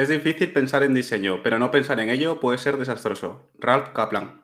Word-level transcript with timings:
Es 0.00 0.08
difícil 0.08 0.50
pensar 0.50 0.82
en 0.82 0.94
diseño, 0.94 1.42
pero 1.42 1.58
no 1.58 1.70
pensar 1.70 2.00
en 2.00 2.08
ello 2.08 2.40
puede 2.40 2.56
ser 2.56 2.78
desastroso. 2.78 3.50
Ralph 3.58 3.90
Kaplan. 3.90 4.40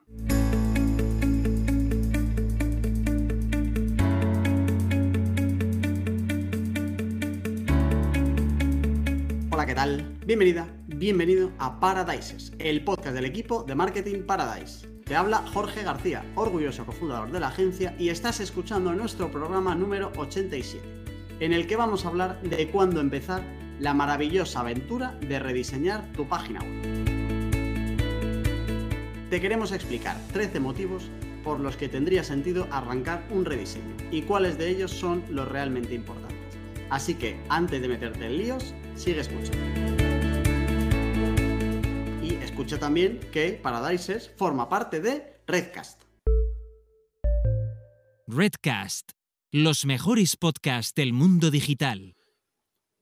Hola, 9.51 9.65
¿qué 9.65 9.75
tal? 9.75 10.19
Bienvenida, 10.27 10.69
bienvenido 10.89 11.51
a 11.59 11.81
Paradises, 11.81 12.53
el 12.59 12.85
podcast 12.85 13.15
del 13.15 13.25
equipo 13.25 13.63
de 13.63 13.75
Marketing 13.75 14.25
Paradise. 14.27 14.87
Te 15.07 15.17
habla 15.17 15.39
Jorge 15.55 15.85
García, 15.85 16.23
orgulloso 16.35 16.85
cofundador 16.85 17.33
de 17.33 17.41
la 17.41 17.49
agencia, 17.49 17.97
y 17.99 18.11
estás 18.11 18.41
escuchando 18.41 18.93
nuestro 18.93 19.31
programa 19.31 19.75
número 19.75 20.13
87, 20.19 20.85
en 21.41 21.55
el 21.55 21.67
que 21.67 21.77
vamos 21.77 22.05
a 22.05 22.09
hablar 22.09 22.43
de 22.43 22.69
cuándo 22.69 23.01
empezar 23.01 23.56
la 23.81 23.95
maravillosa 23.95 24.61
aventura 24.61 25.13
de 25.21 25.39
rediseñar 25.39 26.11
tu 26.13 26.27
página 26.29 26.61
web. 26.61 27.07
Te 29.31 29.41
queremos 29.41 29.73
explicar 29.73 30.17
13 30.33 30.61
motivos 30.61 31.11
por 31.43 31.61
los 31.61 31.77
que 31.77 31.89
tendría 31.89 32.25
sentido 32.25 32.67
arrancar 32.71 33.27
un 33.31 33.45
rediseño 33.45 33.97
y 34.11 34.23
cuáles 34.23 34.59
de 34.59 34.69
ellos 34.69 34.91
son 34.91 35.25
los 35.31 35.49
realmente 35.49 35.95
importantes. 35.95 36.37
Así 36.91 37.15
que 37.15 37.41
antes 37.49 37.81
de 37.81 37.89
meterte 37.89 38.27
en 38.27 38.39
líos, 38.39 38.75
sigue 38.95 39.21
escuchando. 39.21 39.59
Y 42.23 42.35
escucha 42.43 42.79
también 42.79 43.21
que 43.33 43.53
Paradises 43.63 44.31
forma 44.37 44.69
parte 44.69 45.01
de 45.01 45.41
Redcast. 45.47 46.03
Redcast, 48.27 49.13
los 49.53 49.87
mejores 49.87 50.37
podcasts 50.37 50.95
del 50.95 51.13
mundo 51.13 51.51
digital. 51.51 52.16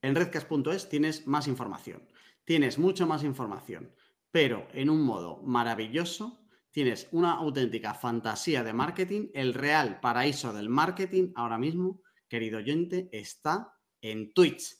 En 0.04 0.14
redcast.es 0.14 0.90
tienes 0.90 1.26
más 1.26 1.48
información, 1.48 2.06
tienes 2.44 2.78
mucho 2.78 3.06
más 3.06 3.24
información, 3.24 3.94
pero 4.30 4.68
en 4.74 4.90
un 4.90 5.00
modo 5.00 5.40
maravilloso, 5.42 6.46
tienes 6.70 7.08
una 7.12 7.32
auténtica 7.32 7.94
fantasía 7.94 8.62
de 8.62 8.74
marketing, 8.74 9.28
el 9.32 9.54
real 9.54 10.00
paraíso 10.00 10.52
del 10.52 10.68
marketing 10.68 11.32
ahora 11.34 11.56
mismo, 11.56 12.02
querido 12.28 12.58
oyente, 12.58 13.08
está 13.12 13.78
en 14.02 14.34
Twitch. 14.34 14.76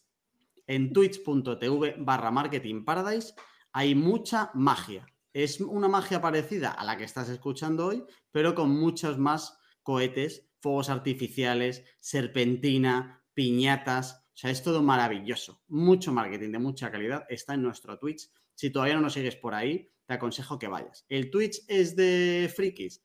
En 0.66 0.92
twitch.tv 0.92 1.94
barra 2.00 2.30
marketing 2.30 2.84
paradise 2.84 3.32
hay 3.72 3.94
mucha 3.94 4.50
magia. 4.52 5.06
Es 5.32 5.58
una 5.58 5.88
magia 5.88 6.20
parecida 6.20 6.70
a 6.70 6.84
la 6.84 6.98
que 6.98 7.04
estás 7.04 7.30
escuchando 7.30 7.86
hoy, 7.86 8.04
pero 8.30 8.54
con 8.54 8.68
muchos 8.68 9.18
más 9.18 9.58
cohetes, 9.82 10.50
fuegos 10.60 10.90
artificiales, 10.90 11.82
serpentina, 11.98 13.24
piñatas, 13.32 14.23
o 14.34 14.36
sea, 14.36 14.50
es 14.50 14.62
todo 14.62 14.82
maravilloso. 14.82 15.62
Mucho 15.68 16.12
marketing 16.12 16.50
de 16.50 16.58
mucha 16.58 16.90
calidad 16.90 17.24
está 17.28 17.54
en 17.54 17.62
nuestro 17.62 17.98
Twitch. 17.98 18.28
Si 18.54 18.70
todavía 18.70 18.96
no 18.96 19.02
nos 19.02 19.12
sigues 19.12 19.36
por 19.36 19.54
ahí, 19.54 19.88
te 20.06 20.14
aconsejo 20.14 20.58
que 20.58 20.66
vayas. 20.66 21.04
¿El 21.08 21.30
Twitch 21.30 21.62
es 21.68 21.94
de 21.94 22.52
frikis? 22.55 23.05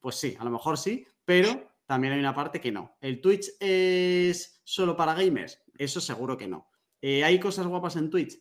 Pues 0.00 0.16
sí, 0.16 0.34
a 0.38 0.44
lo 0.44 0.50
mejor 0.50 0.78
sí, 0.78 1.06
pero 1.26 1.70
también 1.84 2.14
hay 2.14 2.20
una 2.20 2.34
parte 2.34 2.58
que 2.58 2.72
no. 2.72 2.96
¿El 3.02 3.20
Twitch 3.20 3.50
es 3.60 4.62
solo 4.64 4.96
para 4.96 5.14
gamers? 5.14 5.62
Eso 5.76 6.00
seguro 6.00 6.38
que 6.38 6.48
no. 6.48 6.70
Eh, 7.02 7.22
¿Hay 7.22 7.38
cosas 7.38 7.66
guapas 7.66 7.96
en 7.96 8.08
Twitch? 8.08 8.40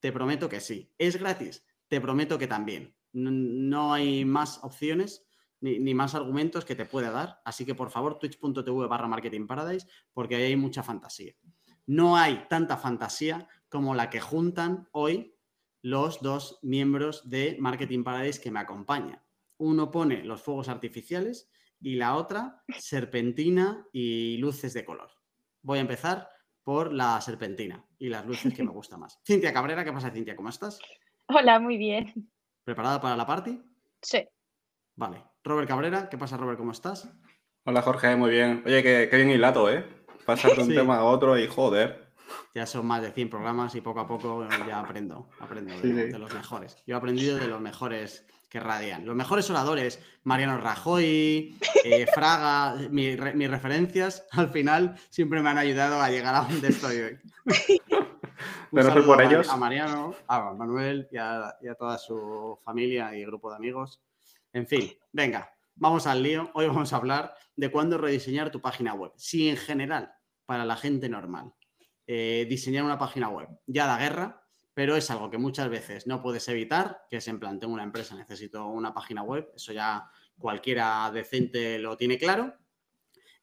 Te 0.00 0.12
prometo 0.12 0.50
que 0.50 0.60
sí. 0.60 0.92
¿Es 0.98 1.16
gratis? 1.16 1.64
Te 1.88 2.00
prometo 2.00 2.38
que 2.38 2.46
también. 2.46 2.94
No 3.12 3.94
hay 3.94 4.26
más 4.26 4.62
opciones 4.62 5.24
ni, 5.62 5.94
más 5.94 6.14
argumentos 6.14 6.64
que 6.64 6.74
te 6.74 6.84
pueda 6.84 7.10
dar. 7.10 7.40
Así 7.44 7.64
que 7.64 7.74
por 7.74 7.90
favor, 7.90 8.18
twitch.tv 8.18 8.86
barra 8.86 9.08
marketing 9.08 9.46
paradise, 9.46 9.86
porque 10.12 10.36
ahí 10.36 10.42
hay 10.44 10.56
mucha 10.56 10.82
fantasía. 10.82 11.34
No 11.86 12.16
hay 12.16 12.46
tanta 12.48 12.76
fantasía 12.76 13.48
como 13.68 13.94
la 13.94 14.10
que 14.10 14.20
juntan 14.20 14.88
hoy 14.92 15.34
los 15.82 16.20
dos 16.20 16.58
miembros 16.62 17.28
de 17.28 17.56
Marketing 17.58 18.04
Paradise 18.04 18.40
que 18.40 18.50
me 18.50 18.60
acompañan. 18.60 19.20
Uno 19.58 19.90
pone 19.90 20.22
los 20.22 20.42
fuegos 20.42 20.68
artificiales 20.68 21.50
y 21.80 21.96
la 21.96 22.14
otra 22.16 22.62
serpentina 22.78 23.86
y 23.92 24.36
luces 24.36 24.74
de 24.74 24.84
color. 24.84 25.10
Voy 25.62 25.78
a 25.78 25.82
empezar 25.82 26.28
por 26.62 26.92
la 26.92 27.20
serpentina 27.20 27.84
y 27.98 28.08
las 28.08 28.24
luces 28.24 28.54
que 28.54 28.62
me 28.62 28.70
gusta 28.70 28.96
más. 28.96 29.20
Cintia 29.26 29.52
Cabrera, 29.52 29.84
¿qué 29.84 29.92
pasa, 29.92 30.10
Cintia? 30.10 30.36
¿Cómo 30.36 30.48
estás? 30.48 30.78
Hola, 31.26 31.58
muy 31.58 31.76
bien. 31.76 32.30
¿Preparada 32.64 33.00
para 33.00 33.16
la 33.16 33.26
party? 33.26 33.60
Sí. 34.00 34.28
Vale. 34.94 35.31
Robert 35.44 35.68
Cabrera, 35.68 36.08
¿qué 36.08 36.16
pasa, 36.16 36.36
Robert? 36.36 36.56
¿Cómo 36.56 36.70
estás? 36.70 37.08
Hola, 37.64 37.82
Jorge, 37.82 38.14
muy 38.14 38.30
bien. 38.30 38.62
Oye, 38.64 38.82
qué, 38.82 39.16
bien 39.16 39.30
hilado, 39.30 39.68
¿eh? 39.70 39.84
Pasar 40.24 40.54
de 40.54 40.62
un 40.62 40.68
tema 40.74 40.98
a 40.98 41.04
otro 41.04 41.36
y 41.36 41.48
joder. 41.48 42.12
Ya 42.54 42.64
son 42.64 42.86
más 42.86 43.02
de 43.02 43.10
100 43.10 43.28
programas 43.28 43.74
y 43.74 43.80
poco 43.80 44.00
a 44.00 44.06
poco 44.06 44.46
ya 44.66 44.78
aprendo, 44.78 45.28
aprendo 45.40 45.74
de, 45.80 46.16
los 46.18 46.32
mejores. 46.32 46.76
Yo 46.86 46.94
he 46.94 46.98
aprendido 46.98 47.36
de 47.38 47.48
los 47.48 47.60
mejores 47.60 48.24
que 48.48 48.60
radian. 48.60 49.04
Los 49.04 49.16
mejores 49.16 49.50
oradores, 49.50 50.00
Mariano 50.22 50.58
Rajoy, 50.58 51.58
eh, 51.84 52.06
Fraga, 52.14 52.76
mis 52.90 53.18
referencias 53.18 54.24
al 54.30 54.48
final 54.50 54.96
siempre 55.10 55.42
me 55.42 55.50
han 55.50 55.58
ayudado 55.58 56.00
a 56.00 56.08
llegar 56.08 56.34
a 56.36 56.42
donde 56.42 56.68
estoy 56.68 56.98
hoy. 56.98 57.18
Pero 58.72 59.04
por 59.04 59.20
ellos. 59.20 59.48
A 59.48 59.56
Mariano, 59.56 60.14
a 60.26 60.52
Manuel 60.52 61.08
y 61.10 61.18
a 61.18 61.74
toda 61.76 61.98
su 61.98 62.58
familia 62.64 63.14
y 63.14 63.24
grupo 63.24 63.50
de 63.50 63.56
amigos. 63.56 64.00
En 64.54 64.66
fin, 64.66 64.92
venga, 65.12 65.50
vamos 65.76 66.06
al 66.06 66.22
lío. 66.22 66.50
Hoy 66.52 66.66
vamos 66.66 66.92
a 66.92 66.96
hablar 66.96 67.34
de 67.56 67.70
cuándo 67.70 67.96
rediseñar 67.96 68.50
tu 68.50 68.60
página 68.60 68.92
web. 68.92 69.12
Si 69.16 69.48
en 69.48 69.56
general, 69.56 70.12
para 70.44 70.66
la 70.66 70.76
gente 70.76 71.08
normal, 71.08 71.54
eh, 72.06 72.46
diseñar 72.46 72.84
una 72.84 72.98
página 72.98 73.30
web 73.30 73.48
ya 73.66 73.86
da 73.86 73.96
guerra, 73.96 74.44
pero 74.74 74.94
es 74.94 75.10
algo 75.10 75.30
que 75.30 75.38
muchas 75.38 75.70
veces 75.70 76.06
no 76.06 76.22
puedes 76.22 76.46
evitar, 76.48 77.02
que 77.08 77.16
es 77.16 77.28
en 77.28 77.40
plan, 77.40 77.58
tengo 77.58 77.72
una 77.72 77.82
empresa, 77.82 78.14
necesito 78.14 78.66
una 78.66 78.92
página 78.92 79.22
web, 79.22 79.50
eso 79.56 79.72
ya 79.72 80.10
cualquiera 80.36 81.10
decente 81.10 81.78
lo 81.78 81.96
tiene 81.96 82.18
claro. 82.18 82.54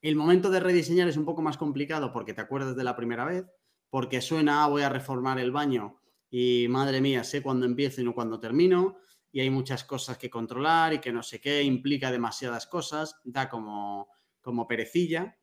El 0.01 0.15
momento 0.15 0.51
de 0.51 0.59
rediseñar 0.59 1.07
es 1.07 1.17
un 1.17 1.25
poco 1.25 1.41
más 1.41 1.57
complicado 1.57 2.13
porque 2.13 2.35
te 2.35 2.41
acuerdas 2.41 2.75
de 2.75 2.83
la 2.83 2.95
primera 2.95 3.25
vez, 3.25 3.45
porque 3.89 4.21
suena, 4.21 4.63
ah, 4.63 4.67
voy 4.67 4.83
a 4.83 4.89
reformar 4.89 5.39
el 5.39 5.51
baño 5.51 5.99
y 6.29 6.67
madre 6.69 7.01
mía, 7.01 7.23
sé 7.23 7.41
cuándo 7.41 7.65
empiezo 7.65 8.01
y 8.01 8.03
no 8.03 8.13
cuándo 8.13 8.39
termino 8.39 8.99
y 9.31 9.41
hay 9.41 9.49
muchas 9.49 9.83
cosas 9.83 10.17
que 10.17 10.29
controlar 10.29 10.93
y 10.93 10.99
que 10.99 11.11
no 11.11 11.23
sé 11.23 11.39
qué, 11.39 11.63
implica 11.63 12.11
demasiadas 12.11 12.67
cosas, 12.67 13.19
da 13.23 13.49
como, 13.49 14.09
como 14.41 14.67
perecilla. 14.67 15.37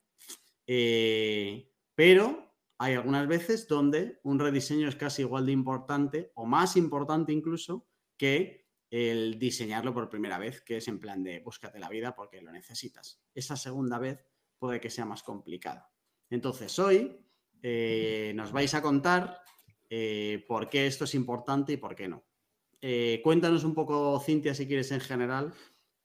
Eh, 0.67 1.73
pero 1.95 2.55
hay 2.79 2.95
algunas 2.95 3.27
veces 3.29 3.69
donde 3.69 4.21
un 4.25 4.39
rediseño 4.39 4.89
es 4.89 4.97
casi 4.97 5.23
igual 5.23 5.47
de 5.47 5.53
importante 5.53 6.33
o 6.35 6.45
más 6.45 6.77
importante 6.77 7.33
incluso 7.33 7.89
que 8.17 8.67
el 8.91 9.39
diseñarlo 9.39 9.93
por 9.93 10.09
primera 10.09 10.39
vez, 10.39 10.61
que 10.63 10.79
es 10.79 10.89
en 10.89 11.01
plan 11.01 11.23
de 11.23 11.41
búscate 11.41 11.79
la 11.79 11.89
vida 11.89 12.15
porque 12.15 12.41
lo 12.41 12.53
necesitas. 12.53 13.21
Esa 13.35 13.57
segunda 13.57 13.99
vez 13.99 14.25
puede 14.59 14.81
que 14.81 14.91
sea 14.91 15.05
más 15.05 15.23
complicada. 15.23 15.91
Entonces, 16.31 16.79
hoy 16.79 17.25
eh, 17.63 18.33
nos 18.35 18.53
vais 18.53 18.75
a 18.75 18.83
contar 18.83 19.41
eh, 19.89 20.45
por 20.47 20.69
qué 20.69 20.87
esto 20.87 21.05
es 21.05 21.15
importante 21.15 21.73
y 21.73 21.77
por 21.77 21.95
qué 21.95 22.09
no. 22.09 22.26
Eh, 22.83 23.21
cuéntanos 23.23 23.65
un 23.65 23.75
poco, 23.75 24.21
Cintia, 24.21 24.55
si 24.55 24.67
quieres 24.67 24.93
en 24.93 25.01
general, 25.01 25.53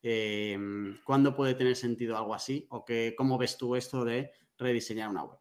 eh, 0.04 0.58
cuándo 1.04 1.36
puede 1.36 1.54
tener 1.54 1.76
sentido 1.76 2.18
algo 2.18 2.34
así 2.34 2.68
o 2.70 2.86
que, 2.86 3.14
cómo 3.18 3.38
ves 3.38 3.58
tú 3.58 3.76
esto 3.76 4.06
de 4.06 4.32
rediseñar 4.58 5.09
una 5.09 5.24
web. 5.24 5.40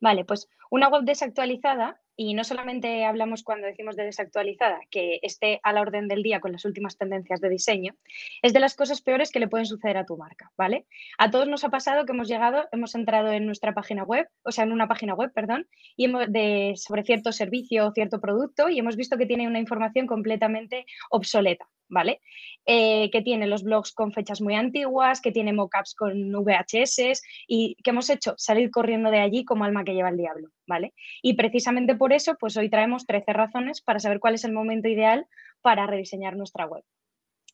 Vale, 0.00 0.24
pues 0.24 0.48
una 0.70 0.88
web 0.88 1.04
desactualizada, 1.04 2.01
y 2.16 2.34
no 2.34 2.44
solamente 2.44 3.04
hablamos 3.04 3.42
cuando 3.42 3.66
decimos 3.66 3.96
de 3.96 4.04
desactualizada, 4.04 4.80
que 4.90 5.18
esté 5.22 5.60
a 5.62 5.72
la 5.72 5.80
orden 5.80 6.08
del 6.08 6.22
día 6.22 6.40
con 6.40 6.52
las 6.52 6.64
últimas 6.64 6.96
tendencias 6.96 7.40
de 7.40 7.48
diseño, 7.48 7.94
es 8.42 8.52
de 8.52 8.60
las 8.60 8.74
cosas 8.74 9.00
peores 9.00 9.30
que 9.30 9.40
le 9.40 9.48
pueden 9.48 9.66
suceder 9.66 9.96
a 9.96 10.06
tu 10.06 10.16
marca, 10.16 10.52
¿vale? 10.56 10.86
A 11.18 11.30
todos 11.30 11.48
nos 11.48 11.64
ha 11.64 11.70
pasado 11.70 12.04
que 12.04 12.12
hemos 12.12 12.28
llegado, 12.28 12.68
hemos 12.72 12.94
entrado 12.94 13.32
en 13.32 13.46
nuestra 13.46 13.74
página 13.74 14.04
web, 14.04 14.28
o 14.42 14.52
sea, 14.52 14.64
en 14.64 14.72
una 14.72 14.88
página 14.88 15.14
web, 15.14 15.32
perdón, 15.32 15.66
y 15.96 16.06
hemos 16.06 16.30
de, 16.30 16.74
sobre 16.76 17.04
cierto 17.04 17.32
servicio 17.32 17.86
o 17.86 17.92
cierto 17.92 18.20
producto 18.20 18.68
y 18.68 18.78
hemos 18.78 18.96
visto 18.96 19.16
que 19.16 19.26
tiene 19.26 19.46
una 19.46 19.58
información 19.58 20.06
completamente 20.06 20.86
obsoleta, 21.10 21.68
¿vale? 21.92 22.20
Eh, 22.64 23.10
que 23.10 23.22
tiene 23.22 23.46
los 23.46 23.62
blogs 23.62 23.92
con 23.92 24.12
fechas 24.12 24.40
muy 24.40 24.54
antiguas, 24.54 25.20
que 25.20 25.30
tiene 25.30 25.52
mockups 25.52 25.94
con 25.94 26.32
VHS 26.32 27.22
y 27.46 27.76
que 27.84 27.90
hemos 27.90 28.08
hecho 28.08 28.34
salir 28.38 28.70
corriendo 28.70 29.10
de 29.10 29.18
allí 29.18 29.44
como 29.44 29.64
alma 29.64 29.84
que 29.84 29.94
lleva 29.94 30.08
el 30.08 30.16
diablo, 30.16 30.48
¿vale? 30.66 30.94
Y 31.20 31.34
precisamente 31.34 31.94
por 31.94 32.12
eso, 32.12 32.36
pues 32.40 32.56
hoy 32.56 32.70
traemos 32.70 33.04
13 33.06 33.32
razones 33.32 33.82
para 33.82 34.00
saber 34.00 34.20
cuál 34.20 34.34
es 34.34 34.44
el 34.44 34.52
momento 34.52 34.88
ideal 34.88 35.26
para 35.60 35.86
rediseñar 35.86 36.36
nuestra 36.36 36.66
web. 36.66 36.82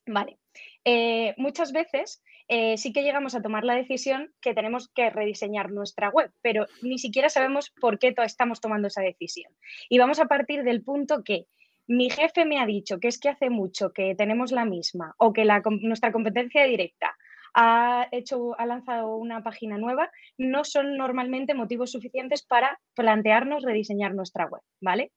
Vale. 0.06 0.38
Eh, 0.84 1.34
muchas 1.36 1.72
veces 1.72 2.22
eh, 2.46 2.78
sí 2.78 2.92
que 2.92 3.02
llegamos 3.02 3.34
a 3.34 3.42
tomar 3.42 3.64
la 3.64 3.74
decisión 3.74 4.32
que 4.40 4.54
tenemos 4.54 4.88
que 4.88 5.10
rediseñar 5.10 5.70
nuestra 5.70 6.10
web, 6.10 6.30
pero 6.40 6.66
ni 6.80 6.98
siquiera 6.98 7.28
sabemos 7.28 7.70
por 7.78 7.98
qué 7.98 8.14
estamos 8.24 8.60
tomando 8.60 8.88
esa 8.88 9.02
decisión. 9.02 9.52
Y 9.88 9.98
vamos 9.98 10.20
a 10.20 10.26
partir 10.26 10.62
del 10.62 10.82
punto 10.82 11.24
que 11.24 11.46
mi 11.88 12.10
jefe 12.10 12.44
me 12.44 12.60
ha 12.60 12.66
dicho 12.66 13.00
que 13.00 13.08
es 13.08 13.18
que 13.18 13.30
hace 13.30 13.50
mucho 13.50 13.92
que 13.92 14.14
tenemos 14.14 14.52
la 14.52 14.64
misma 14.64 15.14
o 15.18 15.32
que 15.32 15.46
nuestra 15.80 16.12
competencia 16.12 16.64
directa 16.64 17.16
ha, 17.54 18.06
hecho, 18.12 18.58
ha 18.60 18.66
lanzado 18.66 19.16
una 19.16 19.42
página 19.42 19.78
nueva, 19.78 20.10
no 20.36 20.64
son 20.64 20.96
normalmente 20.96 21.54
motivos 21.54 21.90
suficientes 21.90 22.44
para 22.44 22.78
plantearnos 22.94 23.64
rediseñar 23.64 24.14
nuestra 24.14 24.46
web, 24.46 24.62
¿vale? 24.80 25.12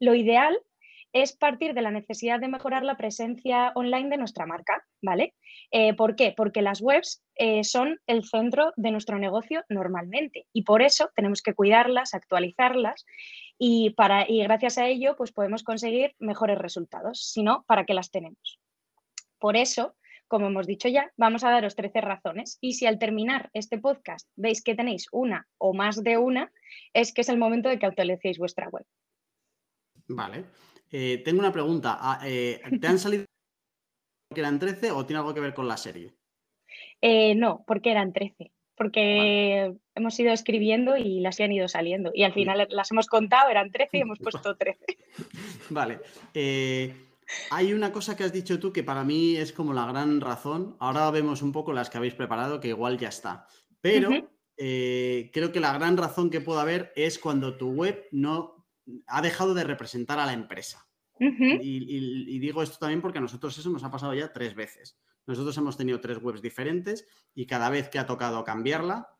Lo 0.00 0.14
ideal 0.14 0.58
es 1.12 1.34
partir 1.34 1.72
de 1.72 1.80
la 1.80 1.90
necesidad 1.90 2.40
de 2.40 2.48
mejorar 2.48 2.84
la 2.84 2.96
presencia 2.96 3.72
online 3.74 4.10
de 4.10 4.18
nuestra 4.18 4.44
marca, 4.44 4.84
¿vale? 5.00 5.34
Eh, 5.70 5.94
¿Por 5.94 6.16
qué? 6.16 6.34
Porque 6.36 6.60
las 6.60 6.82
webs 6.82 7.22
eh, 7.36 7.64
son 7.64 7.98
el 8.06 8.24
centro 8.24 8.72
de 8.76 8.90
nuestro 8.90 9.18
negocio 9.18 9.62
normalmente 9.68 10.46
y 10.52 10.62
por 10.62 10.82
eso 10.82 11.08
tenemos 11.14 11.40
que 11.40 11.54
cuidarlas, 11.54 12.12
actualizarlas 12.12 13.06
y, 13.58 13.90
para, 13.90 14.28
y 14.28 14.42
gracias 14.42 14.78
a 14.78 14.86
ello 14.86 15.16
pues 15.16 15.32
podemos 15.32 15.62
conseguir 15.62 16.14
mejores 16.18 16.58
resultados, 16.58 17.30
si 17.30 17.42
no, 17.42 17.64
¿para 17.66 17.84
qué 17.84 17.94
las 17.94 18.10
tenemos? 18.10 18.60
Por 19.38 19.56
eso, 19.56 19.96
como 20.28 20.48
hemos 20.48 20.66
dicho 20.66 20.88
ya, 20.88 21.12
vamos 21.16 21.44
a 21.44 21.50
daros 21.50 21.76
13 21.76 22.00
razones 22.00 22.58
y 22.60 22.74
si 22.74 22.86
al 22.86 22.98
terminar 22.98 23.50
este 23.52 23.78
podcast 23.78 24.28
veis 24.36 24.62
que 24.62 24.74
tenéis 24.74 25.06
una 25.12 25.46
o 25.58 25.74
más 25.74 26.02
de 26.02 26.18
una, 26.18 26.52
es 26.92 27.12
que 27.12 27.20
es 27.20 27.28
el 27.28 27.38
momento 27.38 27.68
de 27.68 27.78
que 27.78 27.86
actualicéis 27.86 28.38
vuestra 28.38 28.68
web. 28.68 28.84
Vale. 30.08 30.44
Eh, 30.90 31.22
tengo 31.24 31.40
una 31.40 31.52
pregunta. 31.52 31.98
Ah, 32.00 32.20
eh, 32.24 32.60
¿Te 32.80 32.86
han 32.86 32.98
salido 32.98 33.24
que 34.32 34.40
eran 34.40 34.58
13 34.58 34.92
o 34.92 35.04
tiene 35.04 35.18
algo 35.18 35.34
que 35.34 35.40
ver 35.40 35.54
con 35.54 35.68
la 35.68 35.76
serie? 35.76 36.14
Eh, 37.00 37.34
no, 37.34 37.64
porque 37.66 37.90
eran 37.90 38.12
13. 38.12 38.52
Porque 38.76 39.74
hemos 39.94 40.20
ido 40.20 40.32
escribiendo 40.32 40.96
y 40.96 41.20
las 41.20 41.40
han 41.40 41.52
ido 41.52 41.68
saliendo. 41.68 42.10
Y 42.14 42.24
al 42.24 42.32
final 42.32 42.66
las 42.70 42.90
hemos 42.90 43.06
contado, 43.06 43.50
eran 43.50 43.70
13 43.70 43.98
y 43.98 44.00
hemos 44.00 44.18
puesto 44.20 44.56
13. 44.56 44.84
Vale. 45.70 46.00
hay 47.50 47.72
una 47.72 47.92
cosa 47.92 48.16
que 48.16 48.24
has 48.24 48.32
dicho 48.32 48.60
tú 48.60 48.72
que 48.72 48.84
para 48.84 49.04
mí 49.04 49.36
es 49.36 49.52
como 49.52 49.72
la 49.72 49.86
gran 49.86 50.20
razón. 50.20 50.76
Ahora 50.78 51.10
vemos 51.10 51.42
un 51.42 51.52
poco 51.52 51.72
las 51.72 51.90
que 51.90 51.98
habéis 51.98 52.14
preparado, 52.14 52.60
que 52.60 52.68
igual 52.68 52.98
ya 52.98 53.08
está. 53.08 53.46
Pero 53.80 54.10
creo 54.56 55.52
que 55.52 55.60
la 55.60 55.72
gran 55.72 55.96
razón 55.96 56.30
que 56.30 56.40
puede 56.40 56.60
haber 56.60 56.92
es 56.96 57.18
cuando 57.18 57.56
tu 57.56 57.70
web 57.70 58.06
no 58.10 58.56
ha 59.06 59.22
dejado 59.22 59.54
de 59.54 59.64
representar 59.64 60.18
a 60.18 60.26
la 60.26 60.32
empresa. 60.32 60.86
y, 61.18 62.38
digo 62.38 62.62
esto 62.62 62.78
también 62.78 63.00
porque 63.00 63.18
a 63.18 63.22
nosotros 63.22 63.56
eso 63.56 63.70
nos 63.70 63.84
ha 63.84 63.90
pasado 63.90 64.14
ya 64.14 64.32
tres 64.32 64.54
veces. 64.54 64.98
Nosotros 65.26 65.56
hemos 65.58 65.76
tenido 65.76 66.00
tres 66.00 66.18
webs 66.22 66.42
diferentes 66.42 67.06
y 67.34 67.46
cada 67.46 67.70
vez 67.70 67.88
que 67.88 67.98
ha 67.98 68.06
tocado 68.06 68.44
cambiarla, 68.44 69.10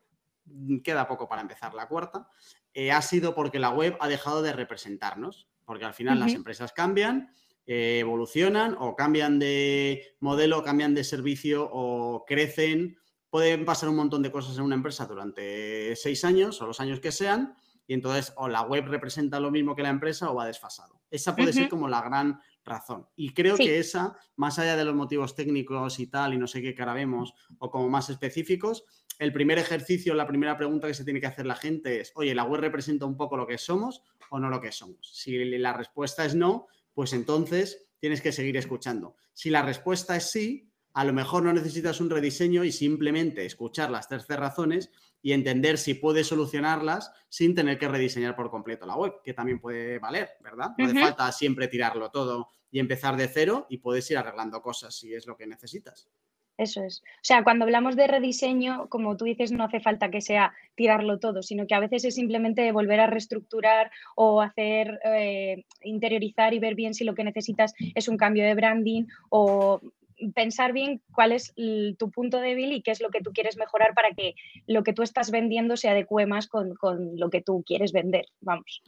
queda 0.85 1.09
poco 1.09 1.29
para 1.29 1.43
empezar 1.43 1.75
la 1.75 1.89
cuarta, 1.89 2.29
eh, 2.73 2.93
ha 2.93 3.03
sido 3.03 3.35
porque 3.35 3.59
la 3.59 3.71
web 3.71 3.97
ha 4.01 4.09
dejado 4.09 4.43
de 4.43 4.53
representarnos, 4.53 5.49
porque 5.65 5.85
al 5.85 5.95
final 5.95 6.21
las 6.21 6.35
empresas 6.35 6.73
cambian, 6.73 7.33
eh, 7.67 7.99
evolucionan 7.99 8.77
o 8.79 8.95
cambian 8.95 9.39
de 9.39 10.15
modelo, 10.21 10.63
cambian 10.63 10.95
de 10.95 11.03
servicio 11.03 11.69
o 11.73 12.25
crecen. 12.25 12.97
Pueden 13.29 13.65
pasar 13.65 13.89
un 13.89 13.97
montón 13.97 14.23
de 14.23 14.31
cosas 14.31 14.57
en 14.57 14.63
una 14.63 14.77
empresa 14.77 15.07
durante 15.07 15.97
seis 15.97 16.25
años 16.25 16.63
o 16.63 16.67
los 16.67 16.79
años 16.79 17.01
que 17.01 17.11
sean 17.11 17.57
y 17.87 17.95
entonces 17.95 18.33
o 18.37 18.49
la 18.49 18.63
web 18.63 18.87
representa 18.87 19.41
lo 19.41 19.51
mismo 19.51 19.75
que 19.75 19.83
la 19.83 19.91
empresa 19.91 20.31
o 20.31 20.35
va 20.35 20.47
desfasado. 20.47 21.01
Esa 21.11 21.37
puede 21.37 21.53
ser 21.53 21.69
como 21.69 21.89
la 21.89 22.03
gran 22.03 22.41
razón. 22.65 23.07
Y 23.15 23.33
creo 23.33 23.57
que 23.57 23.79
esa, 23.79 24.17
más 24.37 24.59
allá 24.59 24.77
de 24.77 24.85
los 24.85 24.95
motivos 24.95 25.35
técnicos 25.35 26.01
y 26.01 26.09
tal, 26.09 26.35
y 26.35 26.39
no 26.39 26.47
sé 26.47 26.61
qué 26.61 26.75
cara 26.75 26.95
vemos, 26.95 27.33
o 27.59 27.71
como 27.71 27.89
más 27.89 28.11
específicos, 28.11 28.85
el 29.19 29.33
primer 29.33 29.59
ejercicio, 29.59 30.15
la 30.15 30.27
primera 30.27 30.57
pregunta 30.57 30.89
que 30.89 30.95
se 30.95 31.05
tiene 31.05 31.21
que 31.21 31.27
hacer 31.27 31.47
la 31.47 31.55
gente 31.55 32.01
es, 32.01 32.13
oye, 32.17 32.35
¿la 32.35 32.45
web 32.45 32.61
representa 32.61 33.07
un 33.07 33.17
poco 33.17 33.37
lo 33.37 33.47
que 33.47 33.57
somos 33.57 34.03
o 34.31 34.39
no 34.39 34.51
lo 34.51 34.61
que 34.61 34.73
somos? 34.73 35.11
Si 35.15 35.45
la 35.59 35.73
respuesta 35.73 36.25
es 36.25 36.35
no, 36.35 36.67
pues 36.93 37.13
entonces 37.13 37.87
tienes 37.99 38.21
que 38.21 38.33
seguir 38.33 38.57
escuchando. 38.57 39.17
Si 39.33 39.49
la 39.49 39.63
respuesta 39.63 40.17
es 40.17 40.31
sí, 40.31 40.71
a 40.93 41.05
lo 41.05 41.13
mejor 41.13 41.43
no 41.43 41.53
necesitas 41.53 42.01
un 42.01 42.11
rediseño 42.11 42.65
y 42.65 42.73
simplemente 42.73 43.45
escuchar 43.45 43.91
las 43.91 44.09
13 44.09 44.37
razones 44.37 44.91
y 45.27 45.33
entender 45.33 45.77
si 45.77 45.95
puedes 45.95 46.29
solucionarlas 46.29 47.11
sin 47.29 47.53
tener 47.53 47.81
que 47.81 47.89
rediseñar 47.89 48.37
por 48.37 48.49
completo 48.49 48.87
la 48.87 48.95
web, 48.95 49.15
que 49.25 49.35
también 49.35 49.59
puede 49.59 49.99
valer, 49.99 50.29
¿verdad? 50.41 50.71
No 50.79 50.87
hace 50.87 51.01
falta 51.01 51.33
siempre 51.33 51.67
tirarlo 51.67 52.13
todo 52.13 52.51
y 52.71 52.79
empezar 52.79 53.17
de 53.17 53.27
cero 53.27 53.67
y 53.69 53.79
puedes 53.79 54.09
ir 54.09 54.19
arreglando 54.19 54.63
cosas 54.63 54.95
si 54.95 55.13
es 55.13 55.27
lo 55.27 55.37
que 55.37 55.49
necesitas. 55.49 56.09
Eso 56.59 56.85
es. 56.85 57.01
O 57.01 57.23
sea, 57.23 57.43
cuando 57.43 57.65
hablamos 57.65 57.97
de 57.97 58.07
rediseño, 58.07 58.89
como 58.89 59.17
tú 59.17 59.25
dices, 59.25 59.51
no 59.51 59.65
hace 59.65 59.81
falta 59.81 60.13
que 60.13 60.21
sea 60.21 60.55
tirarlo 60.77 61.19
todo, 61.19 61.43
sino 61.43 61.67
que 61.67 61.75
a 61.75 61.81
veces 61.81 62.05
es 62.05 62.15
simplemente 62.15 62.71
volver 62.71 63.01
a 63.01 63.09
reestructurar 63.09 63.91
o 64.15 64.41
hacer, 64.41 65.01
eh, 65.05 65.65
interiorizar 65.83 66.55
y 66.55 66.61
ver 66.61 66.77
bien 66.77 66.95
si 66.95 67.05
lo 67.05 67.17
que 67.17 67.25
necesitas 67.25 67.75
es 67.97 68.07
un 68.07 68.17
cambio 68.17 68.45
de 68.45 68.55
branding 68.55 69.07
o 69.29 69.81
pensar 70.35 70.73
bien 70.73 71.03
cuál 71.13 71.33
es 71.33 71.55
tu 71.99 72.11
punto 72.11 72.41
débil 72.41 72.73
y 72.73 72.83
qué 72.83 72.91
es 72.91 73.01
lo 73.01 73.11
que 73.11 73.21
tú 73.21 73.33
quieres 73.33 73.57
mejorar 73.57 73.95
para 73.95 74.11
que 74.15 74.35
lo 74.67 74.83
que 74.83 74.93
tú 74.93 75.03
estás 75.03 75.31
vendiendo 75.31 75.77
se 75.77 75.89
adecue 75.89 76.27
más 76.27 76.49
con, 76.49 76.75
lo 77.17 77.31
que 77.31 77.43
tú 77.43 77.63
quieres 77.67 77.93
vender. 77.93 78.27
Vamos. 78.41 78.83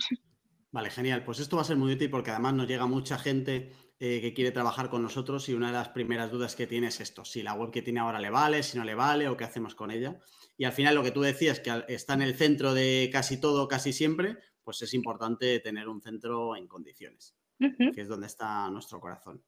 Vale, 0.70 0.90
genial. 0.90 1.24
Pues 1.24 1.40
esto 1.40 1.56
va 1.56 1.62
a 1.62 1.64
ser 1.64 1.76
muy 1.76 1.92
útil 1.92 2.10
porque 2.10 2.30
además 2.30 2.54
nos 2.54 2.68
llega 2.68 2.86
mucha 2.86 3.18
gente 3.18 3.72
eh, 3.98 4.20
que 4.20 4.34
quiere 4.34 4.52
trabajar 4.52 4.90
con 4.90 5.02
nosotros 5.02 5.48
y 5.48 5.54
una 5.54 5.68
de 5.68 5.72
las 5.72 5.88
primeras 5.88 6.30
dudas 6.30 6.54
que 6.54 6.66
tiene 6.66 6.88
es 6.88 7.00
esto, 7.00 7.24
si 7.24 7.42
la 7.42 7.54
web 7.54 7.70
que 7.70 7.82
tiene 7.82 8.00
ahora 8.00 8.20
le 8.20 8.30
vale, 8.30 8.62
si 8.62 8.78
no 8.78 8.84
le 8.84 8.94
vale 8.94 9.28
o 9.28 9.36
qué 9.36 9.44
hacemos 9.44 9.74
con 9.74 9.90
ella. 9.90 10.18
Y 10.56 10.64
al 10.64 10.72
final 10.72 10.94
lo 10.94 11.02
que 11.02 11.10
tú 11.10 11.22
decías, 11.22 11.60
que 11.60 11.84
está 11.88 12.14
en 12.14 12.22
el 12.22 12.34
centro 12.34 12.74
de 12.74 13.08
casi 13.12 13.40
todo, 13.40 13.66
casi 13.66 13.92
siempre, 13.92 14.38
pues 14.62 14.82
es 14.82 14.92
importante 14.92 15.60
tener 15.60 15.88
un 15.88 16.02
centro 16.02 16.54
en 16.54 16.66
condiciones, 16.66 17.34
que 17.58 18.00
es 18.00 18.08
donde 18.08 18.26
está 18.26 18.68
nuestro 18.70 19.00
corazón. 19.00 19.42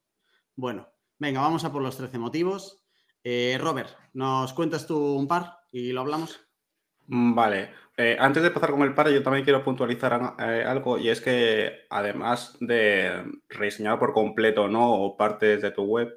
Bueno, 0.56 0.88
Venga, 1.20 1.42
vamos 1.42 1.64
a 1.64 1.70
por 1.70 1.82
los 1.82 1.98
13 1.98 2.18
motivos. 2.18 2.82
Eh, 3.22 3.58
Robert, 3.60 3.90
¿nos 4.14 4.54
cuentas 4.54 4.86
tú 4.86 4.96
un 4.98 5.28
par 5.28 5.58
y 5.70 5.92
lo 5.92 6.00
hablamos? 6.00 6.40
Mm, 7.08 7.34
vale. 7.34 7.74
Eh, 7.94 8.16
antes 8.18 8.42
de 8.42 8.48
empezar 8.48 8.70
con 8.70 8.80
el 8.80 8.94
par, 8.94 9.10
yo 9.10 9.22
también 9.22 9.44
quiero 9.44 9.62
puntualizar 9.62 10.34
eh, 10.38 10.64
algo 10.66 10.96
y 10.96 11.10
es 11.10 11.20
que 11.20 11.80
además 11.90 12.56
de 12.60 13.22
rediseñar 13.50 13.98
por 13.98 14.14
completo 14.14 14.66
¿no? 14.66 14.94
o 14.94 15.18
partes 15.18 15.60
de 15.60 15.70
tu 15.70 15.82
web, 15.82 16.10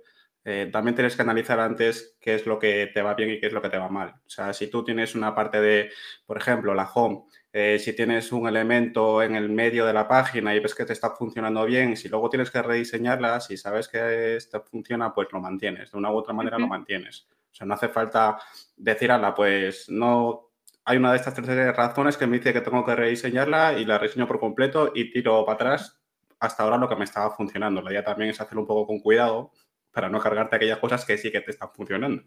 también 0.72 0.96
tienes 0.96 1.18
que 1.18 1.22
analizar 1.22 1.60
antes 1.60 2.18
qué 2.22 2.36
es 2.36 2.46
lo 2.46 2.60
que 2.60 2.90
te 2.94 3.02
va 3.02 3.14
bien 3.14 3.30
y 3.30 3.40
qué 3.42 3.48
es 3.48 3.54
lo 3.54 3.62
que 3.62 3.70
te 3.70 3.78
va 3.78 3.90
mal. 3.90 4.16
O 4.26 4.30
sea, 4.30 4.54
si 4.54 4.68
tú 4.68 4.86
tienes 4.86 5.16
una 5.16 5.36
parte 5.36 5.60
de, 5.60 5.90
por 6.26 6.38
ejemplo, 6.38 6.74
la 6.74 6.90
home, 6.94 7.26
eh, 7.56 7.78
si 7.78 7.94
tienes 7.94 8.32
un 8.32 8.48
elemento 8.48 9.22
en 9.22 9.36
el 9.36 9.48
medio 9.48 9.86
de 9.86 9.94
la 9.94 10.08
página 10.08 10.56
y 10.56 10.60
ves 10.60 10.74
que 10.74 10.86
te 10.86 10.94
está 10.94 11.12
funcionando 11.12 11.64
bien, 11.66 11.96
si 11.96 12.10
luego 12.10 12.28
tienes 12.28 12.50
que 12.50 12.64
rediseñarla, 12.64 13.40
si 13.42 13.58
sabes 13.58 13.88
que 13.88 14.38
esto 14.38 14.64
funciona, 14.64 15.14
pues 15.14 15.28
lo 15.32 15.40
mantienes. 15.40 15.92
De 15.92 15.98
una 16.00 16.12
u 16.12 16.16
otra 16.18 16.34
manera 16.34 16.58
lo 16.58 16.68
mantienes. 16.68 17.28
O 17.52 17.56
sea, 17.56 17.68
no 17.68 17.76
hace 17.76 17.90
falta 17.90 18.40
decir, 18.76 19.12
ala, 19.12 19.36
pues 19.36 19.88
no. 19.88 20.50
Hay 20.86 20.98
una 20.98 21.12
de 21.12 21.18
estas 21.18 21.36
tres 21.36 21.76
razones 21.76 22.18
que 22.18 22.26
me 22.26 22.40
dice 22.40 22.54
que 22.54 22.62
tengo 22.62 22.84
que 22.84 22.96
rediseñarla 22.96 23.74
y 23.74 23.86
la 23.86 24.00
rediseño 24.00 24.28
por 24.28 24.40
completo 24.40 24.92
y 24.96 25.12
tiro 25.12 25.46
para 25.46 25.56
atrás 25.56 26.02
hasta 26.40 26.64
ahora 26.64 26.78
lo 26.78 26.90
que 26.90 26.96
me 26.96 27.06
estaba 27.06 27.36
funcionando. 27.36 27.82
La 27.84 27.92
idea 27.92 28.04
también 28.04 28.32
es 28.32 28.42
hacerlo 28.42 28.62
un 28.62 28.68
poco 28.68 28.88
con 28.88 29.00
cuidado 29.00 29.52
para 29.92 30.10
no 30.10 30.20
cargarte 30.20 30.56
aquellas 30.56 30.80
cosas 30.80 31.06
que 31.06 31.20
sí 31.20 31.32
que 31.32 31.42
te 31.42 31.52
están 31.52 31.70
funcionando. 31.72 32.24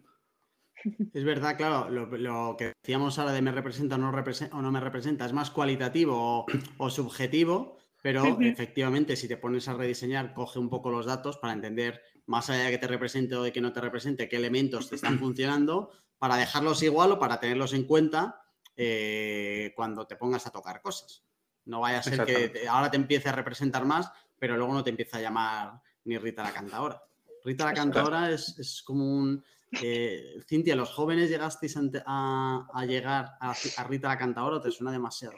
Es 1.13 1.23
verdad, 1.23 1.57
claro, 1.57 1.89
lo, 1.89 2.55
que 2.57 2.73
decíamos 2.81 3.17
ahora 3.17 3.33
de 3.33 3.41
me 3.41 3.51
representa 3.51 3.95
o 3.95 3.97
no, 3.97 4.11
representa, 4.11 4.55
o 4.55 4.61
no 4.61 4.71
me 4.71 4.79
representa 4.79 5.25
es 5.25 5.33
más 5.33 5.49
cualitativo 5.49 6.45
o, 6.77 6.89
subjetivo, 6.89 7.77
pero 8.01 8.37
efectivamente 8.41 9.15
si 9.15 9.27
te 9.27 9.37
pones 9.37 9.67
a 9.67 9.73
rediseñar, 9.73 10.33
coge 10.33 10.59
un 10.59 10.69
poco 10.69 10.89
los 10.89 11.05
datos 11.05 11.37
para 11.37 11.53
entender, 11.53 12.01
más 12.25 12.49
allá 12.49 12.65
de 12.65 12.71
que 12.71 12.77
te 12.77 12.87
represente 12.87 13.35
o 13.35 13.43
de 13.43 13.51
que 13.51 13.61
no 13.61 13.73
te 13.73 13.81
represente, 13.81 14.29
qué 14.29 14.37
elementos 14.37 14.89
te 14.89 14.95
están 14.95 15.19
funcionando, 15.19 15.91
para 16.17 16.37
dejarlos 16.37 16.81
igual 16.83 17.11
o 17.11 17.19
para 17.19 17.39
tenerlos 17.39 17.73
en 17.73 17.83
cuenta 17.83 18.41
eh, 18.75 19.73
cuando 19.75 20.05
te 20.05 20.15
pongas 20.15 20.45
a 20.47 20.51
tocar 20.51 20.81
cosas. 20.81 21.23
No 21.65 21.81
vaya 21.81 21.99
a 21.99 22.03
ser 22.03 22.23
que 22.25 22.67
ahora 22.69 22.89
te 22.89 22.97
empiece 22.97 23.29
a 23.29 23.33
representar 23.33 23.85
más, 23.85 24.09
pero 24.39 24.55
luego 24.55 24.73
no 24.73 24.83
te 24.83 24.89
empieza 24.89 25.17
a 25.17 25.21
llamar 25.21 25.81
ni 26.05 26.17
Rita 26.17 26.43
la 26.43 26.53
cantadora. 26.53 27.03
Rita 27.43 27.65
la 27.65 27.73
cantadora 27.73 28.31
es, 28.31 28.57
es 28.57 28.81
como 28.83 29.05
un 29.05 29.43
eh, 29.81 30.39
Cintia, 30.47 30.75
¿los 30.75 30.89
jóvenes 30.89 31.29
llegasteis 31.29 31.77
a, 32.05 32.85
llegar 32.87 33.31
a, 33.39 33.53
Rita 33.87 34.07
la 34.07 34.17
Cantadora 34.17 34.57
o 34.57 34.61
te 34.61 34.71
suena 34.71 34.91
demasiado? 34.91 35.35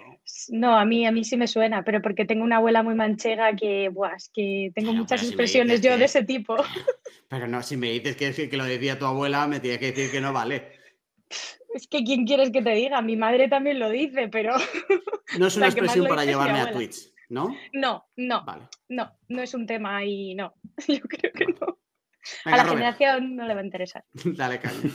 No, 0.50 0.78
a 0.78 0.86
mí, 0.86 1.06
a 1.06 1.12
mí 1.12 1.24
sí 1.24 1.36
me 1.36 1.48
suena, 1.48 1.84
pero 1.84 2.02
porque 2.02 2.26
tengo 2.26 2.44
una 2.44 2.58
abuela 2.58 2.84
muy 2.84 2.96
manchega 2.96 3.56
que, 3.56 3.90
buah, 3.90 4.18
que 4.34 4.72
tengo 4.76 4.94
muchas 4.94 5.24
expresiones 5.24 5.82
yo 5.82 5.98
de 5.98 6.06
ese 6.06 6.24
tipo. 6.24 6.56
Pero 7.28 7.48
no, 7.48 7.62
si 7.62 7.78
me 7.78 7.92
dices 7.92 8.16
que, 8.16 8.50
que 8.50 8.58
lo 8.58 8.66
decía 8.66 8.98
tu 8.98 9.06
abuela, 9.06 9.46
me 9.46 9.60
tiene 9.60 9.78
que 9.78 9.92
decir 9.92 10.10
que 10.10 10.20
no 10.20 10.34
vale. 10.34 10.80
Es 11.76 11.88
que 11.88 12.04
¿quién 12.04 12.26
quieres 12.26 12.50
que 12.50 12.64
te 12.64 12.72
diga? 12.72 13.04
Mi 13.04 13.16
madre 13.16 13.48
también 13.48 13.78
lo 13.78 13.92
dice, 13.92 14.28
pero... 14.30 14.56
No 15.38 15.46
es 15.46 15.56
una 15.58 15.68
expresión 15.68 16.08
para 16.08 16.26
llevarme 16.26 16.60
a 16.60 16.72
Twitch, 16.72 17.14
¿no? 17.30 17.56
No, 17.72 18.08
no, 18.18 18.44
no, 18.90 19.12
no 19.28 19.42
es 19.44 19.54
un 19.54 19.68
tema 19.68 20.04
y 20.04 20.34
no, 20.34 20.56
yo 20.88 21.02
creo 21.02 21.32
que 21.34 21.46
no 21.46 21.78
a 22.46 22.58
la 22.58 22.66
generación 22.66 23.36
no 23.36 23.46
le 23.46 23.54
va 23.54 23.62
a 23.62 23.64
interesar. 23.64 24.04
Dale, 24.26 24.60
Carlos. 24.60 24.94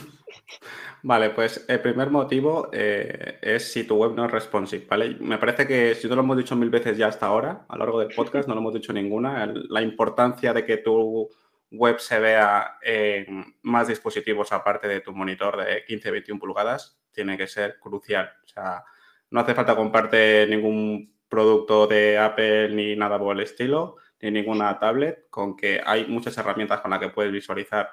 Vale, 1.03 1.31
pues 1.31 1.65
el 1.67 1.81
primer 1.81 2.09
motivo 2.09 2.69
eh, 2.71 3.39
es 3.41 3.71
si 3.71 3.83
tu 3.83 3.95
web 3.95 4.13
no 4.13 4.25
es 4.25 4.31
responsive, 4.31 4.85
¿vale? 4.89 5.15
Me 5.19 5.37
parece 5.37 5.67
que 5.67 5.95
si 5.95 6.07
no 6.07 6.15
lo 6.15 6.21
hemos 6.21 6.37
dicho 6.37 6.55
mil 6.55 6.69
veces 6.69 6.97
ya 6.97 7.07
hasta 7.07 7.27
ahora, 7.27 7.65
a 7.67 7.73
lo 7.77 7.85
largo 7.85 7.99
del 7.99 8.13
podcast, 8.15 8.47
no 8.47 8.53
lo 8.53 8.61
hemos 8.61 8.73
dicho 8.73 8.93
ninguna, 8.93 9.51
la 9.69 9.81
importancia 9.81 10.53
de 10.53 10.65
que 10.65 10.77
tu 10.77 11.29
web 11.71 11.99
se 11.99 12.19
vea 12.19 12.77
en 12.81 13.55
más 13.63 13.87
dispositivos 13.87 14.51
aparte 14.51 14.87
de 14.87 15.01
tu 15.01 15.13
monitor 15.13 15.57
de 15.57 15.85
15-21 15.85 16.39
pulgadas, 16.39 16.99
tiene 17.11 17.37
que 17.37 17.47
ser 17.47 17.79
crucial. 17.79 18.31
O 18.43 18.47
sea, 18.47 18.83
no 19.31 19.39
hace 19.39 19.53
falta 19.53 19.75
comprarte 19.75 20.47
ningún 20.47 21.15
producto 21.27 21.87
de 21.87 22.17
Apple 22.17 22.69
ni 22.69 22.95
nada 22.95 23.17
por 23.19 23.35
el 23.35 23.43
estilo, 23.43 23.97
ni 24.21 24.31
ninguna 24.31 24.79
tablet, 24.79 25.29
con 25.29 25.55
que 25.55 25.81
hay 25.85 26.05
muchas 26.07 26.37
herramientas 26.37 26.81
con 26.81 26.91
las 26.91 26.99
que 26.99 27.09
puedes 27.09 27.31
visualizar 27.31 27.89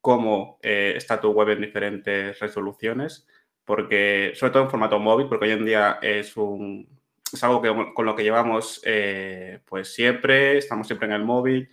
cómo 0.00 0.58
eh, 0.62 0.94
está 0.96 1.20
tu 1.20 1.30
web 1.30 1.50
en 1.50 1.60
diferentes 1.62 2.38
resoluciones, 2.38 3.26
porque 3.64 4.32
sobre 4.34 4.52
todo 4.52 4.62
en 4.64 4.70
formato 4.70 4.98
móvil, 4.98 5.28
porque 5.28 5.46
hoy 5.46 5.52
en 5.52 5.64
día 5.64 5.98
es 6.02 6.36
un 6.36 6.98
es 7.32 7.44
algo 7.44 7.60
que, 7.60 7.92
con 7.94 8.06
lo 8.06 8.16
que 8.16 8.22
llevamos 8.22 8.80
eh, 8.84 9.60
pues 9.66 9.92
siempre, 9.92 10.58
estamos 10.58 10.86
siempre 10.86 11.08
en 11.08 11.14
el 11.14 11.24
móvil 11.24 11.68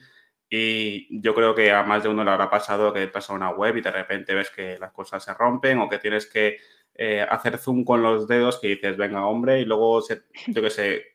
y 0.49 1.21
yo 1.21 1.33
creo 1.33 1.55
que 1.55 1.71
a 1.71 1.83
más 1.83 2.03
de 2.03 2.09
uno 2.09 2.23
le 2.23 2.31
habrá 2.31 2.49
pasado 2.49 2.93
que 2.93 3.07
pasa 3.07 3.33
una 3.33 3.51
web 3.51 3.77
y 3.77 3.81
de 3.81 3.91
repente 3.91 4.33
ves 4.33 4.49
que 4.49 4.77
las 4.77 4.91
cosas 4.91 5.23
se 5.23 5.33
rompen 5.33 5.79
o 5.79 5.89
que 5.89 5.99
tienes 5.99 6.27
que 6.27 6.57
eh, 6.93 7.25
hacer 7.29 7.57
zoom 7.57 7.83
con 7.83 8.01
los 8.01 8.27
dedos 8.27 8.59
que 8.59 8.69
dices, 8.69 8.95
venga, 8.95 9.25
hombre, 9.25 9.59
y 9.59 9.65
luego, 9.65 10.01
se, 10.01 10.23
yo 10.47 10.61
qué 10.61 10.69
sé, 10.69 11.14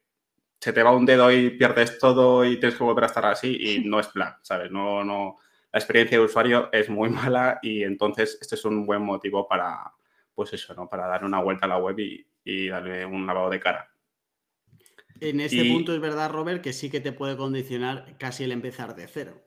se 0.61 0.73
te 0.73 0.83
va 0.83 0.93
un 0.93 1.07
dedo 1.07 1.33
y 1.33 1.51
pierdes 1.51 1.99
todo 1.99 2.45
y 2.45 2.59
tienes 2.59 2.77
que 2.77 2.85
volver 2.85 3.05
a 3.05 3.07
estar 3.07 3.25
así 3.25 3.57
y 3.59 3.85
no 3.89 3.99
es 3.99 4.09
plan, 4.09 4.35
¿sabes? 4.43 4.71
No, 4.71 5.03
no, 5.03 5.39
la 5.73 5.79
experiencia 5.79 6.19
de 6.19 6.25
usuario 6.25 6.69
es 6.73 6.89
muy 6.89 7.09
mala 7.11 7.59
y 7.63 7.83
entonces 7.83 8.39
este 8.41 8.55
es 8.55 8.65
un 8.65 8.87
buen 8.87 9.03
motivo 9.03 9.49
para, 9.49 9.93
pues 10.35 10.53
eso, 10.53 10.75
¿no? 10.75 10.89
Para 10.89 11.07
dar 11.07 11.25
una 11.25 11.41
vuelta 11.41 11.67
a 11.67 11.69
la 11.69 11.79
web 11.79 11.99
y, 11.99 12.27
darle 12.69 13.05
un 13.05 13.27
lavado 13.27 13.49
de 13.49 13.61
cara. 13.61 13.89
En 15.21 15.39
este 15.39 15.65
punto 15.71 15.95
es 15.95 16.01
verdad, 16.01 16.33
Robert, 16.33 16.63
que 16.63 16.73
sí 16.73 16.91
que 16.91 17.01
te 17.01 17.13
puede 17.13 17.37
condicionar 17.37 18.17
casi 18.19 18.43
el 18.43 18.51
empezar 18.51 18.97
de 18.97 19.07
cero. 19.07 19.41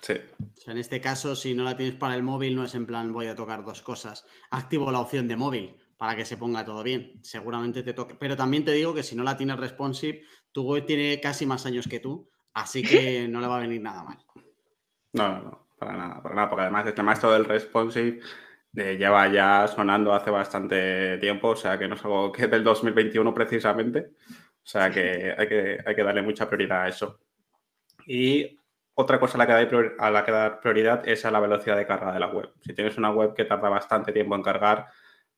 Sí. 0.00 0.14
O 0.14 0.60
sea, 0.60 0.72
en 0.72 0.78
este 0.78 1.00
caso, 1.00 1.36
si 1.36 1.54
no 1.54 1.62
la 1.62 1.76
tienes 1.76 1.94
para 1.94 2.16
el 2.16 2.24
móvil, 2.24 2.56
no 2.56 2.64
es 2.64 2.74
en 2.74 2.86
plan 2.86 3.12
voy 3.12 3.26
a 3.28 3.36
tocar 3.36 3.64
dos 3.64 3.80
cosas. 3.82 4.26
Activo 4.50 4.90
la 4.90 4.98
opción 4.98 5.28
de 5.28 5.36
móvil 5.36 5.76
para 6.00 6.16
que 6.16 6.24
se 6.24 6.38
ponga 6.38 6.64
todo 6.64 6.82
bien. 6.82 7.20
Seguramente 7.22 7.82
te 7.82 7.92
toque. 7.92 8.14
Pero 8.18 8.34
también 8.34 8.64
te 8.64 8.72
digo 8.72 8.94
que 8.94 9.02
si 9.02 9.14
no 9.14 9.22
la 9.22 9.36
tienes 9.36 9.58
responsive, 9.58 10.22
tu 10.50 10.62
web 10.62 10.86
tiene 10.86 11.20
casi 11.20 11.44
más 11.44 11.66
años 11.66 11.86
que 11.86 12.00
tú, 12.00 12.26
así 12.54 12.82
que 12.82 13.28
no 13.28 13.38
le 13.38 13.46
va 13.46 13.58
a 13.58 13.60
venir 13.60 13.82
nada 13.82 14.02
mal. 14.02 14.16
No, 15.12 15.28
no, 15.28 15.42
no, 15.42 15.66
para 15.78 15.92
nada, 15.92 16.22
para 16.22 16.34
nada, 16.34 16.48
porque 16.48 16.62
además 16.62 16.86
el 16.86 16.94
tema 16.94 17.12
esto 17.12 17.30
del 17.30 17.44
responsive 17.44 18.18
eh, 18.76 18.96
lleva 18.96 19.28
ya 19.28 19.68
sonando 19.68 20.14
hace 20.14 20.30
bastante 20.30 21.18
tiempo, 21.18 21.48
o 21.48 21.56
sea 21.56 21.78
que 21.78 21.86
no 21.86 21.96
es 21.96 22.02
algo 22.02 22.32
que 22.32 22.44
es 22.44 22.50
del 22.50 22.64
2021 22.64 23.34
precisamente, 23.34 24.12
o 24.30 24.66
sea 24.66 24.90
que 24.90 25.34
hay 25.36 25.48
que, 25.48 25.78
hay 25.84 25.94
que 25.94 26.02
darle 26.02 26.22
mucha 26.22 26.48
prioridad 26.48 26.84
a 26.84 26.88
eso. 26.88 27.20
Y 28.06 28.58
otra 28.94 29.20
cosa 29.20 29.36
a 29.36 29.44
la, 29.44 29.46
que 29.46 29.92
a 29.98 30.10
la 30.10 30.24
que 30.24 30.32
dar 30.32 30.60
prioridad 30.60 31.06
es 31.06 31.26
a 31.26 31.30
la 31.30 31.40
velocidad 31.40 31.76
de 31.76 31.86
carga 31.86 32.10
de 32.10 32.20
la 32.20 32.28
web. 32.28 32.54
Si 32.62 32.72
tienes 32.72 32.96
una 32.96 33.10
web 33.10 33.34
que 33.34 33.44
tarda 33.44 33.68
bastante 33.68 34.12
tiempo 34.12 34.34
en 34.34 34.42
cargar, 34.42 34.88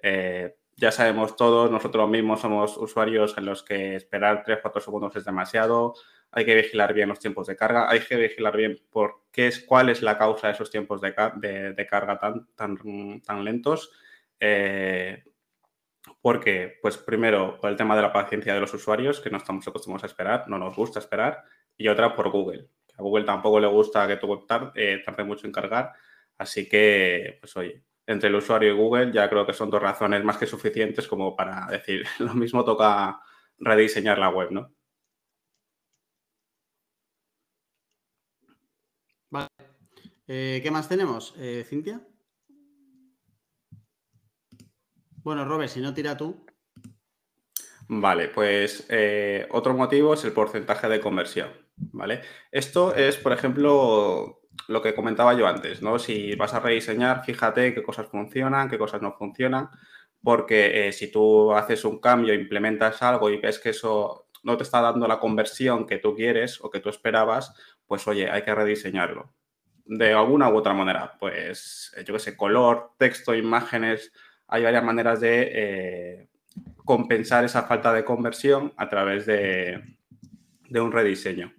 eh, 0.03 0.57
ya 0.77 0.91
sabemos 0.91 1.37
todos, 1.37 1.71
nosotros 1.71 2.09
mismos 2.11 2.41
somos 2.41 2.77
usuarios 2.77 3.37
en 3.39 3.47
los 3.47 3.63
que 3.63 3.97
esperar 3.97 4.45
3-4 4.45 4.81
segundos 4.81 5.17
es 5.17 5.25
demasiado, 5.25 5.95
hay 6.31 6.45
que 6.45 6.55
vigilar 6.55 6.93
bien 6.95 7.09
los 7.09 7.21
tiempos 7.21 7.47
de 7.47 7.57
carga, 7.57 7.89
hay 7.91 8.01
que 8.01 8.17
vigilar 8.17 8.57
bien 8.57 8.81
por 8.91 9.23
qué 9.31 9.47
es, 9.49 9.61
cuál 9.61 9.91
es 9.91 10.03
la 10.03 10.19
causa 10.19 10.49
de 10.49 10.55
esos 10.55 10.71
tiempos 10.71 11.01
de, 11.01 11.15
carga 11.15 12.19
tan, 12.19 12.47
tan, 12.55 13.21
tan 13.23 13.45
lentos. 13.45 13.93
Eh, 14.41 15.23
porque, 16.21 16.79
pues 16.81 16.99
primero, 16.99 17.59
por 17.61 17.71
el 17.71 17.77
tema 17.77 17.95
de 17.97 18.03
la 18.03 18.13
paciencia 18.13 18.55
de 18.55 18.61
los 18.61 18.75
usuarios, 18.75 19.21
que 19.21 19.31
no 19.31 19.39
estamos 19.39 19.67
acostumbrados 19.69 20.05
a 20.05 20.07
esperar, 20.07 20.49
no 20.49 20.59
nos 20.59 20.75
gusta 20.75 20.99
esperar, 20.99 21.45
y 21.77 21.89
otra 21.89 22.15
por 22.15 22.31
Google, 22.31 22.69
a 22.97 23.03
Google 23.03 23.25
tampoco 23.25 23.61
le 23.61 23.67
gusta 23.67 24.07
que 24.07 24.17
tu 24.17 24.27
web 24.27 24.41
eh, 24.75 25.03
tarde, 25.05 25.25
mucho 25.25 25.47
en 25.47 25.53
cargar. 25.53 25.93
Así 26.39 26.69
que, 26.69 27.39
pues 27.41 27.57
oye, 27.57 27.83
entre 28.07 28.29
el 28.29 28.35
usuario 28.35 28.73
y 28.73 28.77
Google 28.77 29.13
ya 29.13 29.29
creo 29.29 29.47
que 29.47 29.53
son 29.53 29.71
dos 29.71 29.81
razones 29.81 30.25
más 30.25 30.37
que 30.39 30.47
suficientes 30.47 31.07
como 31.09 31.37
para 31.37 31.67
decir, 31.67 32.05
lo 32.19 32.35
mismo 32.35 32.65
toca 32.65 33.21
rediseñar 33.59 34.19
la 34.19 34.31
web, 34.31 34.51
¿no? 34.51 34.73
Vale. 39.31 39.49
Eh, 40.27 40.61
¿Qué 40.63 40.71
más 40.71 40.89
tenemos, 40.89 41.35
eh, 41.39 41.65
Cintia? 41.69 42.01
Bueno, 45.23 45.45
Robert, 45.45 45.71
si 45.71 45.81
no 45.81 45.95
tira 45.95 46.17
tú. 46.17 46.45
Vale, 47.89 48.29
pues 48.29 48.89
otro 49.51 49.75
motivo 49.75 50.15
es 50.15 50.25
el 50.25 50.33
porcentaje 50.33 50.89
de 50.89 51.01
conversión. 51.01 51.63
¿vale? 51.77 52.23
Esto 52.51 52.95
es, 52.95 53.17
por 53.17 53.33
ejemplo, 53.33 54.42
lo 54.69 54.83
que 54.83 54.95
comentaba 54.95 55.35
yo 55.35 55.47
antes, 55.47 55.83
¿no? 55.83 55.99
Si 55.99 56.35
vas 56.37 56.55
a 56.55 56.61
rediseñar, 56.61 57.25
fíjate 57.25 57.75
qué 57.75 57.83
cosas 57.83 58.07
funcionan, 58.09 58.69
qué 58.69 58.79
cosas 58.79 59.03
no 59.03 59.13
funcionan, 59.13 59.71
porque 60.23 60.89
eh, 60.89 60.93
si 60.93 61.11
tú 61.11 61.53
haces 61.53 61.85
un 61.85 61.99
cambio, 62.01 62.35
implementas 62.35 63.03
algo 63.03 63.31
y 63.31 63.39
ves 63.39 63.59
que 63.59 63.71
eso 63.71 64.29
no 64.43 64.57
te 64.57 64.63
está 64.65 64.81
dando 64.81 65.07
la 65.07 65.19
conversión 65.21 65.87
que 65.87 65.99
tú 65.99 66.15
quieres 66.15 66.61
o 66.63 66.71
que 66.71 66.81
tú 66.81 66.89
esperabas, 66.89 67.55
pues 67.87 68.07
oye, 68.09 68.31
hay 68.31 68.43
que 68.43 68.55
rediseñarlo. 68.55 69.33
De 69.85 70.13
alguna 70.13 70.49
u 70.49 70.57
otra 70.57 70.75
manera, 70.75 71.17
pues 71.19 71.93
yo 72.07 72.15
qué 72.15 72.21
sé, 72.21 72.37
color, 72.37 72.93
texto, 72.99 73.35
imágenes, 73.35 74.13
hay 74.47 74.63
varias 74.63 74.85
maneras 74.85 75.21
de 75.21 75.51
eh, 75.55 76.29
compensar 76.85 77.45
esa 77.45 77.65
falta 77.65 77.93
de 77.93 78.05
conversión 78.05 78.73
a 78.77 78.89
través 78.89 79.27
de 79.27 79.97
un 80.71 80.93
rediseño. 80.93 81.53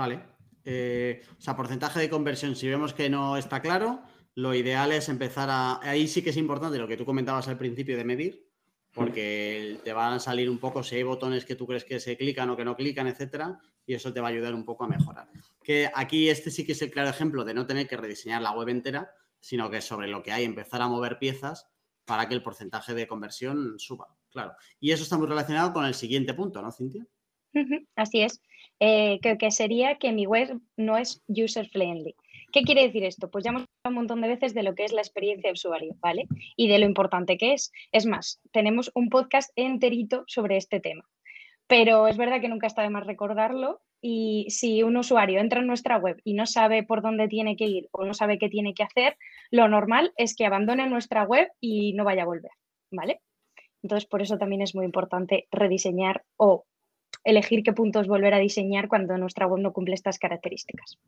Vale. 0.00 0.18
Eh, 0.64 1.20
o 1.36 1.40
sea, 1.42 1.54
porcentaje 1.54 2.00
de 2.00 2.08
conversión, 2.08 2.56
si 2.56 2.66
vemos 2.66 2.94
que 2.94 3.10
no 3.10 3.36
está 3.36 3.60
claro, 3.60 4.02
lo 4.34 4.54
ideal 4.54 4.92
es 4.92 5.10
empezar 5.10 5.50
a... 5.50 5.78
Ahí 5.82 6.08
sí 6.08 6.22
que 6.22 6.30
es 6.30 6.38
importante 6.38 6.78
lo 6.78 6.88
que 6.88 6.96
tú 6.96 7.04
comentabas 7.04 7.48
al 7.48 7.58
principio 7.58 7.98
de 7.98 8.04
medir, 8.06 8.48
porque 8.94 9.78
te 9.84 9.92
van 9.92 10.14
a 10.14 10.18
salir 10.18 10.48
un 10.48 10.56
poco 10.56 10.82
si 10.82 10.96
hay 10.96 11.02
botones 11.02 11.44
que 11.44 11.54
tú 11.54 11.66
crees 11.66 11.84
que 11.84 12.00
se 12.00 12.16
clican 12.16 12.48
o 12.48 12.56
que 12.56 12.64
no 12.64 12.76
clican, 12.76 13.08
etcétera, 13.08 13.60
y 13.84 13.92
eso 13.92 14.10
te 14.10 14.22
va 14.22 14.28
a 14.28 14.30
ayudar 14.30 14.54
un 14.54 14.64
poco 14.64 14.84
a 14.84 14.88
mejorar. 14.88 15.28
Que 15.62 15.90
aquí 15.94 16.30
este 16.30 16.50
sí 16.50 16.64
que 16.64 16.72
es 16.72 16.80
el 16.80 16.90
claro 16.90 17.10
ejemplo 17.10 17.44
de 17.44 17.52
no 17.52 17.66
tener 17.66 17.86
que 17.86 17.98
rediseñar 17.98 18.40
la 18.40 18.52
web 18.52 18.70
entera, 18.70 19.10
sino 19.38 19.68
que 19.68 19.82
sobre 19.82 20.08
lo 20.08 20.22
que 20.22 20.32
hay 20.32 20.44
empezar 20.44 20.80
a 20.80 20.88
mover 20.88 21.18
piezas 21.18 21.68
para 22.06 22.26
que 22.26 22.32
el 22.32 22.42
porcentaje 22.42 22.94
de 22.94 23.06
conversión 23.06 23.78
suba, 23.78 24.16
claro. 24.30 24.54
Y 24.80 24.92
eso 24.92 25.02
está 25.02 25.18
muy 25.18 25.26
relacionado 25.26 25.74
con 25.74 25.84
el 25.84 25.92
siguiente 25.92 26.32
punto, 26.32 26.62
¿no, 26.62 26.72
Cintia? 26.72 27.06
Así 27.96 28.22
es, 28.22 28.40
eh, 28.80 29.20
que, 29.20 29.50
sería 29.50 29.96
que 29.96 30.12
mi 30.12 30.26
web 30.26 30.58
no 30.76 30.96
es 30.96 31.22
user-friendly. 31.28 32.14
¿Qué 32.52 32.62
quiere 32.62 32.82
decir 32.82 33.04
esto? 33.04 33.30
Pues 33.30 33.44
ya 33.44 33.50
hemos 33.50 33.62
hablado 33.62 33.90
un 33.90 33.94
montón 33.94 34.20
de 34.22 34.28
veces 34.28 34.54
de 34.54 34.62
lo 34.62 34.74
que 34.74 34.84
es 34.84 34.92
la 34.92 35.02
experiencia 35.02 35.48
de 35.48 35.52
usuario, 35.52 35.94
¿vale? 36.00 36.26
Y 36.56 36.68
de 36.68 36.78
lo 36.78 36.86
importante 36.86 37.36
que 37.36 37.52
es. 37.52 37.72
Es 37.92 38.06
más, 38.06 38.40
tenemos 38.52 38.90
un 38.94 39.08
podcast 39.08 39.50
enterito 39.54 40.24
sobre 40.26 40.56
este 40.56 40.80
tema. 40.80 41.04
Pero 41.66 42.08
es 42.08 42.16
verdad 42.16 42.40
que 42.40 42.48
nunca 42.48 42.66
está 42.66 42.82
de 42.82 42.90
más 42.90 43.06
recordarlo 43.06 43.80
y 44.00 44.46
si 44.48 44.82
un 44.82 44.96
usuario 44.96 45.40
entra 45.40 45.60
en 45.60 45.66
nuestra 45.66 45.98
web 45.98 46.20
y 46.24 46.34
no 46.34 46.46
sabe 46.46 46.82
por 46.82 47.02
dónde 47.02 47.28
tiene 47.28 47.56
que 47.56 47.66
ir 47.66 47.88
o 47.92 48.04
no 48.04 48.14
sabe 48.14 48.38
qué 48.38 48.48
tiene 48.48 48.74
que 48.74 48.82
hacer, 48.82 49.16
lo 49.50 49.68
normal 49.68 50.12
es 50.16 50.34
que 50.34 50.46
abandone 50.46 50.88
nuestra 50.88 51.24
web 51.24 51.48
y 51.60 51.92
no 51.92 52.04
vaya 52.04 52.22
a 52.22 52.26
volver, 52.26 52.50
¿vale? 52.90 53.20
Entonces, 53.82 54.08
por 54.08 54.22
eso 54.22 54.38
también 54.38 54.62
es 54.62 54.74
muy 54.74 54.84
importante 54.84 55.46
rediseñar 55.50 56.24
o 56.36 56.64
elegir 57.24 57.62
qué 57.62 57.72
puntos 57.72 58.08
volver 58.08 58.34
a 58.34 58.38
diseñar 58.38 58.88
cuando 58.88 59.16
nuestra 59.18 59.46
web 59.46 59.60
no 59.60 59.72
cumple 59.72 59.94
estas 59.94 60.18
características. 60.18 60.98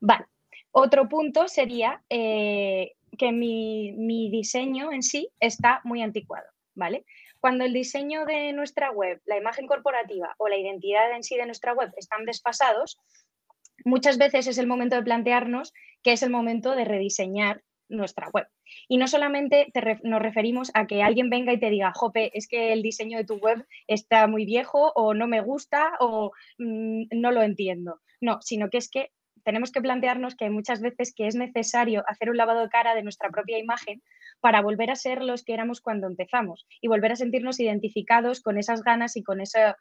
Vale. 0.00 0.26
Otro 0.72 1.08
punto 1.08 1.48
sería 1.48 2.02
eh, 2.10 2.92
que 3.16 3.32
mi, 3.32 3.92
mi, 3.92 4.30
diseño 4.30 4.92
en 4.92 5.02
sí 5.02 5.30
está 5.40 5.80
muy 5.84 6.02
anticuado, 6.02 6.46
¿vale? 6.74 7.06
Cuando 7.40 7.64
el 7.64 7.72
diseño 7.72 8.26
de 8.26 8.52
nuestra 8.52 8.90
web, 8.90 9.20
la 9.24 9.38
imagen 9.38 9.66
corporativa 9.66 10.34
o 10.38 10.48
la 10.48 10.58
identidad 10.58 11.10
en 11.12 11.22
sí 11.22 11.36
de 11.36 11.46
nuestra 11.46 11.72
web 11.72 11.92
están 11.96 12.26
desfasados, 12.26 12.98
muchas 13.84 14.18
veces 14.18 14.46
es 14.46 14.58
el 14.58 14.66
momento 14.66 14.96
de 14.96 15.02
plantearnos 15.02 15.72
que 16.02 16.12
es 16.12 16.22
el 16.22 16.30
momento 16.30 16.74
de 16.76 16.84
rediseñar 16.84 17.62
nuestra 17.88 18.28
web. 18.32 18.46
Y 18.88 18.96
no 18.98 19.08
solamente 19.08 19.72
nos 20.02 20.22
referimos 20.22 20.70
a 20.74 20.86
que 20.86 21.02
alguien 21.02 21.30
venga 21.30 21.52
y 21.52 21.60
te 21.60 21.70
diga, 21.70 21.92
Jope, 21.94 22.30
es 22.36 22.48
que 22.48 22.72
el 22.72 22.82
diseño 22.82 23.18
de 23.18 23.24
tu 23.24 23.36
web 23.36 23.66
está 23.86 24.26
muy 24.26 24.44
viejo 24.44 24.92
o 24.94 25.14
no 25.14 25.26
me 25.26 25.40
gusta 25.40 25.92
o 26.00 26.32
mm, 26.58 27.04
no 27.12 27.30
lo 27.30 27.42
entiendo. 27.42 28.00
No, 28.20 28.38
sino 28.40 28.70
que 28.70 28.78
es 28.78 28.90
que 28.90 29.10
tenemos 29.44 29.70
que 29.70 29.80
plantearnos 29.80 30.34
que 30.34 30.50
muchas 30.50 30.80
veces 30.80 31.14
que 31.14 31.28
es 31.28 31.36
necesario 31.36 32.02
hacer 32.08 32.30
un 32.30 32.36
lavado 32.36 32.62
de 32.62 32.68
cara 32.68 32.96
de 32.96 33.04
nuestra 33.04 33.30
propia 33.30 33.58
imagen 33.58 34.02
para 34.40 34.60
volver 34.60 34.90
a 34.90 34.96
ser 34.96 35.22
los 35.22 35.44
que 35.44 35.54
éramos 35.54 35.80
cuando 35.80 36.08
empezamos 36.08 36.66
y 36.80 36.88
volver 36.88 37.12
a 37.12 37.16
sentirnos 37.16 37.60
identificados 37.60 38.40
con 38.40 38.58
esas 38.58 38.82
ganas 38.82 39.16
y 39.16 39.22
con, 39.22 39.40
esa, 39.40 39.76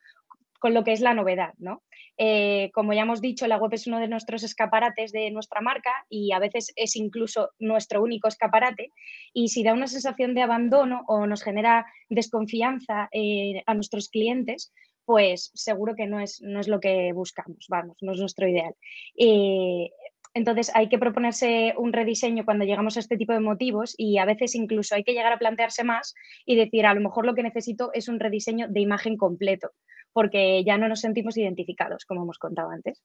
con 0.66 0.74
lo 0.74 0.84
que 0.84 0.94
es 0.94 1.02
la 1.02 1.14
novedad, 1.14 1.54
¿no? 1.60 1.84
Eh, 2.18 2.72
como 2.74 2.92
ya 2.92 3.04
hemos 3.04 3.22
dicho, 3.22 3.46
la 3.46 3.58
web 3.58 3.72
es 3.74 3.86
uno 3.86 4.00
de 4.00 4.08
nuestros 4.08 4.42
escaparates 4.42 5.12
de 5.12 5.30
nuestra 5.30 5.62
marca 5.62 5.92
y 6.10 6.32
a 6.32 6.40
veces 6.40 6.74
es 6.76 6.96
incluso 6.96 7.52
nuestro 7.60 8.02
único 8.02 8.28
escaparate. 8.28 8.90
Y 9.32 9.50
si 9.50 9.62
da 9.62 9.74
una 9.74 9.86
sensación 9.86 10.34
de 10.34 10.42
abandono 10.42 11.04
o 11.06 11.28
nos 11.28 11.44
genera 11.44 11.86
desconfianza 12.10 13.10
eh, 13.12 13.62
a 13.68 13.76
nuestros 13.76 14.10
clientes, 14.10 14.74
pues 15.06 15.52
seguro 15.54 15.94
que 15.94 16.08
no 16.08 16.20
es, 16.20 16.42
no 16.42 16.60
es 16.60 16.68
lo 16.68 16.80
que 16.80 17.14
buscamos, 17.14 17.68
vamos, 17.70 17.98
no 18.02 18.14
es 18.14 18.20
nuestro 18.20 18.48
ideal. 18.48 18.74
Eh, 19.20 19.92
entonces 20.34 20.72
hay 20.74 20.90
que 20.90 20.98
proponerse 20.98 21.76
un 21.78 21.94
rediseño 21.94 22.44
cuando 22.44 22.66
llegamos 22.66 22.98
a 22.98 23.02
este 23.02 23.18
tipo 23.18 23.34
de 23.34 23.40
motivos 23.40 23.94
y 23.98 24.18
a 24.18 24.26
veces 24.26 24.56
incluso 24.56 24.96
hay 24.96 25.04
que 25.04 25.14
llegar 25.14 25.32
a 25.32 25.38
plantearse 25.38 25.84
más 25.84 26.16
y 26.44 26.56
decir, 26.56 26.88
a 26.88 26.96
lo 26.96 27.02
mejor 27.02 27.28
lo 27.28 27.36
que 27.36 27.44
necesito 27.44 27.92
es 27.94 28.10
un 28.10 28.20
rediseño 28.20 28.68
de 28.68 28.82
imagen 28.82 29.16
completo, 29.16 29.70
porque 30.16 30.64
ya 30.64 30.78
no 30.78 30.88
nos 30.88 31.02
sentimos 31.02 31.36
identificados, 31.36 32.06
como 32.06 32.24
hemos 32.24 32.40
contado 32.40 32.70
antes. 32.70 33.04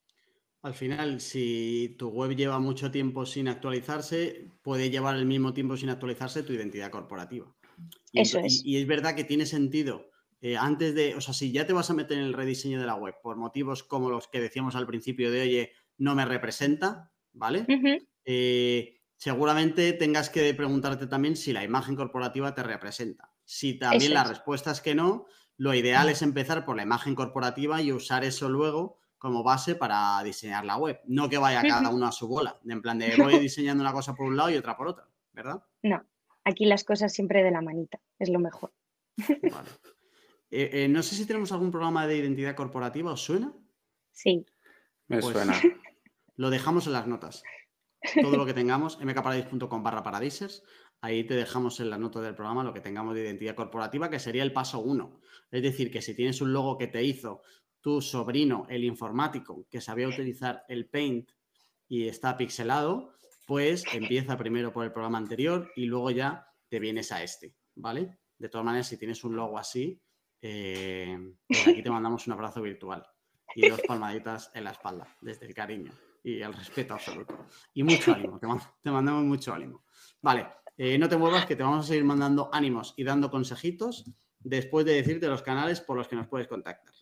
Al 0.63 0.75
final, 0.75 1.21
si 1.21 1.97
tu 1.99 2.09
web 2.11 2.37
lleva 2.37 2.61
mucho 2.61 2.93
tiempo 2.93 3.27
sin 3.27 3.49
actualizarse, 3.49 4.47
puede 4.63 4.91
llevar 4.91 5.17
el 5.17 5.27
mismo 5.27 5.53
tiempo 5.53 5.77
sin 5.77 5.89
actualizarse 5.89 6.45
tu 6.45 6.53
identidad 6.53 6.93
corporativa. 6.93 7.53
Eso 8.13 8.39
es. 8.39 8.63
Y, 8.65 8.77
es 8.77 8.87
verdad 8.87 9.17
que 9.17 9.25
tiene 9.25 9.45
sentido. 9.45 10.09
Eh, 10.41 10.57
antes 10.57 10.95
de, 10.95 11.17
o 11.17 11.21
sea, 11.21 11.35
si 11.35 11.51
ya 11.51 11.67
te 11.67 11.73
vas 11.73 11.91
a 11.91 11.95
meter 11.95 12.17
en 12.17 12.25
el 12.27 12.33
rediseño 12.33 12.79
de 12.79 12.87
la 12.87 12.95
web 12.95 13.17
por 13.21 13.37
motivos 13.37 13.83
como 13.83 14.09
los 14.09 14.29
que 14.29 14.41
decíamos 14.41 14.77
al 14.77 14.87
principio 14.87 15.33
de, 15.33 15.43
oye, 15.43 15.73
no 15.99 16.15
me 16.15 16.25
representa, 16.25 17.11
¿vale? 17.33 17.67
Eh, 18.25 19.01
seguramente 19.17 19.95
tengas 19.95 20.31
que 20.31 20.55
preguntarte 20.55 21.09
también 21.09 21.35
si 21.35 21.53
la 21.53 21.65
imagen 21.65 21.97
corporativa 21.97 22.55
te 22.55 22.63
representa. 22.63 23.33
Si 23.45 23.81
también 23.81 24.15
la 24.15 24.23
respuesta 24.23 24.71
es 24.71 24.81
que 24.81 24.95
no, 24.95 25.27
lo 25.61 25.75
ideal 25.75 26.09
es 26.09 26.23
empezar 26.23 26.65
por 26.65 26.75
la 26.75 26.85
imagen 26.85 27.15
corporativa 27.15 27.83
y 27.83 27.93
usar 27.93 28.25
eso 28.25 28.49
luego 28.49 28.97
como 29.19 29.43
base 29.43 29.75
para 29.75 30.23
diseñar 30.23 30.65
la 30.65 30.79
web. 30.79 30.99
No 31.05 31.29
que 31.29 31.37
vaya 31.37 31.61
cada 31.61 31.91
uno 31.91 32.07
a 32.07 32.13
su 32.13 32.27
bola, 32.29 32.59
en 32.67 32.81
plan 32.81 32.99
de 32.99 33.15
voy 33.19 33.39
diseñando 33.39 33.83
una 33.83 33.93
cosa 33.93 34.15
por 34.15 34.27
un 34.27 34.39
lado 34.39 34.49
y 34.49 34.57
otra 34.57 34.75
por 34.75 34.89
otra, 34.89 35.07
¿verdad? 35.35 35.63
No, 35.83 36.03
aquí 36.45 36.65
las 36.65 36.83
cosas 36.83 37.13
siempre 37.13 37.43
de 37.45 37.51
la 37.51 37.61
manita, 37.61 38.01
es 38.19 38.31
lo 38.31 38.41
mejor. 38.41 38.73
Eh, 40.53 40.83
eh, 40.83 40.89
no 40.89 41.01
sé 41.05 41.15
si 41.15 41.27
tenemos 41.27 41.53
algún 41.53 41.71
programa 41.71 42.09
de 42.09 42.17
identidad 42.17 42.57
corporativa, 42.57 43.13
¿os 43.13 43.23
suena? 43.23 43.53
Sí. 44.11 44.45
Me 45.07 45.21
pues 45.21 45.33
suena. 45.33 45.55
Lo 46.35 46.51
dejamos 46.51 46.89
en 46.89 46.95
las 46.95 47.07
notas. 47.07 47.45
Todo 48.21 48.37
lo 48.37 48.45
que 48.45 48.53
tengamos, 48.53 48.99
mkparadis.com 48.99 49.83
barra 49.85 50.03
paradisers, 50.03 50.65
ahí 51.01 51.25
te 51.25 51.35
dejamos 51.35 51.81
en 51.81 51.91
la 51.91 51.99
nota 51.99 52.21
del 52.21 52.35
programa 52.35 52.65
lo 52.65 52.73
que 52.73 52.81
tengamos 52.81 53.15
de 53.15 53.23
identidad 53.23 53.55
corporativa, 53.55 54.11
que 54.11 54.19
sería 54.19 54.43
el 54.43 54.53
paso 54.53 54.81
uno. 54.81 55.21
Es 55.51 55.63
decir, 55.63 55.91
que 55.91 56.03
si 56.03 56.15
tienes 56.15 56.41
un 56.41 56.53
logo 56.53 56.79
que 56.79 56.87
te 56.87 57.03
hizo 57.03 57.43
tu 57.81 58.01
sobrino, 58.01 58.67
el 58.69 58.85
informático, 58.85 59.67
que 59.71 59.81
sabía 59.81 60.09
utilizar 60.09 60.65
el 60.69 60.87
Paint 60.87 61.31
y 61.89 62.09
está 62.09 62.37
pixelado, 62.37 63.15
pues 63.47 63.85
empieza 63.93 64.37
primero 64.37 64.73
por 64.73 64.85
el 64.85 64.93
programa 64.93 65.19
anterior 65.19 65.71
y 65.75 65.87
luego 65.87 66.11
ya 66.11 66.47
te 66.69 66.79
vienes 66.79 67.11
a 67.11 67.23
este, 67.23 67.57
¿vale? 67.75 68.19
De 68.39 68.49
todas 68.49 68.65
maneras, 68.65 68.89
si 68.89 68.97
tienes 68.97 69.25
un 69.25 69.35
logo 69.35 69.59
así, 69.59 70.01
eh, 70.41 71.19
pues 71.47 71.69
aquí 71.69 71.83
te 71.83 71.91
mandamos 71.91 72.27
un 72.27 72.33
abrazo 72.35 72.63
virtual 72.63 73.05
y 73.55 73.69
dos 73.69 73.81
palmaditas 73.87 74.51
en 74.55 74.65
la 74.65 74.71
espalda, 74.71 75.17
desde 75.21 75.47
el 75.47 75.55
cariño 75.55 75.93
y 76.23 76.41
el 76.41 76.53
respeto 76.53 76.95
absoluto. 76.95 77.47
Y 77.75 77.83
mucho 77.83 78.13
ánimo, 78.13 78.39
te, 78.39 78.91
mandamos 78.91 79.25
mucho 79.25 79.53
ánimo. 79.53 79.85
Vale, 80.21 80.47
eh, 80.79 80.99
no 80.99 81.09
te 81.09 81.17
muevas 81.17 81.47
que 81.47 81.57
te 81.57 81.63
vamos 81.63 81.85
a 81.85 81.89
seguir 81.89 82.05
mandando 82.05 82.51
ánimos 82.53 82.95
y 82.97 83.05
dando 83.05 83.31
consejitos 83.31 84.05
después 84.41 84.87
de 84.87 84.95
decirte 84.95 85.29
los 85.29 85.43
canales 85.43 85.81
por 85.81 85.97
los 85.97 86.09
que 86.09 86.17
nos 86.17 86.27
puedes 86.27 86.49
contactar. 86.49 86.93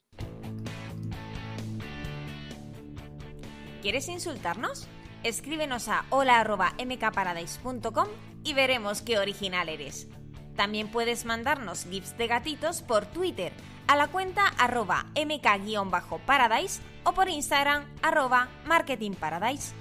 ¿Quieres 3.83 4.09
insultarnos? 4.09 4.89
Escríbenos 5.23 5.89
a 5.89 6.05
hola.mkparadise.com 6.11 8.09
y 8.45 8.55
veremos 8.55 9.03
qué 9.03 9.19
original 9.19 9.69
eres. 9.69 10.09
También 10.57 10.89
puedes 10.91 11.25
mandarnos 11.25 11.85
gifs 11.85 12.19
de 12.19 12.27
gatitos 12.27 12.83
por 12.83 13.07
Twitter 13.07 13.53
a 13.87 13.97
la 13.97 14.09
cuenta 14.09 14.47
arroba 14.59 15.07
mk-paradise 15.15 16.81
o 17.05 17.13
por 17.13 17.29
Instagram 17.29 17.85
arroba 18.03 18.49
marketingparadise. 18.67 19.73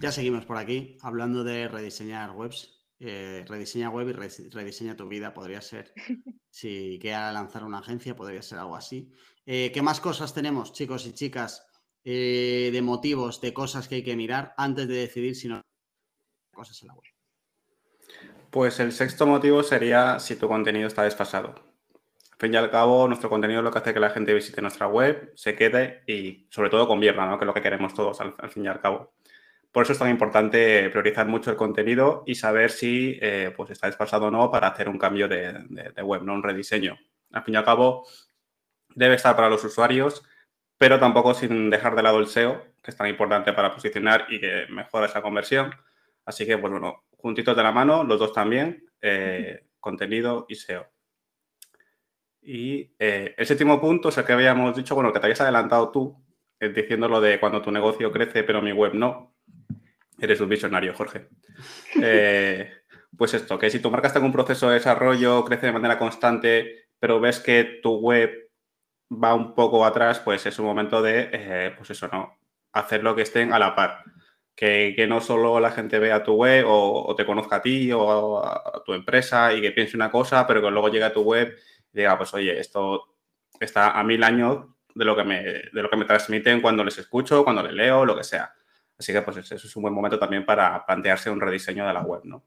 Ya 0.00 0.10
seguimos 0.10 0.46
por 0.46 0.56
aquí 0.56 0.96
hablando 1.02 1.44
de 1.44 1.68
rediseñar 1.68 2.30
webs. 2.30 2.80
Eh, 2.98 3.44
rediseña 3.46 3.90
web 3.90 4.08
y 4.08 4.12
rediseña 4.12 4.96
tu 4.96 5.06
vida, 5.08 5.34
podría 5.34 5.60
ser. 5.60 5.92
Si 6.52 6.98
quieres 7.00 7.32
lanzar 7.32 7.62
una 7.64 7.78
agencia, 7.78 8.16
podría 8.16 8.42
ser 8.42 8.58
algo 8.58 8.74
así. 8.74 9.12
Eh, 9.46 9.70
¿Qué 9.72 9.82
más 9.82 10.00
cosas 10.00 10.34
tenemos, 10.34 10.72
chicos 10.72 11.06
y 11.06 11.12
chicas, 11.12 11.64
eh, 12.02 12.70
de 12.72 12.82
motivos, 12.82 13.40
de 13.40 13.54
cosas 13.54 13.86
que 13.86 13.96
hay 13.96 14.02
que 14.02 14.16
mirar 14.16 14.52
antes 14.56 14.88
de 14.88 14.94
decidir 14.94 15.36
si 15.36 15.48
no 15.48 15.60
cosas 16.52 16.82
en 16.82 16.88
la 16.88 16.94
web? 16.94 17.04
Pues 18.50 18.80
el 18.80 18.92
sexto 18.92 19.26
motivo 19.26 19.62
sería 19.62 20.18
si 20.18 20.34
tu 20.34 20.48
contenido 20.48 20.88
está 20.88 21.04
desfasado. 21.04 21.54
Al 22.32 22.38
fin 22.38 22.54
y 22.54 22.56
al 22.56 22.70
cabo, 22.70 23.06
nuestro 23.06 23.28
contenido 23.28 23.60
es 23.60 23.64
lo 23.64 23.70
que 23.70 23.78
hace 23.78 23.94
que 23.94 24.00
la 24.00 24.10
gente 24.10 24.34
visite 24.34 24.62
nuestra 24.62 24.88
web, 24.88 25.30
se 25.36 25.54
quede 25.54 26.02
y 26.06 26.48
sobre 26.50 26.70
todo 26.70 26.88
convierta, 26.88 27.26
¿no? 27.26 27.38
que 27.38 27.44
es 27.44 27.46
lo 27.46 27.54
que 27.54 27.62
queremos 27.62 27.94
todos 27.94 28.18
al, 28.20 28.34
fin 28.50 28.64
y 28.64 28.68
al 28.68 28.80
cabo. 28.80 29.12
Por 29.72 29.84
eso 29.84 29.92
es 29.92 29.98
tan 29.98 30.10
importante 30.10 30.90
priorizar 30.90 31.28
mucho 31.28 31.50
el 31.50 31.56
contenido 31.56 32.24
y 32.26 32.34
saber 32.34 32.70
si 32.72 33.18
eh, 33.22 33.52
pues 33.56 33.70
está 33.70 33.86
desfasado 33.86 34.26
o 34.26 34.30
no 34.30 34.50
para 34.50 34.68
hacer 34.68 34.88
un 34.88 34.98
cambio 34.98 35.28
de, 35.28 35.52
de, 35.94 36.02
web, 36.02 36.22
no 36.22 36.34
un 36.34 36.42
rediseño. 36.42 36.98
Al 37.32 37.44
fin 37.44 37.54
y 37.54 37.56
al 37.56 37.64
cabo, 37.64 38.04
debe 38.94 39.14
estar 39.14 39.36
para 39.36 39.48
los 39.48 39.62
usuarios, 39.62 40.24
pero 40.76 40.98
tampoco 40.98 41.34
sin 41.34 41.70
dejar 41.70 41.94
de 41.94 42.02
lado 42.02 42.18
el 42.18 42.26
SEO, 42.26 42.64
que 42.82 42.90
es 42.90 42.96
tan 42.96 43.06
importante 43.06 43.52
para 43.52 43.72
posicionar 43.72 44.26
y 44.28 44.40
que 44.40 44.66
mejora 44.70 45.06
esa 45.06 45.22
conversión. 45.22 45.72
Así 46.24 46.44
que, 46.46 46.58
pues 46.58 46.72
bueno, 46.72 47.04
juntitos 47.16 47.56
de 47.56 47.62
la 47.62 47.70
mano, 47.70 48.02
los 48.02 48.18
dos 48.18 48.32
también, 48.32 48.84
eh, 49.00 49.66
contenido 49.78 50.46
y 50.48 50.56
SEO. 50.56 50.88
Y 52.42 52.92
eh, 52.98 53.34
el 53.36 53.46
séptimo 53.46 53.80
punto 53.80 54.08
es 54.08 54.18
el 54.18 54.24
que 54.24 54.32
habíamos 54.32 54.74
dicho, 54.74 54.96
bueno, 54.96 55.12
que 55.12 55.20
te 55.20 55.26
habías 55.26 55.40
adelantado 55.42 55.92
tú, 55.92 56.16
diciendo 56.58 57.08
lo 57.08 57.20
de 57.20 57.38
cuando 57.38 57.62
tu 57.62 57.70
negocio 57.70 58.10
crece, 58.10 58.42
pero 58.42 58.60
mi 58.60 58.72
web 58.72 58.94
no. 58.94 59.34
Eres 60.20 60.40
un 60.40 60.48
visionario, 60.48 60.94
Jorge. 60.94 61.28
pues 63.16 63.34
esto, 63.34 63.58
que 63.58 63.70
si 63.70 63.80
tu 63.80 63.90
marca 63.90 64.08
está 64.08 64.18
en 64.18 64.26
un 64.26 64.32
proceso 64.32 64.68
de 64.68 64.74
desarrollo, 64.74 65.44
crece 65.44 65.66
de 65.66 65.72
manera 65.72 65.98
constante, 65.98 66.88
pero 66.98 67.20
ves 67.20 67.40
que 67.40 67.80
tu 67.82 67.96
web 67.96 68.50
va 69.12 69.34
un 69.34 69.54
poco 69.54 69.84
atrás, 69.84 70.20
pues 70.20 70.46
es 70.46 70.58
un 70.58 70.66
momento 70.66 71.02
de, 71.02 71.72
pues 71.76 71.90
eso, 71.90 72.08
¿no? 72.08 72.38
Hacer 72.72 73.02
lo 73.02 73.16
que 73.16 73.22
estén 73.22 73.52
a 73.52 73.58
la 73.58 73.74
par 73.74 74.04
que, 74.60 75.06
no 75.08 75.20
solo 75.22 75.58
la 75.58 75.70
gente 75.70 75.98
vea 75.98 76.22
tu 76.22 76.34
web 76.34 76.66
o, 76.68 77.14
te 77.16 77.24
conozca 77.24 77.56
a 77.56 77.62
ti 77.62 77.90
o 77.92 78.44
a, 78.44 78.82
tu 78.84 78.92
empresa 78.92 79.54
y 79.54 79.62
que 79.62 79.72
piense 79.72 79.96
una 79.96 80.10
cosa, 80.10 80.46
pero 80.46 80.60
que 80.60 80.70
luego 80.70 80.88
llegue 80.88 81.04
a 81.04 81.12
tu 81.12 81.22
web 81.22 81.56
y 81.92 81.98
diga, 81.98 82.18
pues 82.18 82.34
oye, 82.34 82.60
esto 82.60 83.16
está 83.58 83.98
a 83.98 84.04
mil 84.04 84.22
años 84.22 84.66
de 84.94 85.04
lo 85.04 85.16
que 85.16 85.24
me, 85.24 85.42
de 85.42 85.82
lo 85.82 85.88
que 85.88 85.96
me 85.96 86.04
transmiten 86.04 86.60
cuando 86.60 86.84
les 86.84 86.98
escucho, 86.98 87.42
cuando 87.42 87.62
les 87.62 87.72
leo, 87.72 88.04
lo 88.04 88.14
que 88.14 88.24
sea. 88.24 88.54
Así 89.00 89.14
que 89.14 89.22
pues 89.22 89.38
eso 89.38 89.54
es 89.54 89.76
un 89.76 89.82
buen 89.82 89.94
momento 89.94 90.18
también 90.18 90.44
para 90.44 90.84
plantearse 90.84 91.30
un 91.30 91.40
rediseño 91.40 91.86
de 91.86 91.94
la 91.94 92.02
web, 92.02 92.20
¿no? 92.24 92.44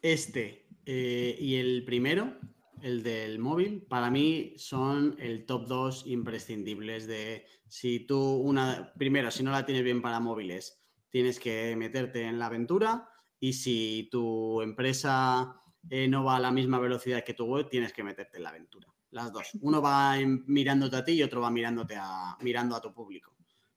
Este 0.00 0.64
eh, 0.86 1.36
y 1.40 1.56
el 1.56 1.84
primero, 1.84 2.34
el 2.82 3.02
del 3.02 3.40
móvil, 3.40 3.82
para 3.82 4.10
mí 4.10 4.54
son 4.56 5.16
el 5.18 5.44
top 5.44 5.66
2 5.66 6.06
imprescindibles 6.06 7.08
de 7.08 7.46
si 7.66 8.00
tú 8.06 8.36
una, 8.36 8.92
primero, 8.96 9.32
si 9.32 9.42
no 9.42 9.50
la 9.50 9.66
tienes 9.66 9.82
bien 9.82 10.02
para 10.02 10.20
móviles, 10.20 10.80
tienes 11.10 11.40
que 11.40 11.74
meterte 11.74 12.22
en 12.22 12.38
la 12.38 12.46
aventura 12.46 13.08
y 13.40 13.54
si 13.54 14.08
tu 14.08 14.62
empresa 14.62 15.60
eh, 15.90 16.06
no 16.06 16.22
va 16.22 16.36
a 16.36 16.40
la 16.40 16.52
misma 16.52 16.78
velocidad 16.78 17.24
que 17.24 17.34
tu 17.34 17.46
web, 17.46 17.68
tienes 17.68 17.92
que 17.92 18.04
meterte 18.04 18.36
en 18.36 18.44
la 18.44 18.50
aventura. 18.50 18.86
Las 19.10 19.32
dos. 19.32 19.50
Uno 19.60 19.82
va 19.82 20.16
mirándote 20.46 20.96
a 20.96 21.04
ti 21.04 21.12
y 21.14 21.24
otro 21.24 21.40
va 21.40 21.50
mirándote 21.50 21.96
a, 21.96 22.36
mirando 22.40 22.76
a 22.76 22.80
tu 22.80 22.94
público. 22.94 23.34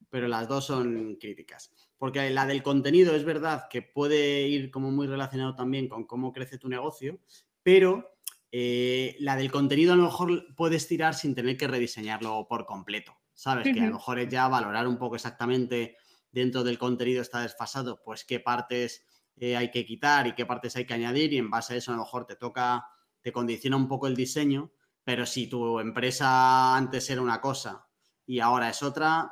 Pero 0.10 0.28
las 0.28 0.48
dos 0.48 0.68
son 0.68 1.16
críticas. 1.16 1.74
Porque 1.98 2.30
la 2.30 2.46
del 2.46 2.62
contenido 2.62 3.16
es 3.16 3.24
verdad 3.24 3.68
que 3.70 3.82
puede 3.82 4.48
ir 4.48 4.70
como 4.72 4.92
muy 4.92 5.08
relacionado 5.08 5.56
también 5.56 5.88
con 5.88 6.06
cómo 6.06 6.34
crece 6.34 6.58
tu 6.58 6.68
negocio, 6.68 7.20
pero 7.64 8.18
eh, 8.52 9.16
la 9.20 9.36
del 9.36 9.52
contenido 9.52 9.94
a 9.94 9.96
lo 9.96 10.04
mejor 10.04 10.56
puedes 10.56 10.88
tirar 10.88 11.16
sin 11.16 11.36
tener 11.36 11.58
que 11.58 11.68
rediseñarlo 11.68 12.48
por 12.48 12.66
completo. 12.66 13.18
¿Sabes? 13.34 13.66
Que 13.66 13.82
a 13.82 13.88
lo 13.88 13.96
mejor 13.96 14.18
es 14.20 14.30
ya 14.30 14.48
valorar 14.48 14.88
un 14.88 14.98
poco 14.98 15.16
exactamente 15.16 15.98
dentro 16.36 16.66
del 16.66 16.78
contenido 16.78 17.22
está 17.22 17.42
desfasado, 17.42 18.02
pues 18.04 18.26
qué 18.26 18.42
partes 18.42 19.06
eh, 19.38 19.56
hay 19.56 19.72
que 19.72 19.86
quitar 19.86 20.28
y 20.28 20.36
qué 20.36 20.46
partes 20.46 20.76
hay 20.76 20.86
que 20.86 20.94
añadir 20.94 21.32
y 21.32 21.38
en 21.38 21.50
base 21.50 21.74
a 21.74 21.78
eso 21.78 21.92
a 21.92 21.96
lo 21.96 22.02
mejor 22.02 22.26
te 22.26 22.36
toca, 22.36 22.86
te 23.22 23.32
condiciona 23.32 23.78
un 23.78 23.88
poco 23.88 24.08
el 24.08 24.18
diseño, 24.18 24.72
pero 25.04 25.26
si 25.26 25.48
tu 25.48 25.80
empresa 25.80 26.76
antes 26.76 27.10
era 27.10 27.22
una 27.22 27.40
cosa 27.40 27.88
y 28.26 28.42
ahora 28.42 28.70
es 28.70 28.84
otra, 28.84 29.32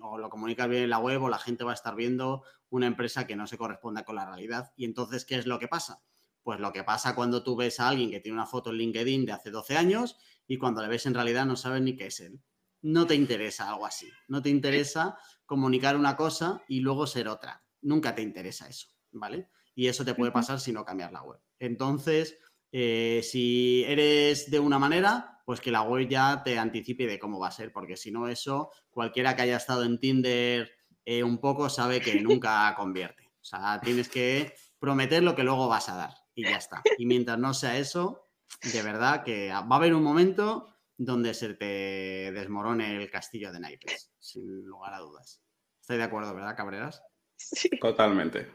o 0.00 0.18
lo 0.18 0.30
comunicas 0.30 0.68
bien 0.68 0.84
en 0.84 0.90
la 0.90 0.98
web 0.98 1.22
o 1.22 1.28
la 1.28 1.38
gente 1.38 1.64
va 1.64 1.72
a 1.72 1.74
estar 1.74 1.94
viendo 1.94 2.42
una 2.68 2.86
empresa 2.86 3.26
que 3.26 3.36
no 3.36 3.46
se 3.46 3.58
corresponda 3.58 4.04
con 4.04 4.16
la 4.16 4.26
realidad. 4.26 4.72
Y 4.76 4.84
entonces, 4.84 5.24
¿qué 5.24 5.36
es 5.36 5.46
lo 5.46 5.58
que 5.58 5.68
pasa? 5.68 6.02
Pues 6.42 6.60
lo 6.60 6.72
que 6.72 6.84
pasa 6.84 7.14
cuando 7.14 7.42
tú 7.42 7.56
ves 7.56 7.80
a 7.80 7.88
alguien 7.88 8.10
que 8.10 8.20
tiene 8.20 8.36
una 8.36 8.46
foto 8.46 8.70
en 8.70 8.76
LinkedIn 8.76 9.26
de 9.26 9.32
hace 9.32 9.50
12 9.50 9.76
años 9.76 10.16
y 10.46 10.58
cuando 10.58 10.82
le 10.82 10.88
ves 10.88 11.06
en 11.06 11.14
realidad 11.14 11.46
no 11.46 11.56
sabes 11.56 11.82
ni 11.82 11.96
qué 11.96 12.06
es 12.06 12.20
él. 12.20 12.40
No 12.82 13.06
te 13.06 13.14
interesa 13.14 13.68
algo 13.68 13.86
así. 13.86 14.08
No 14.28 14.42
te 14.42 14.50
interesa 14.50 15.18
comunicar 15.44 15.96
una 15.96 16.16
cosa 16.16 16.62
y 16.68 16.80
luego 16.80 17.06
ser 17.06 17.28
otra. 17.28 17.64
Nunca 17.82 18.14
te 18.14 18.22
interesa 18.22 18.68
eso, 18.68 18.88
¿vale? 19.10 19.48
Y 19.74 19.88
eso 19.88 20.04
te 20.04 20.14
puede 20.14 20.32
pasar 20.32 20.60
si 20.60 20.72
no 20.72 20.84
cambias 20.84 21.12
la 21.12 21.22
web. 21.22 21.40
Entonces, 21.58 22.38
Eh, 22.78 23.22
si 23.22 23.84
eres 23.84 24.50
de 24.50 24.60
una 24.60 24.78
manera, 24.78 25.40
pues 25.46 25.62
que 25.62 25.70
la 25.70 25.80
web 25.80 26.06
ya 26.06 26.42
te 26.44 26.58
anticipe 26.58 27.06
de 27.06 27.18
cómo 27.18 27.38
va 27.38 27.48
a 27.48 27.50
ser, 27.50 27.72
porque 27.72 27.96
si 27.96 28.10
no 28.10 28.28
eso, 28.28 28.70
cualquiera 28.90 29.34
que 29.34 29.40
haya 29.40 29.56
estado 29.56 29.82
en 29.82 29.98
Tinder 29.98 30.70
eh, 31.06 31.22
un 31.22 31.38
poco 31.38 31.70
sabe 31.70 32.02
que 32.02 32.20
nunca 32.20 32.74
convierte. 32.76 33.30
O 33.40 33.44
sea, 33.44 33.80
tienes 33.82 34.10
que 34.10 34.52
prometer 34.78 35.22
lo 35.22 35.34
que 35.34 35.42
luego 35.42 35.68
vas 35.68 35.88
a 35.88 35.96
dar 35.96 36.10
y 36.34 36.42
ya 36.42 36.58
está. 36.58 36.82
Y 36.98 37.06
mientras 37.06 37.38
no 37.38 37.54
sea 37.54 37.78
eso, 37.78 38.28
de 38.70 38.82
verdad 38.82 39.24
que 39.24 39.48
va 39.48 39.60
a 39.60 39.76
haber 39.76 39.94
un 39.94 40.02
momento 40.02 40.76
donde 40.98 41.32
se 41.32 41.54
te 41.54 42.30
desmorone 42.30 42.94
el 42.94 43.10
castillo 43.10 43.52
de 43.52 43.60
naipes, 43.60 44.12
sin 44.18 44.66
lugar 44.66 44.92
a 44.92 44.98
dudas. 44.98 45.40
Estoy 45.80 45.96
de 45.96 46.02
acuerdo, 46.02 46.34
¿verdad, 46.34 46.54
Cabreras? 46.54 47.02
Sí. 47.36 47.70
Totalmente. 47.80 48.50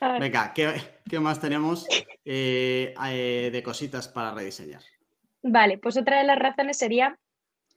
Venga, 0.00 0.54
¿qué, 0.54 1.20
más 1.20 1.40
tenemos 1.40 1.86
eh, 2.24 2.94
eh, 3.06 3.50
de 3.52 3.62
cositas 3.62 4.08
para 4.08 4.32
rediseñar? 4.32 4.82
Vale, 5.42 5.78
pues 5.78 5.96
otra 5.96 6.18
de 6.18 6.24
las 6.24 6.38
razones 6.38 6.78
sería 6.78 7.18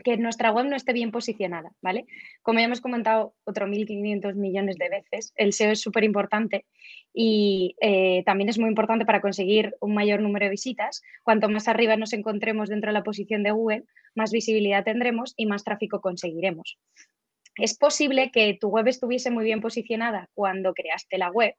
que 0.03 0.17
nuestra 0.17 0.51
web 0.51 0.65
no 0.65 0.75
esté 0.75 0.93
bien 0.93 1.11
posicionada, 1.11 1.71
¿vale? 1.81 2.05
Como 2.41 2.59
ya 2.59 2.65
hemos 2.65 2.81
comentado 2.81 3.35
otro 3.43 3.67
1.500 3.67 4.35
millones 4.35 4.77
de 4.77 4.89
veces, 4.89 5.33
el 5.35 5.53
SEO 5.53 5.71
es 5.71 5.81
súper 5.81 6.03
importante 6.03 6.65
y 7.13 7.75
eh, 7.81 8.23
también 8.25 8.49
es 8.49 8.57
muy 8.57 8.69
importante 8.69 9.05
para 9.05 9.21
conseguir 9.21 9.75
un 9.81 9.93
mayor 9.93 10.21
número 10.21 10.45
de 10.45 10.51
visitas. 10.51 11.01
Cuanto 11.23 11.47
más 11.49 11.67
arriba 11.67 11.95
nos 11.95 12.13
encontremos 12.13 12.69
dentro 12.69 12.89
de 12.89 12.93
la 12.93 13.03
posición 13.03 13.43
de 13.43 13.51
Google, 13.51 13.83
más 14.15 14.31
visibilidad 14.31 14.83
tendremos 14.83 15.33
y 15.37 15.45
más 15.45 15.63
tráfico 15.63 16.01
conseguiremos. 16.01 16.77
Es 17.55 17.77
posible 17.77 18.31
que 18.31 18.57
tu 18.59 18.69
web 18.69 18.87
estuviese 18.87 19.29
muy 19.29 19.43
bien 19.43 19.61
posicionada 19.61 20.29
cuando 20.33 20.73
creaste 20.73 21.19
la 21.19 21.29
web, 21.29 21.53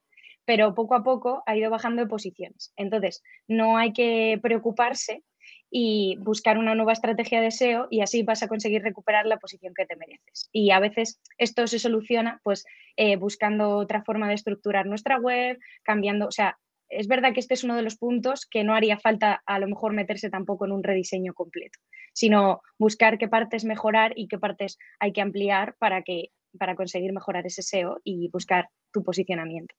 pero 0.44 0.74
poco 0.74 0.94
a 0.94 1.02
poco 1.02 1.42
ha 1.46 1.56
ido 1.56 1.70
bajando 1.70 2.02
de 2.02 2.08
posiciones. 2.08 2.72
Entonces, 2.76 3.22
no 3.48 3.76
hay 3.76 3.92
que 3.92 4.38
preocuparse 4.42 5.22
y 5.70 6.16
buscar 6.20 6.56
una 6.58 6.74
nueva 6.74 6.92
estrategia 6.92 7.40
de 7.40 7.50
SEO 7.50 7.88
y 7.90 8.00
así 8.00 8.22
vas 8.22 8.42
a 8.42 8.48
conseguir 8.48 8.82
recuperar 8.82 9.26
la 9.26 9.38
posición 9.38 9.74
que 9.74 9.86
te 9.86 9.96
mereces. 9.96 10.48
Y 10.52 10.70
a 10.70 10.78
veces 10.78 11.20
esto 11.38 11.66
se 11.66 11.78
soluciona 11.78 12.40
pues 12.44 12.64
eh, 12.96 13.16
buscando 13.16 13.76
otra 13.76 14.04
forma 14.04 14.28
de 14.28 14.34
estructurar 14.34 14.86
nuestra 14.86 15.18
web, 15.18 15.58
cambiando, 15.82 16.28
o 16.28 16.30
sea, 16.30 16.58
es 16.88 17.08
verdad 17.08 17.32
que 17.32 17.40
este 17.40 17.54
es 17.54 17.64
uno 17.64 17.74
de 17.76 17.82
los 17.82 17.96
puntos 17.96 18.46
que 18.46 18.62
no 18.62 18.74
haría 18.74 18.98
falta 18.98 19.42
a 19.46 19.58
lo 19.58 19.66
mejor 19.66 19.94
meterse 19.94 20.30
tampoco 20.30 20.64
en 20.64 20.72
un 20.72 20.84
rediseño 20.84 21.34
completo, 21.34 21.78
sino 22.12 22.60
buscar 22.78 23.18
qué 23.18 23.26
partes 23.26 23.64
mejorar 23.64 24.12
y 24.16 24.28
qué 24.28 24.38
partes 24.38 24.78
hay 25.00 25.12
que 25.12 25.22
ampliar 25.22 25.74
para, 25.78 26.02
que, 26.02 26.28
para 26.58 26.76
conseguir 26.76 27.12
mejorar 27.12 27.46
ese 27.46 27.62
SEO 27.62 28.00
y 28.04 28.28
buscar 28.28 28.68
tu 28.92 29.02
posicionamiento. 29.02 29.74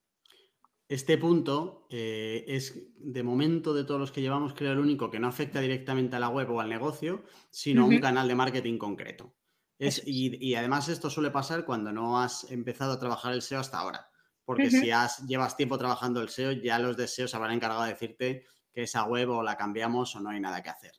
Este 0.88 1.18
punto 1.18 1.88
eh, 1.90 2.46
es, 2.48 2.80
de 2.98 3.24
momento, 3.24 3.74
de 3.74 3.86
todos 3.86 4.00
los 4.00 4.12
que 4.12 4.22
llevamos, 4.22 4.54
creo 4.54 4.72
el 4.72 4.80
único 4.80 5.10
que 5.10 5.20
no 5.20 5.28
afecta 5.28 5.60
directamente 5.60 6.16
a 6.16 6.20
la 6.20 6.30
web 6.30 6.52
o 6.52 6.60
al 6.60 6.70
negocio, 6.70 7.24
sino 7.50 7.84
a 7.84 7.86
un 7.86 8.00
canal 8.00 8.28
de 8.28 8.36
marketing 8.36 8.78
concreto. 8.78 9.34
Es, 9.80 10.04
y, 10.06 10.54
además 10.54 10.88
esto 10.88 11.10
suele 11.10 11.32
pasar 11.32 11.66
cuando 11.66 11.92
no 11.92 12.22
has 12.22 12.50
empezado 12.52 12.94
a 12.94 13.00
trabajar 13.00 13.34
el 13.34 13.42
SEO 13.42 13.60
hasta 13.60 13.80
ahora. 13.80 14.10
Porque 14.46 14.70
si 14.70 14.92
has, 14.92 15.26
llevas 15.26 15.58
tiempo 15.58 15.78
trabajando 15.80 16.22
el 16.22 16.30
SEO, 16.30 16.52
ya 16.52 16.78
los 16.78 16.96
deseos 16.96 17.32
se 17.32 17.38
habrán 17.38 17.54
encargado 17.54 17.84
de 17.84 17.90
decirte 17.90 18.46
que 18.72 18.84
esa 18.84 19.06
web 19.06 19.32
o 19.32 19.42
la 19.42 19.58
cambiamos 19.58 20.16
o 20.16 20.20
no 20.20 20.30
hay 20.30 20.40
nada 20.40 20.62
que 20.62 20.70
hacer. 20.70 20.92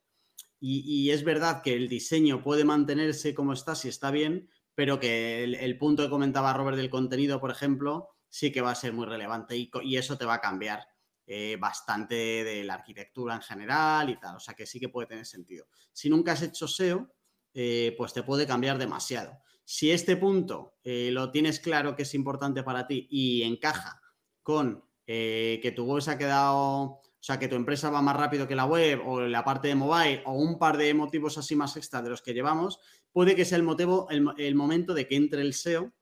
Y, 0.59 1.11
es 1.11 1.23
verdad 1.23 1.63
que 1.63 1.75
el 1.75 1.89
diseño 1.89 2.43
puede 2.43 2.65
mantenerse 2.65 3.35
como 3.35 3.53
está 3.53 3.77
si 3.77 3.89
está 3.89 4.11
bien, 4.11 4.49
pero 4.75 4.99
que 4.99 5.45
el, 5.45 5.55
el 5.55 5.79
punto 5.79 6.03
que 6.03 6.11
comentaba 6.11 6.53
Robert 6.55 6.77
del 6.77 6.91
contenido, 6.91 7.41
por 7.41 7.53
ejemplo, 7.53 8.16
sí 8.37 8.53
que 8.53 8.61
va 8.61 8.73
a 8.73 8.75
ser 8.75 8.93
muy 8.93 9.07
relevante 9.07 9.57
y, 9.57 9.97
eso 9.97 10.19
te 10.19 10.27
va 10.27 10.35
a 10.35 10.41
cambiar 10.43 10.87
eh, 11.27 11.57
bastante 11.59 12.15
de 12.15 12.65
la 12.65 12.75
arquitectura 12.75 13.35
en 13.35 13.41
general 13.41 14.11
y 14.11 14.21
tal. 14.21 14.37
O 14.37 14.41
sea 14.41 14.53
que 14.53 14.67
sí 14.67 14.79
que 14.79 14.91
puede 14.91 15.09
tener 15.09 15.25
sentido. 15.25 15.67
Si 15.91 16.11
nunca 16.11 16.33
has 16.33 16.43
hecho 16.43 16.69
SEO, 16.69 17.15
eh, 17.55 17.95
pues 17.97 18.13
te 18.13 18.23
puede 18.23 18.47
cambiar 18.47 18.77
demasiado. 18.77 19.39
Si 19.65 19.91
este 19.91 20.17
punto 20.17 20.77
eh, 20.85 21.09
lo 21.13 21.31
tienes 21.31 21.61
claro 21.61 21.97
que 21.97 22.03
es 22.03 22.15
importante 22.15 22.63
para 22.63 22.87
ti 22.87 23.09
y 23.11 23.43
encaja 23.43 24.01
con 24.43 24.85
que 25.07 25.73
tu 25.77 25.85
web 25.85 26.03
se 26.03 26.11
ha 26.11 26.19
quedado, 26.19 26.59
o 26.59 27.03
sea, 27.21 27.39
que 27.39 27.47
tu 27.47 27.55
empresa 27.55 27.91
va 27.91 28.03
más 28.03 28.17
rápido 28.17 28.49
que 28.49 28.57
la 28.57 28.65
web 28.65 29.01
o 29.07 29.21
la 29.21 29.45
parte 29.45 29.69
de 29.69 29.77
mobile 29.77 30.23
o 30.27 30.33
un 30.33 30.59
par 30.59 30.77
de 30.77 30.93
motivos 30.95 31.39
así 31.39 31.55
más 31.55 31.77
extra 31.77 32.03
de 32.03 32.11
los 32.11 32.23
que 32.23 32.35
llevamos, 32.35 32.81
puede 33.13 33.37
que 33.37 33.45
sea 33.45 33.57
el 33.57 33.63
motivo, 33.63 34.09
el 34.11 34.55
momento 34.57 34.95
de 34.95 35.07
que 35.07 35.15
entre 35.15 35.43
el 35.43 35.55
SEO 35.55 35.93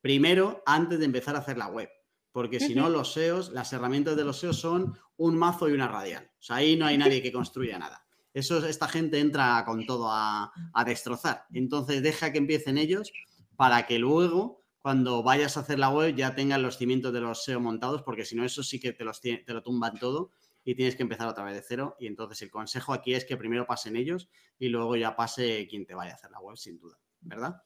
primero 0.00 0.62
antes 0.66 0.98
de 0.98 1.04
empezar 1.04 1.36
a 1.36 1.40
hacer 1.40 1.56
la 1.56 1.68
web. 1.68 1.88
Porque 2.32 2.60
si 2.60 2.74
no, 2.74 2.88
los 2.88 3.12
SEOs, 3.12 3.50
las 3.50 3.72
herramientas 3.72 4.16
de 4.16 4.24
los 4.24 4.38
SEOs 4.38 4.60
son 4.60 4.96
un 5.16 5.36
mazo 5.36 5.68
y 5.68 5.72
una 5.72 5.88
radial. 5.88 6.30
O 6.38 6.42
sea, 6.42 6.56
ahí 6.56 6.76
no 6.76 6.86
hay 6.86 6.96
nadie 6.96 7.22
que 7.22 7.32
construya 7.32 7.78
nada. 7.78 8.06
Eso, 8.32 8.64
esta 8.64 8.86
gente 8.86 9.18
entra 9.18 9.64
con 9.66 9.84
todo 9.84 10.08
a, 10.10 10.52
destrozar. 10.86 11.46
Entonces, 11.52 12.02
deja 12.02 12.30
que 12.30 12.38
empiecen 12.38 12.78
ellos 12.78 13.12
para 13.56 13.86
que 13.86 13.98
luego, 13.98 14.62
cuando 14.80 15.24
vayas 15.24 15.56
a 15.56 15.60
hacer 15.60 15.80
la 15.80 15.90
web, 15.90 16.14
ya 16.14 16.36
tengan 16.36 16.62
los 16.62 16.78
cimientos 16.78 17.12
de 17.12 17.20
los 17.20 17.44
SEO 17.44 17.58
montados, 17.58 18.02
porque 18.02 18.24
si 18.24 18.36
no, 18.36 18.44
eso 18.44 18.62
sí 18.62 18.78
que 18.78 18.92
te, 18.92 19.04
los, 19.04 19.20
te 19.20 19.44
lo 19.48 19.62
tumban 19.62 19.98
todo 19.98 20.30
y 20.64 20.76
tienes 20.76 20.94
que 20.94 21.02
empezar 21.02 21.26
otra 21.26 21.42
vez 21.42 21.54
de 21.56 21.62
cero. 21.66 21.96
Y 21.98 22.06
entonces, 22.06 22.40
el 22.42 22.50
consejo 22.50 22.92
aquí 22.92 23.14
es 23.14 23.24
que 23.24 23.36
primero 23.36 23.66
pasen 23.66 23.96
ellos 23.96 24.28
y 24.56 24.68
luego 24.68 24.94
ya 24.94 25.16
pase 25.16 25.66
quien 25.68 25.84
te 25.84 25.94
vaya 25.94 26.12
a 26.12 26.14
hacer 26.14 26.30
la 26.30 26.40
web, 26.40 26.56
sin 26.56 26.78
duda. 26.78 26.96
¿Verdad? 27.22 27.62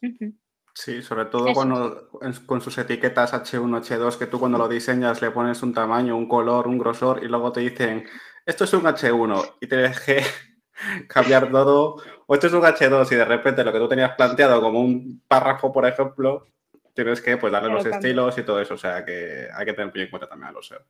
Sí, 0.74 1.02
sobre 1.02 1.26
todo 1.26 1.52
cuando 1.54 2.10
con 2.46 2.60
sus 2.60 2.76
etiquetas 2.78 3.32
H1, 3.32 3.80
H2, 3.80 4.18
que 4.18 4.26
tú 4.26 4.40
cuando 4.40 4.58
lo 4.58 4.68
diseñas 4.68 5.22
le 5.22 5.30
pones 5.30 5.62
un 5.62 5.72
tamaño, 5.72 6.16
un 6.16 6.28
color, 6.28 6.66
un 6.66 6.78
grosor 6.78 7.22
y 7.22 7.28
luego 7.28 7.52
te 7.52 7.60
dicen, 7.60 8.04
esto 8.44 8.64
es 8.64 8.72
un 8.72 8.82
H1 8.82 9.54
y 9.60 9.68
te 9.68 9.76
dejé 9.76 10.22
cambiar 11.08 11.52
todo, 11.52 12.02
o 12.26 12.34
esto 12.34 12.48
es 12.48 12.52
un 12.52 12.62
H2 12.62 13.12
y 13.12 13.14
de 13.14 13.24
repente 13.24 13.62
lo 13.62 13.72
que 13.72 13.78
tú 13.78 13.88
tenías 13.88 14.16
planteado 14.16 14.60
como 14.60 14.80
un 14.80 15.22
párrafo, 15.28 15.72
por 15.72 15.86
ejemplo, 15.86 16.48
tienes 16.92 17.20
que 17.20 17.36
pues 17.36 17.52
darle 17.52 17.72
los 17.72 17.86
estilos 17.86 18.36
y 18.36 18.42
todo 18.42 18.60
eso, 18.60 18.74
o 18.74 18.78
sea 18.78 19.04
que 19.04 19.46
hay 19.54 19.64
que 19.64 19.74
tener 19.74 19.96
en 19.96 20.10
cuenta 20.10 20.28
también 20.28 20.48
a 20.48 20.52
los 20.52 20.66
SEO. 20.66 20.80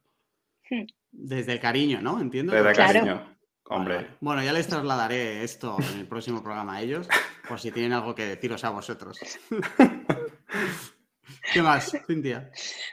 Hmm. 0.70 0.86
Desde 1.12 1.52
el 1.52 1.60
cariño, 1.60 2.00
¿no? 2.00 2.20
Entiendo. 2.20 2.54
Desde 2.54 2.70
el 2.70 2.76
cariño. 2.76 3.36
Hombre. 3.66 4.08
Bueno, 4.20 4.42
ya 4.42 4.52
les 4.52 4.68
trasladaré 4.68 5.42
esto 5.42 5.76
en 5.92 6.00
el 6.00 6.06
próximo 6.06 6.42
programa 6.42 6.74
a 6.74 6.82
ellos, 6.82 7.08
por 7.48 7.58
si 7.60 7.70
tienen 7.70 7.92
algo 7.92 8.14
que 8.14 8.26
deciros 8.26 8.62
a 8.64 8.70
vosotros. 8.70 9.18
¿Qué 11.52 11.62
más, 11.62 11.92
Cintia? 12.06 12.50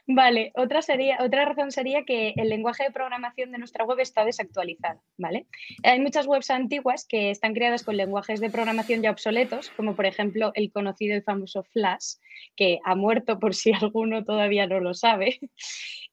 Vale, 0.07 0.51
otra, 0.55 0.81
sería, 0.81 1.17
otra 1.21 1.45
razón 1.45 1.71
sería 1.71 2.03
que 2.03 2.33
el 2.35 2.49
lenguaje 2.49 2.83
de 2.83 2.91
programación 2.91 3.51
de 3.51 3.57
nuestra 3.57 3.85
web 3.85 3.99
está 3.99 4.25
desactualizado, 4.25 5.01
¿vale? 5.17 5.47
Hay 5.83 5.99
muchas 5.99 6.27
webs 6.27 6.49
antiguas 6.49 7.05
que 7.07 7.31
están 7.31 7.53
creadas 7.53 7.83
con 7.83 7.95
lenguajes 7.95 8.39
de 8.41 8.49
programación 8.49 9.01
ya 9.01 9.11
obsoletos, 9.11 9.69
como 9.77 9.95
por 9.95 10.05
ejemplo 10.05 10.51
el 10.55 10.71
conocido 10.71 11.15
y 11.15 11.21
famoso 11.21 11.63
Flash, 11.63 12.15
que 12.55 12.79
ha 12.83 12.95
muerto 12.95 13.39
por 13.39 13.55
si 13.55 13.71
alguno 13.81 14.23
todavía 14.25 14.67
no 14.67 14.79
lo 14.79 14.93
sabe. 14.93 15.39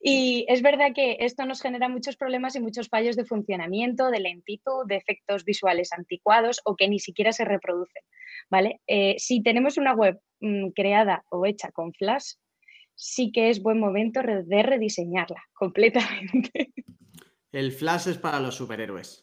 Y 0.01 0.47
es 0.49 0.63
verdad 0.63 0.93
que 0.95 1.17
esto 1.21 1.45
nos 1.45 1.61
genera 1.61 1.89
muchos 1.89 2.17
problemas 2.17 2.55
y 2.55 2.61
muchos 2.61 2.89
fallos 2.89 3.17
de 3.17 3.25
funcionamiento, 3.25 4.11
de 4.11 4.21
lentitud, 4.21 4.87
de 4.87 4.97
efectos 4.97 5.45
visuales 5.45 5.93
anticuados 5.93 6.61
o 6.65 6.77
que 6.77 6.89
ni 6.89 7.01
siquiera 7.01 7.33
se 7.33 7.45
reproducen, 7.45 8.03
¿vale? 8.49 8.81
Eh, 8.87 9.17
si 9.19 9.43
tenemos 9.43 9.77
una 9.77 9.95
web 9.95 10.21
mm, 10.41 10.71
creada 10.71 11.25
o 11.31 11.47
hecha 11.47 11.71
con 11.73 11.93
Flash, 11.93 12.35
sí 12.95 13.31
que 13.33 13.51
es 13.51 13.63
buen 13.63 13.79
momento 13.79 14.21
de 14.23 14.63
rediseñarla 14.63 15.43
completamente. 15.55 16.73
El 17.53 17.73
Flash 17.73 18.09
es 18.09 18.19
para 18.19 18.41
los 18.41 18.55
superhéroes. 18.55 19.23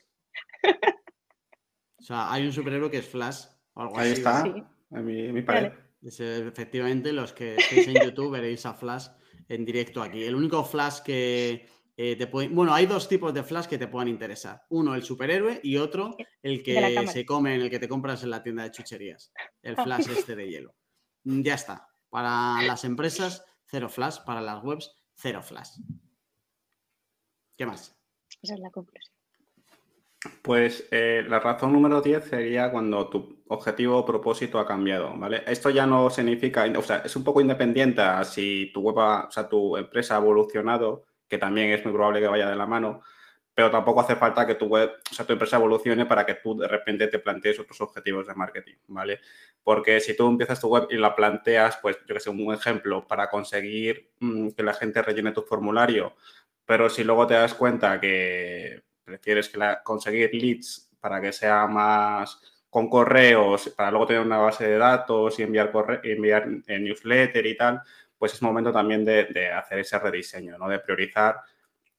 o 2.00 2.04
sea, 2.04 2.32
hay 2.32 2.46
un 2.46 2.54
superhéroe 2.54 2.90
que 2.90 2.98
es 2.98 3.08
Flash 3.08 3.46
o 3.74 3.82
algo 3.82 4.00
Ahí 4.00 4.12
está, 4.14 4.44
en 4.92 5.34
mi, 5.34 5.42
pared. 5.42 5.74
efectivamente, 6.02 7.12
los 7.12 7.34
que 7.34 7.56
estéis 7.56 7.88
en 7.90 8.04
YouTube 8.06 8.32
veréis 8.32 8.66
a 8.66 8.74
Flash 8.74 9.08
en 9.48 9.66
directo 9.66 10.02
aquí. 10.02 10.24
El 10.24 10.36
único 10.36 10.64
Flash 10.64 11.02
que 11.02 11.68
eh, 11.98 12.16
te 12.16 12.28
puede... 12.28 12.48
Bueno, 12.50 12.74
hay 12.74 12.86
dos 12.86 13.08
tipos 13.08 13.34
de 13.34 13.44
Flash 13.44 13.68
que 13.68 13.78
te 13.78 13.88
puedan 13.88 14.08
interesar. 14.08 14.64
Uno, 14.70 14.96
el 14.96 15.04
superhéroe, 15.04 15.60
y 15.64 15.78
otro, 15.78 16.16
el 16.42 16.64
que 16.64 17.08
se 17.08 17.26
come, 17.26 17.56
en 17.56 17.62
el 17.62 17.70
que 17.70 17.80
te 17.80 17.88
compras 17.88 18.24
en 18.24 18.32
la 18.32 18.44
tienda 18.44 18.64
de 18.64 18.72
chucherías. 18.72 19.32
El 19.62 19.76
Flash 19.76 20.08
este 20.26 20.36
de 20.36 20.50
hielo. 20.50 20.76
Mm, 21.26 21.42
ya 21.42 21.56
está. 21.56 21.88
Para 22.10 22.62
las 22.62 22.86
empresas 22.86 23.46
cero 23.66 23.90
flash, 23.90 24.20
para 24.26 24.42
las 24.42 24.64
webs, 24.64 24.96
cero 25.16 25.42
flash. 25.44 25.72
¿Qué 27.58 27.66
más? 27.66 27.96
Esa 28.42 28.54
es 28.54 28.60
la 28.60 28.70
conclusión. 28.72 29.14
Pues 30.42 30.88
eh, 30.92 31.24
la 31.28 31.40
razón 31.40 31.74
número 31.74 32.02
10 32.02 32.26
sería 32.26 32.72
cuando 32.72 33.10
tu 33.10 33.44
objetivo 33.48 33.98
o 33.98 34.06
propósito 34.06 34.60
ha 34.60 34.66
cambiado, 34.66 35.16
¿vale? 35.16 35.44
Esto 35.46 35.70
ya 35.70 35.86
no 35.86 36.10
significa, 36.10 36.66
o 36.78 36.82
sea, 36.82 36.98
es 37.06 37.16
un 37.16 37.24
poco 37.24 37.42
independiente 37.42 38.02
a 38.02 38.24
si 38.24 38.72
tu 38.74 38.82
web, 38.82 38.98
o 38.98 39.32
sea, 39.32 39.48
tu 39.48 39.78
empresa 39.78 40.16
ha 40.16 40.20
evolucionado, 40.20 41.06
que 41.28 41.38
también 41.38 41.70
es 41.72 41.84
muy 41.86 41.94
probable 41.94 42.22
que 42.22 42.28
vaya 42.28 42.50
de 42.50 42.56
la 42.56 42.66
mano, 42.66 43.02
pero 43.56 43.72
tampoco 43.72 44.02
hace 44.02 44.18
falta 44.18 44.46
que 44.46 44.56
tu 44.56 44.66
web, 44.66 44.92
o 45.10 45.14
sea, 45.14 45.26
tu 45.26 45.32
empresa 45.32 45.56
evolucione 45.56 46.06
para 46.06 46.26
que 46.26 46.36
tú 46.36 46.58
de 46.58 46.68
repente 46.68 47.08
te 47.08 47.20
plantees 47.20 47.58
otros 47.58 47.80
objetivos 47.80 48.28
de 48.28 48.36
marketing, 48.36 48.76
¿vale? 48.88 49.22
Porque 49.64 50.02
si 50.02 50.16
tú 50.16 50.28
empiezas 50.28 50.60
tu 50.60 50.68
web 50.68 50.88
y 50.90 50.98
la 50.98 51.16
planteas, 51.16 51.78
pues 51.82 51.98
yo 52.06 52.14
que 52.14 52.20
sé, 52.20 52.30
un 52.30 52.54
ejemplo, 52.54 53.08
para 53.08 53.30
conseguir 53.30 54.12
mm, 54.20 54.50
que 54.50 54.62
la 54.62 54.74
gente 54.74 55.02
rellene 55.02 55.32
tu 55.32 55.42
formulario, 55.42 56.16
pero 56.66 56.90
si 56.90 57.06
luego 57.06 57.26
te 57.26 57.36
das 57.36 57.54
cuenta 57.54 58.00
que 58.00 58.84
prefieres 59.06 59.48
que 59.48 59.60
conseguir 59.84 60.34
leads 60.34 60.92
para 61.00 61.22
que 61.22 61.32
sea 61.32 61.66
más 61.68 62.42
con 62.70 62.90
correos, 62.90 63.70
para 63.70 63.90
luego 63.90 64.08
tener 64.08 64.22
una 64.22 64.38
base 64.38 64.68
de 64.68 64.78
datos 64.78 65.40
y 65.40 65.44
enviar, 65.44 65.72
enviar 66.04 66.46
en 66.68 66.84
newsletter 66.84 67.46
y 67.46 67.56
tal, 67.56 67.82
pues 68.18 68.34
es 68.34 68.42
momento 68.42 68.74
también 68.74 69.06
de, 69.06 69.50
hacer 69.54 69.80
ese 69.80 69.98
rediseño, 69.98 70.58
¿no? 70.58 70.68
De 70.68 70.80
priorizar 70.80 71.38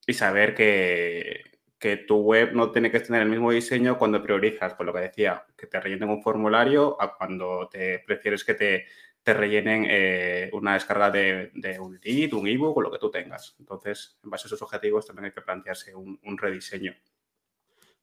y 0.07 0.12
saber 0.14 0.55
que, 0.55 1.42
que, 1.79 1.97
tu 1.97 2.19
web 2.19 2.53
no 2.53 2.71
tiene 2.71 2.90
que 2.90 3.01
tener 3.01 3.23
el 3.23 3.29
mismo 3.29 3.51
diseño 3.51 3.99
cuando 3.99 4.23
priorizas, 4.23 4.75
por 4.75 4.87
lo 4.87 4.92
que 4.92 5.01
decía, 5.01 5.45
que 5.57 5.66
te 5.66 5.81
rellenen 5.81 6.11
un 6.11 6.23
formulario 6.23 7.01
a 7.01 7.16
cuando 7.16 7.69
te 7.71 7.99
prefieres 8.01 8.45
que 8.45 8.55
te, 8.55 8.87
te 9.27 9.35
rellenen 9.35 9.88
eh, 9.90 10.51
una 10.53 10.75
descarga 10.75 11.11
de, 11.11 11.51
un 11.81 11.99
lead, 12.01 12.33
un 12.33 12.47
ebook 12.47 12.77
o 12.77 12.81
lo 12.81 12.92
que 12.92 12.99
tú 13.01 13.11
tengas. 13.11 13.57
Entonces, 13.59 14.21
en 14.23 14.31
base 14.31 14.45
a 14.45 14.47
esos 14.47 14.62
objetivos 14.62 15.05
también 15.05 15.25
hay 15.25 15.33
que 15.33 15.40
plantearse 15.40 15.97
un, 15.97 16.38
rediseño. 16.38 16.95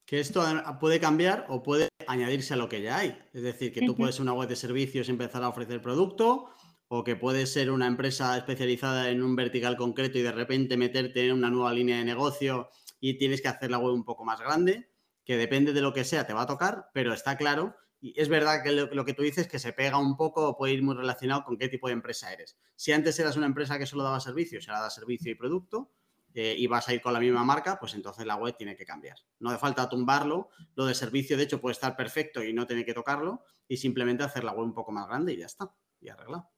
Que 0.03 0.19
esto 0.19 0.43
puede 0.81 0.99
cambiar 0.99 1.45
o 1.47 1.63
puede 1.63 1.87
añadirse 2.07 2.55
a 2.55 2.57
lo 2.57 2.67
que 2.67 2.81
ya 2.81 2.97
hay. 2.97 3.17
Es 3.31 3.41
decir, 3.41 3.71
que 3.71 3.85
tú 3.85 3.95
puedes 3.95 4.15
ser 4.15 4.23
una 4.23 4.33
web 4.33 4.49
de 4.49 4.57
servicios 4.57 5.07
y 5.07 5.11
empezar 5.11 5.41
a 5.43 5.47
ofrecer 5.47 5.81
producto, 5.81 6.49
o 6.87 7.03
que 7.03 7.15
puedes 7.15 7.51
ser 7.51 7.71
una 7.71 7.87
empresa 7.87 8.37
especializada 8.37 9.09
en 9.09 9.23
un 9.23 9.35
vertical 9.35 9.77
concreto 9.77 10.17
y 10.17 10.21
de 10.21 10.31
repente 10.31 10.77
meterte 10.77 11.27
en 11.27 11.33
una 11.33 11.49
nueva 11.49 11.73
línea 11.73 11.97
de 11.97 12.05
negocio 12.05 12.69
y 12.99 13.17
tienes 13.17 13.41
que 13.41 13.47
hacer 13.47 13.71
la 13.71 13.79
web 13.79 13.93
un 13.93 14.05
poco 14.05 14.23
más 14.23 14.39
grande, 14.39 14.91
que 15.25 15.37
depende 15.37 15.73
de 15.73 15.81
lo 15.81 15.93
que 15.93 16.03
sea, 16.03 16.27
te 16.27 16.33
va 16.33 16.43
a 16.43 16.47
tocar, 16.47 16.89
pero 16.93 17.13
está 17.13 17.37
claro. 17.37 17.75
Y 17.99 18.19
es 18.19 18.27
verdad 18.27 18.61
que 18.63 18.71
lo, 18.71 19.05
que 19.05 19.13
tú 19.13 19.23
dices 19.23 19.47
que 19.47 19.59
se 19.59 19.71
pega 19.71 19.97
un 19.97 20.17
poco 20.17 20.47
o 20.47 20.57
puede 20.57 20.73
ir 20.73 20.83
muy 20.83 20.95
relacionado 20.95 21.45
con 21.45 21.57
qué 21.57 21.69
tipo 21.69 21.87
de 21.87 21.93
empresa 21.93 22.31
eres. 22.33 22.57
Si 22.75 22.91
antes 22.91 23.17
eras 23.19 23.37
una 23.37 23.45
empresa 23.45 23.79
que 23.79 23.85
solo 23.85 24.03
daba 24.03 24.19
servicios, 24.19 24.67
ahora 24.67 24.81
da 24.81 24.89
servicio 24.89 25.31
y 25.31 25.35
producto, 25.35 25.91
eh, 26.35 26.55
y 26.57 26.65
vas 26.65 26.87
a 26.89 26.93
ir 26.93 27.01
con 27.01 27.13
la 27.13 27.19
misma 27.19 27.43
marca, 27.43 27.77
pues 27.79 27.93
entonces 27.93 28.25
la 28.25 28.35
web 28.35 28.55
tiene 28.57 28.75
que 28.75 28.85
cambiar. 28.85 29.17
No 29.39 29.49
hace 29.49 29.59
falta 29.59 29.87
tumbarlo. 29.87 30.49
Lo 30.75 30.85
de 30.85 30.95
servicio, 30.95 31.37
de 31.37 31.43
hecho, 31.43 31.61
puede 31.61 31.73
estar 31.73 31.95
perfecto 31.95 32.43
y 32.43 32.53
no 32.53 32.65
tiene 32.65 32.83
que 32.85 32.93
tocarlo 32.93 33.43
y 33.67 33.77
simplemente 33.77 34.23
hacer 34.23 34.43
la 34.43 34.51
web 34.51 34.65
un 34.65 34.73
poco 34.73 34.91
más 34.91 35.07
grande 35.07 35.33
y 35.33 35.37
ya 35.37 35.45
está. 35.45 35.75
Y 36.01 36.09
arreglado. 36.09 36.52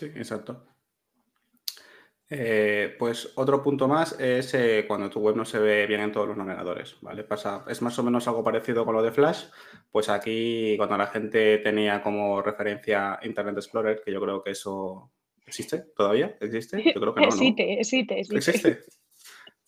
Sí, 0.00 0.06
exacto. 0.06 0.64
Eh, 2.30 2.96
pues 2.98 3.32
otro 3.34 3.62
punto 3.62 3.86
más 3.86 4.18
es 4.18 4.54
eh, 4.54 4.86
cuando 4.88 5.10
tu 5.10 5.20
web 5.20 5.36
no 5.36 5.44
se 5.44 5.58
ve 5.58 5.86
bien 5.86 6.00
en 6.00 6.10
todos 6.10 6.26
los 6.26 6.38
navegadores, 6.38 6.96
¿vale? 7.02 7.22
Pasa, 7.22 7.66
es 7.68 7.82
más 7.82 7.98
o 7.98 8.02
menos 8.02 8.26
algo 8.26 8.42
parecido 8.42 8.86
con 8.86 8.94
lo 8.94 9.02
de 9.02 9.12
Flash, 9.12 9.44
pues 9.90 10.08
aquí 10.08 10.74
cuando 10.78 10.96
la 10.96 11.08
gente 11.08 11.58
tenía 11.58 12.02
como 12.02 12.40
referencia 12.40 13.18
Internet 13.24 13.56
Explorer, 13.56 14.00
que 14.02 14.10
yo 14.10 14.22
creo 14.22 14.42
que 14.42 14.52
eso 14.52 15.12
existe 15.44 15.84
todavía, 15.94 16.34
¿existe? 16.40 16.82
Yo 16.94 16.98
creo 16.98 17.14
que 17.14 17.20
no, 17.20 17.26
¿no? 17.26 17.32
Existe, 17.34 17.78
existe, 17.78 18.20
existe. 18.20 18.84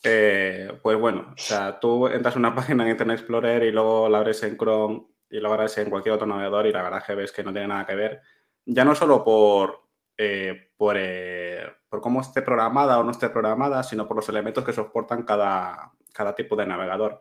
Eh, 0.03 0.73
pues 0.83 0.99
bueno, 0.99 1.35
o 1.35 1.39
sea, 1.39 1.79
tú 1.79 2.07
entras 2.07 2.37
a 2.37 2.39
una 2.39 2.55
página 2.55 2.85
en 2.85 2.91
Internet 2.93 3.19
Explorer 3.19 3.65
y 3.65 3.71
luego 3.71 4.09
la 4.09 4.19
abres 4.19 4.43
en 4.45 4.57
Chrome 4.57 5.09
y 5.29 5.41
lo 5.41 5.53
abres 5.53 5.77
en 5.77 5.91
cualquier 5.91 6.15
otro 6.15 6.27
navegador 6.27 6.67
y 6.67 6.73
la 6.73 6.83
verdad 6.83 7.05
que 7.07 7.17
ves 7.17 7.33
que 7.33 7.45
no 7.45 7.53
tiene 7.53 7.69
nada 7.69 7.85
que 7.85 7.97
ver, 7.97 8.23
ya 8.65 8.85
no 8.85 8.95
solo 8.95 9.25
por, 9.25 9.82
eh, 10.23 10.71
eh, 10.95 11.67
por, 11.89 12.01
cómo 12.01 12.21
esté 12.21 12.43
programada 12.43 12.99
o 12.99 13.05
no 13.05 13.11
esté 13.11 13.29
programada, 13.29 13.83
sino 13.83 14.07
por 14.07 14.17
los 14.17 14.29
elementos 14.29 14.65
que 14.65 14.73
soportan 14.73 15.25
cada, 15.25 15.93
cada 16.13 16.35
tipo 16.35 16.57
de 16.57 16.67
navegador. 16.67 17.21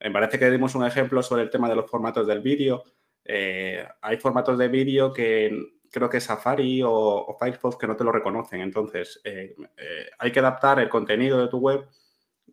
Me 0.00 0.10
parece 0.10 0.38
que 0.38 0.50
dimos 0.50 0.74
un 0.74 0.84
ejemplo 0.84 1.22
sobre 1.22 1.42
el 1.42 1.50
tema 1.50 1.68
de 1.68 1.76
los 1.76 1.90
formatos 1.90 2.26
del 2.26 2.40
vídeo. 2.40 2.82
Eh, 3.24 3.86
hay 4.00 4.16
formatos 4.16 4.58
de 4.58 4.68
vídeo 4.68 5.12
que 5.12 5.74
creo 5.90 6.08
que 6.08 6.20
Safari 6.20 6.82
o, 6.84 7.36
Firefox 7.38 7.76
que 7.76 7.86
no 7.86 7.96
te 7.96 8.04
lo 8.04 8.12
reconocen. 8.12 8.60
Entonces, 8.60 9.20
hay 10.18 10.32
que 10.32 10.40
adaptar 10.40 10.80
el 10.80 10.88
contenido 10.88 11.40
de 11.40 11.48
tu 11.48 11.58
web 11.58 11.86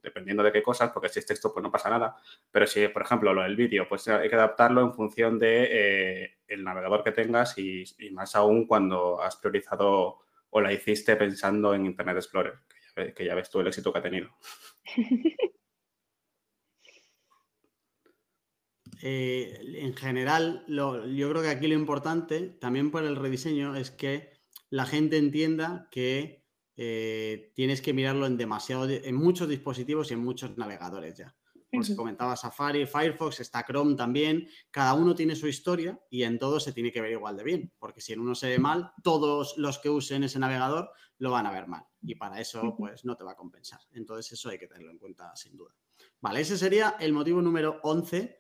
dependiendo 0.02 0.44
de 0.44 0.52
qué 0.52 0.64
cosas, 0.64 0.92
porque 0.92 1.10
si 1.10 1.20
es 1.20 1.26
texto 1.26 1.54
pues 1.54 1.64
no 1.64 1.72
pasa 1.72 1.90
nada, 1.90 2.16
pero 2.52 2.68
si, 2.68 2.88
por 2.88 3.02
ejemplo, 3.02 3.34
lo 3.34 3.44
del 3.44 3.56
vídeo, 3.56 3.88
pues 3.88 4.08
hay 4.08 4.30
que 4.30 4.36
adaptarlo 4.36 4.82
en 4.82 4.94
función 4.94 5.38
de 5.40 6.36
eh, 6.48 6.58
navegador 6.58 7.04
que 7.04 7.12
tengas 7.12 7.58
y, 7.58 7.84
más 8.12 8.36
aún 8.36 8.66
cuando 8.66 9.22
has 9.22 9.36
priorizado 9.38 10.20
o 10.50 10.62
la 10.62 10.74
hiciste 10.74 11.16
pensando 11.16 11.74
en 11.74 11.86
Internet 11.86 12.18
Explorer, 12.18 12.56
que 13.16 13.26
ya, 13.26 13.36
ves 13.36 13.50
tú 13.50 13.60
el 13.60 13.68
éxito 13.68 13.92
que 13.92 14.00
ha 14.00 14.04
tenido. 14.04 14.30
Eh, 19.04 19.60
en 19.76 19.96
general, 19.96 20.66
yo 20.68 21.30
creo 21.30 21.42
que 21.44 21.50
aquí 21.50 21.68
lo 21.68 21.76
importante, 21.76 22.50
también 22.50 22.90
por 22.90 23.04
el 23.04 23.16
rediseño, 23.16 23.76
es 23.76 23.92
que 23.92 24.32
la 24.70 24.86
gente 24.86 25.18
entienda 25.18 25.88
que 25.92 26.47
eh, 26.78 27.52
tienes 27.56 27.82
que 27.82 27.94
mirarlo 27.94 28.26
en 28.26 28.38
demasiado, 28.38 28.88
en 28.88 29.16
muchos 29.16 29.50
dispositivos 29.50 30.10
y 30.10 30.14
en 30.14 30.22
muchos 30.22 30.58
navegadores 30.58 31.18
ya. 31.18 31.36
Como 31.70 31.84
se 31.84 31.98
comentaba 31.98 32.38
Safari, 32.38 32.86
Firefox, 32.86 33.42
está 33.42 33.66
Chrome 33.66 33.96
también. 33.96 34.48
Cada 34.72 34.94
uno 34.94 35.14
tiene 35.14 35.36
su 35.36 35.48
historia 35.48 36.00
y 36.10 36.24
en 36.24 36.40
todos 36.40 36.64
se 36.64 36.72
tiene 36.72 36.94
que 36.94 37.02
ver 37.02 37.12
igual 37.12 37.36
de 37.36 37.44
bien, 37.44 37.74
porque 37.78 38.00
si 38.00 38.14
en 38.14 38.22
uno 38.22 38.36
se 38.36 38.48
ve 38.48 38.58
mal, 38.58 38.92
todos 39.04 39.58
los 39.58 39.78
que 39.80 39.90
usen 39.90 40.24
ese 40.24 40.40
navegador 40.40 40.90
lo 41.18 41.32
van 41.32 41.46
a 41.46 41.52
ver 41.52 41.68
mal 41.68 41.84
y 42.02 42.16
para 42.16 42.40
eso 42.40 42.76
pues 42.78 43.04
no 43.04 43.18
te 43.18 43.24
va 43.24 43.34
a 43.34 43.36
compensar. 43.36 43.82
Entonces 43.92 44.32
eso 44.32 44.50
hay 44.50 44.58
que 44.58 44.68
tenerlo 44.68 44.92
en 44.92 44.98
cuenta 44.98 45.36
sin 45.36 45.58
duda. 45.58 45.76
Vale, 46.22 46.42
ese 46.42 46.58
sería 46.58 46.96
el 47.00 47.14
motivo 47.14 47.42
número 47.42 47.80
11, 47.84 48.40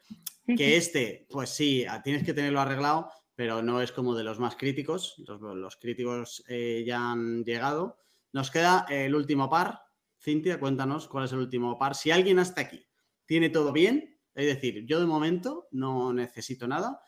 que 0.55 0.77
este, 0.77 1.27
pues 1.29 1.49
sí, 1.49 1.85
tienes 2.03 2.23
que 2.23 2.33
tenerlo 2.33 2.61
arreglado, 2.61 3.09
pero 3.35 3.61
no 3.61 3.81
es 3.81 3.91
como 3.91 4.15
de 4.15 4.23
los 4.23 4.39
más 4.39 4.55
críticos. 4.55 5.15
Los, 5.27 5.75
críticos 5.77 6.43
eh, 6.47 6.83
ya 6.85 7.11
han 7.11 7.43
llegado. 7.43 7.99
Nos 8.37 8.51
queda 8.51 8.85
el 8.87 9.15
último 9.15 9.49
par. 9.49 9.79
Cintia, 10.21 10.59
cuéntanos 10.59 11.07
cuál 11.07 11.25
es 11.25 11.31
el 11.31 11.39
último 11.39 11.75
par. 11.79 11.95
Si 11.95 12.11
alguien 12.11 12.37
hasta 12.37 12.61
aquí 12.61 12.85
tiene 13.25 13.49
todo 13.49 13.73
bien, 13.73 14.15
es 14.35 14.45
decir, 14.45 14.85
yo 14.85 14.99
de 14.99 15.07
momento 15.07 15.67
no 15.71 16.13
necesito 16.13 16.67
nada, 16.67 17.01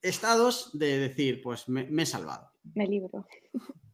estados 0.00 0.70
de 0.78 0.98
decir, 0.98 1.42
pues 1.42 1.68
me, 1.68 1.82
he 1.82 2.06
salvado. 2.06 2.52
Me 2.72 2.86
libro. 2.86 3.26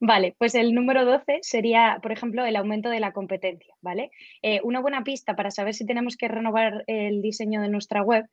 Vale, 0.00 0.36
pues 0.36 0.54
el 0.54 0.74
número 0.74 1.06
12 1.06 1.38
sería, 1.40 1.98
por 2.02 2.12
ejemplo, 2.12 2.44
el 2.44 2.56
aumento 2.56 2.90
de 2.90 3.00
la 3.00 3.14
competencia, 3.14 3.74
¿vale? 3.80 4.10
Eh, 4.42 4.60
una 4.64 4.82
buena 4.82 5.02
pista 5.02 5.34
para 5.34 5.50
saber 5.50 5.72
si 5.72 5.86
tenemos 5.86 6.18
que 6.18 6.28
renovar 6.28 6.84
el 6.88 7.22
diseño 7.22 7.62
de 7.62 7.70
nuestra 7.70 8.02
web 8.02 8.26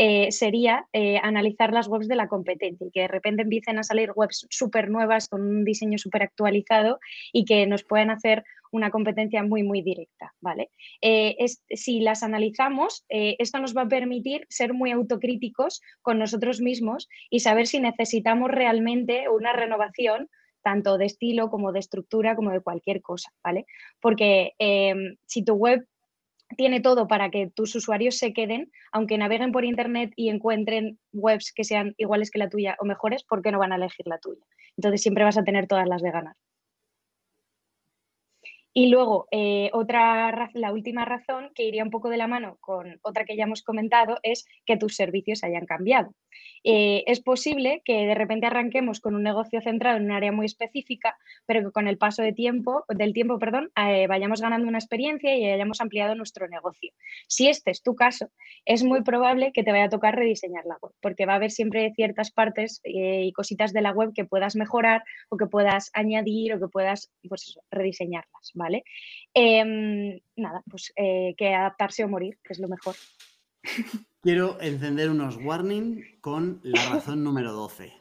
eh, 0.00 0.30
sería 0.30 0.86
eh, 0.92 1.18
analizar 1.20 1.72
las 1.72 1.88
webs 1.88 2.06
de 2.06 2.14
la 2.14 2.28
competencia 2.28 2.86
y 2.86 2.90
que 2.92 3.00
de 3.00 3.08
repente 3.08 3.42
empiecen 3.42 3.80
a 3.80 3.82
salir 3.82 4.12
webs 4.14 4.46
súper 4.48 4.90
nuevas 4.90 5.28
con 5.28 5.42
un 5.42 5.64
diseño 5.64 5.98
súper 5.98 6.22
actualizado 6.22 7.00
y 7.32 7.44
que 7.44 7.66
nos 7.66 7.82
puedan 7.82 8.10
hacer 8.10 8.44
una 8.70 8.92
competencia 8.92 9.42
muy, 9.42 9.64
muy 9.64 9.82
directa, 9.82 10.34
¿vale? 10.40 10.70
Eh, 11.00 11.34
si 11.70 11.98
las 11.98 12.22
analizamos, 12.22 13.04
esto 13.08 13.58
nos 13.58 13.76
va 13.76 13.82
a 13.82 13.88
permitir 13.88 14.46
ser 14.48 14.72
muy 14.72 14.92
autocríticos 14.92 15.80
con 16.00 16.20
nosotros 16.20 16.60
mismos 16.60 17.08
y 17.28 17.40
saber 17.40 17.66
si 17.66 17.80
necesitamos 17.80 18.52
realmente 18.52 19.28
una 19.28 19.52
renovación 19.52 20.28
tanto 20.62 20.96
de 20.96 21.06
estilo 21.06 21.50
como 21.50 21.72
de 21.72 21.80
estructura, 21.80 22.36
como 22.36 22.52
de 22.52 22.60
cualquier 22.60 23.02
cosa, 23.02 23.32
¿vale? 23.42 23.66
Porque 24.00 24.52
si 25.26 25.44
tu 25.44 25.54
web 25.54 25.86
tiene 26.56 26.80
todo 26.80 27.06
para 27.08 27.30
que 27.30 27.50
tus 27.54 27.74
usuarios 27.74 28.16
se 28.16 28.32
queden, 28.32 28.70
aunque 28.92 29.18
naveguen 29.18 29.52
por 29.52 29.64
Internet 29.64 30.12
y 30.16 30.30
encuentren 30.30 30.98
webs 31.12 31.52
que 31.54 31.64
sean 31.64 31.94
iguales 31.98 32.30
que 32.30 32.38
la 32.38 32.48
tuya 32.48 32.76
o 32.80 32.84
mejores, 32.84 33.24
¿por 33.24 33.42
qué 33.42 33.52
no 33.52 33.58
van 33.58 33.72
a 33.72 33.76
elegir 33.76 34.06
la 34.06 34.18
tuya? 34.18 34.42
Entonces 34.76 35.02
siempre 35.02 35.24
vas 35.24 35.38
a 35.38 35.44
tener 35.44 35.66
todas 35.66 35.86
las 35.86 36.02
de 36.02 36.10
ganar. 36.10 36.34
Y 38.78 38.90
luego, 38.90 39.26
eh, 39.32 39.70
otra, 39.72 40.52
la 40.54 40.72
última 40.72 41.04
razón 41.04 41.50
que 41.52 41.64
iría 41.64 41.82
un 41.82 41.90
poco 41.90 42.10
de 42.10 42.16
la 42.16 42.28
mano 42.28 42.58
con 42.60 43.00
otra 43.02 43.24
que 43.24 43.36
ya 43.36 43.42
hemos 43.42 43.64
comentado 43.64 44.20
es 44.22 44.46
que 44.64 44.76
tus 44.76 44.94
servicios 44.94 45.42
hayan 45.42 45.66
cambiado. 45.66 46.14
Eh, 46.62 47.02
es 47.08 47.20
posible 47.20 47.82
que 47.84 48.06
de 48.06 48.14
repente 48.14 48.46
arranquemos 48.46 49.00
con 49.00 49.16
un 49.16 49.24
negocio 49.24 49.60
centrado 49.60 49.96
en 49.96 50.04
un 50.04 50.12
área 50.12 50.30
muy 50.30 50.46
específica, 50.46 51.16
pero 51.44 51.62
que 51.62 51.72
con 51.72 51.88
el 51.88 51.98
paso 51.98 52.22
de 52.22 52.32
tiempo, 52.32 52.84
del 52.88 53.12
tiempo 53.12 53.40
perdón, 53.40 53.72
eh, 53.74 54.06
vayamos 54.06 54.40
ganando 54.40 54.68
una 54.68 54.78
experiencia 54.78 55.36
y 55.36 55.50
hayamos 55.50 55.80
ampliado 55.80 56.14
nuestro 56.14 56.46
negocio. 56.46 56.92
Si 57.26 57.48
este 57.48 57.72
es 57.72 57.82
tu 57.82 57.96
caso, 57.96 58.30
es 58.64 58.84
muy 58.84 59.02
probable 59.02 59.50
que 59.52 59.64
te 59.64 59.72
vaya 59.72 59.86
a 59.86 59.88
tocar 59.88 60.14
rediseñar 60.14 60.66
la 60.66 60.78
web, 60.80 60.92
porque 61.00 61.26
va 61.26 61.32
a 61.32 61.36
haber 61.36 61.50
siempre 61.50 61.92
ciertas 61.96 62.30
partes 62.30 62.80
y 62.84 63.32
cositas 63.32 63.72
de 63.72 63.82
la 63.82 63.90
web 63.90 64.12
que 64.14 64.24
puedas 64.24 64.54
mejorar 64.54 65.02
o 65.30 65.36
que 65.36 65.46
puedas 65.46 65.90
añadir 65.94 66.54
o 66.54 66.60
que 66.60 66.68
puedas 66.68 67.10
pues 67.28 67.58
rediseñarlas, 67.72 68.52
¿vale? 68.54 68.67
Em, 69.34 70.20
nada, 70.36 70.62
pues 70.70 70.92
que 70.94 71.54
adaptarse 71.54 72.04
o 72.04 72.08
morir, 72.08 72.38
que 72.42 72.52
es 72.52 72.58
lo 72.58 72.68
mejor. 72.68 72.94
Quiero 74.20 74.60
encender 74.60 75.10
unos 75.10 75.36
warning 75.36 76.20
con 76.20 76.60
la 76.62 76.84
razón 76.90 77.22
número 77.22 77.52
12, 77.52 77.92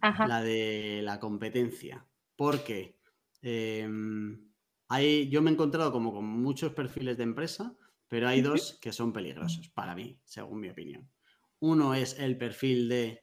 la 0.00 0.42
de 0.42 1.00
la 1.02 1.18
competencia. 1.18 2.06
Porque 2.36 2.96
em, 3.42 4.50
hay, 4.88 5.28
yo 5.28 5.42
me 5.42 5.50
he 5.50 5.54
encontrado 5.54 5.90
como 5.92 6.12
con 6.12 6.24
muchos 6.24 6.72
perfiles 6.72 7.16
de 7.16 7.24
empresa, 7.24 7.76
pero 8.06 8.28
hay 8.28 8.40
dos 8.40 8.78
que 8.80 8.92
son 8.92 9.12
peligrosos 9.12 9.68
para 9.70 9.94
mí, 9.94 10.18
según 10.24 10.60
mi 10.60 10.70
opinión. 10.70 11.10
Uno 11.58 11.94
es 11.94 12.18
el 12.18 12.38
perfil 12.38 12.88
de 12.88 13.22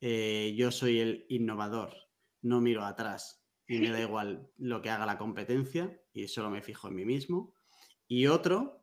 eh, 0.00 0.54
yo 0.56 0.70
soy 0.70 1.00
el 1.00 1.26
innovador, 1.28 1.94
no 2.40 2.60
miro 2.60 2.84
atrás 2.84 3.43
y 3.66 3.78
me 3.78 3.90
da 3.90 4.00
igual 4.00 4.50
lo 4.58 4.82
que 4.82 4.90
haga 4.90 5.06
la 5.06 5.18
competencia 5.18 6.00
y 6.12 6.28
solo 6.28 6.50
me 6.50 6.62
fijo 6.62 6.88
en 6.88 6.96
mí 6.96 7.04
mismo. 7.04 7.54
Y 8.06 8.26
otro 8.26 8.82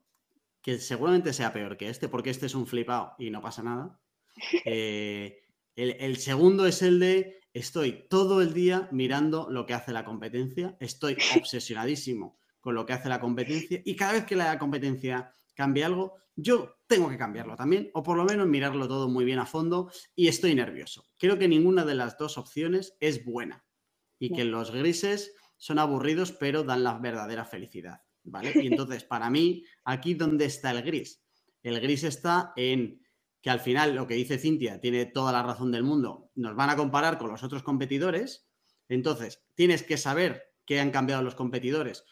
que 0.62 0.80
seguramente 0.80 1.34
sea 1.34 1.54
peor 1.54 1.78
que 1.78 1.90
este, 1.90 2.08
porque 2.08 2.30
este 2.30 2.46
es 2.46 2.56
un 2.56 2.68
flipado 2.68 3.16
y 3.18 3.30
no 3.30 3.42
pasa 3.42 3.64
nada. 3.64 4.00
Eh, 4.66 5.42
el, 5.76 6.18
segundo 6.18 6.66
es 6.66 6.82
el 6.82 7.00
de 7.00 7.40
estoy 7.54 8.08
todo 8.10 8.42
el 8.42 8.54
día 8.54 8.88
mirando 8.92 9.50
lo 9.50 9.66
que 9.66 9.74
hace 9.74 9.92
la 9.92 10.06
competencia, 10.06 10.78
estoy 10.80 11.18
obsesionadísimo 11.38 12.38
con 12.60 12.76
lo 12.76 12.86
que 12.86 12.94
hace 12.94 13.10
la 13.10 13.20
competencia 13.20 13.82
y 13.84 13.96
cada 13.96 14.14
vez 14.14 14.26
que 14.26 14.36
la 14.36 14.58
competencia 14.58 15.36
cambia 15.54 15.86
algo, 15.86 16.16
yo 16.36 16.78
tengo 16.88 17.10
que 17.10 17.18
cambiarlo 17.18 17.56
también, 17.56 17.90
o 17.94 18.04
por 18.04 18.18
lo 18.18 18.26
menos 18.26 18.48
mirarlo 18.48 18.88
todo 18.88 19.10
muy 19.10 19.26
bien 19.26 19.40
a 19.40 19.46
fondo 19.46 19.92
y 20.16 20.28
estoy 20.28 20.56
nervioso. 20.56 21.06
Creo 21.18 21.38
que 21.38 21.48
ninguna 21.48 21.86
de 21.86 21.96
las 21.96 22.18
dos 22.18 22.38
opciones 22.38 22.96
es 23.00 23.24
buena 23.26 23.64
y 24.22 24.32
que 24.32 24.46
los 24.46 24.72
grises 24.72 25.34
son 25.58 25.80
aburridos 25.80 26.32
pero 26.32 26.64
dan 26.64 26.84
la 26.84 27.00
verdadera 27.00 27.44
felicidad. 27.44 28.02
¿Vale? 28.24 28.54
Y 28.56 28.68
entonces, 28.68 29.04
para 29.04 29.30
mí, 29.32 29.66
aquí 29.84 30.14
dónde 30.14 30.46
está 30.46 30.70
el 30.72 30.84
gris. 30.84 31.24
El 31.64 31.82
gris 31.82 32.04
está 32.04 32.54
en 32.56 33.02
que 33.42 33.50
al 33.50 33.60
final 33.60 33.96
lo 33.96 34.06
que 34.06 34.14
dice 34.14 34.38
Cintia 34.38 34.80
tiene 34.80 35.08
toda 35.08 35.32
la 35.32 35.42
razón 35.42 35.72
del 35.72 35.84
mundo. 35.84 36.30
Nos 36.36 36.56
van 36.56 36.70
a 36.70 36.76
comparar 36.76 37.18
con 37.18 37.32
los 37.32 37.42
otros 37.42 37.64
competidores. 37.64 38.48
Entonces, 38.88 39.44
tienes 39.56 39.82
que 39.82 39.98
saber 39.98 40.54
qué 40.66 40.80
han 40.80 40.92
cambiado 40.92 41.24
los 41.24 41.34
competidores, 41.34 42.06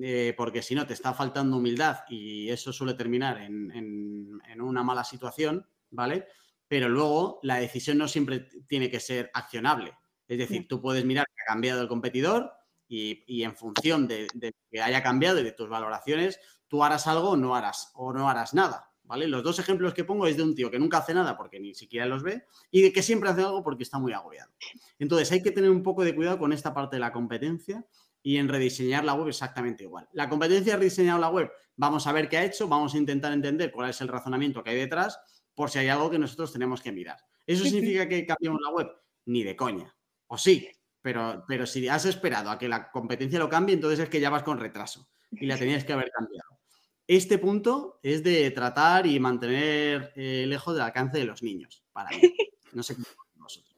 eh, 0.00 0.32
porque 0.36 0.62
si 0.62 0.74
no, 0.74 0.86
te 0.86 0.94
está 0.94 1.12
faltando 1.12 1.58
humildad 1.58 1.98
y 2.08 2.48
eso 2.48 2.72
suele 2.72 2.94
terminar 2.94 3.42
en, 3.42 3.70
en, 3.72 4.60
una 4.60 4.82
mala 4.82 5.04
situación, 5.04 5.66
¿vale? 5.90 6.26
Pero 6.66 6.88
luego 6.88 7.40
la 7.42 7.56
decisión 7.56 7.98
no 7.98 8.08
siempre 8.08 8.48
tiene 8.66 8.88
que 8.88 9.00
ser 9.00 9.30
accionable. 9.34 9.92
Es 10.32 10.38
decir, 10.38 10.66
tú 10.66 10.80
puedes 10.80 11.04
mirar 11.04 11.26
que 11.26 11.42
ha 11.42 11.52
cambiado 11.52 11.82
el 11.82 11.88
competidor, 11.88 12.52
y, 12.92 13.42
en 13.42 13.56
función 13.56 14.06
de, 14.06 14.28
que 14.70 14.80
haya 14.80 15.02
cambiado 15.02 15.40
y 15.40 15.44
de 15.44 15.52
tus 15.52 15.68
valoraciones, 15.68 16.38
tú 16.68 16.84
harás 16.84 17.06
algo 17.06 17.30
o 17.30 17.36
no 17.36 17.54
harás, 17.54 17.90
o 17.94 18.12
no 18.12 18.28
harás 18.28 18.54
nada. 18.54 18.88
¿Vale? 19.04 19.26
Los 19.26 19.42
dos 19.42 19.58
ejemplos 19.58 19.94
que 19.94 20.04
pongo 20.04 20.26
es 20.26 20.36
de 20.36 20.44
un 20.44 20.54
tío 20.54 20.70
que 20.70 20.78
nunca 20.78 20.98
hace 20.98 21.12
nada 21.12 21.36
porque 21.36 21.58
ni 21.58 21.74
siquiera 21.74 22.06
los 22.06 22.22
ve 22.22 22.44
y 22.70 22.82
de 22.82 22.92
que 22.92 23.02
siempre 23.02 23.28
hace 23.28 23.42
algo 23.42 23.62
porque 23.62 23.82
está 23.82 23.98
muy 23.98 24.12
agobiado. 24.12 24.52
Entonces 24.98 25.30
hay 25.32 25.42
que 25.42 25.50
tener 25.50 25.70
un 25.70 25.82
poco 25.82 26.04
de 26.04 26.14
cuidado 26.14 26.38
con 26.38 26.52
esta 26.52 26.72
parte 26.72 26.96
de 26.96 27.00
la 27.00 27.12
competencia 27.12 27.84
y 28.22 28.36
en 28.36 28.48
rediseñar 28.48 29.04
la 29.04 29.14
web 29.14 29.28
exactamente 29.28 29.82
igual. 29.82 30.08
La 30.12 30.28
competencia 30.30 30.74
ha 30.74 30.76
rediseñado 30.76 31.18
la 31.18 31.30
web, 31.30 31.50
vamos 31.76 32.06
a 32.06 32.12
ver 32.12 32.28
qué 32.28 32.38
ha 32.38 32.44
hecho, 32.44 32.68
vamos 32.68 32.94
a 32.94 32.98
intentar 32.98 33.32
entender 33.32 33.72
cuál 33.72 33.90
es 33.90 34.00
el 34.00 34.08
razonamiento 34.08 34.62
que 34.62 34.70
hay 34.70 34.76
detrás 34.76 35.18
por 35.52 35.68
si 35.68 35.80
hay 35.80 35.88
algo 35.88 36.08
que 36.08 36.18
nosotros 36.18 36.52
tenemos 36.52 36.80
que 36.80 36.92
mirar. 36.92 37.18
¿Eso 37.44 37.64
significa 37.64 38.08
que 38.08 38.24
cambiamos 38.24 38.60
la 38.62 38.70
web? 38.70 38.88
Ni 39.26 39.42
de 39.42 39.56
coña. 39.56 39.94
O 40.32 40.38
sí, 40.38 40.66
pero, 41.02 41.44
pero 41.46 41.66
si 41.66 41.86
has 41.88 42.06
esperado 42.06 42.48
a 42.48 42.58
que 42.58 42.66
la 42.66 42.90
competencia 42.90 43.38
lo 43.38 43.50
cambie, 43.50 43.74
entonces 43.74 44.00
es 44.00 44.08
que 44.08 44.18
ya 44.18 44.30
vas 44.30 44.42
con 44.42 44.58
retraso 44.58 45.06
y 45.30 45.44
la 45.44 45.58
tenías 45.58 45.84
que 45.84 45.92
haber 45.92 46.10
cambiado. 46.10 46.58
Este 47.06 47.36
punto 47.36 48.00
es 48.02 48.22
de 48.22 48.50
tratar 48.50 49.06
y 49.06 49.20
mantener 49.20 50.10
eh, 50.16 50.46
lejos 50.48 50.74
del 50.74 50.84
alcance 50.84 51.18
de 51.18 51.26
los 51.26 51.42
niños, 51.42 51.84
para 51.92 52.10
mí. 52.10 52.16
No 52.72 52.82
sé 52.82 52.94
cómo 52.94 53.06
vosotros. 53.34 53.76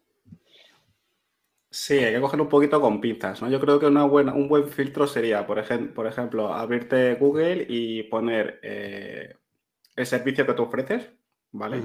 Sí, 1.69 1.95
hay 1.95 2.15
que 2.15 2.21
cogerlo 2.21 2.45
un 2.45 2.49
poquito 2.49 2.81
con 2.81 3.01
pinzas, 3.01 3.43
¿no? 3.43 3.51
Yo 3.51 3.59
creo 3.59 3.81
que 3.81 3.87
una 3.87 4.05
buena, 4.05 4.33
un 4.33 4.47
buen 4.47 4.69
filtro 4.69 5.09
sería, 5.09 5.45
por, 5.45 5.59
ejemplo, 5.59 5.93
por 5.93 6.07
ejemplo, 6.07 6.55
abrirte 6.55 7.17
Google 7.17 7.67
y 7.69 8.05
poner 8.05 8.61
eh, 8.63 9.35
el 9.97 10.07
servicio 10.07 10.47
que 10.47 10.55
tú 10.55 10.63
ofreces, 10.63 11.11
¿vale? 11.51 11.83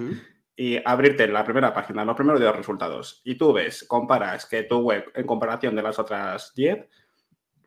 Y 0.60 0.78
abrirte 0.84 1.26
la 1.26 1.46
primera 1.46 1.74
página, 1.74 2.04
los 2.04 2.18
primeros 2.18 2.42
10 2.42 2.54
resultados, 2.54 3.22
y 3.24 3.36
tú 3.36 3.54
ves, 3.54 3.86
comparas 3.88 4.46
que 4.46 4.64
tu 4.64 4.80
web 4.80 5.10
en 5.16 5.26
comparación 5.26 5.74
de 5.74 5.82
las 5.82 5.98
otras 6.00 6.54
10, 6.54 6.86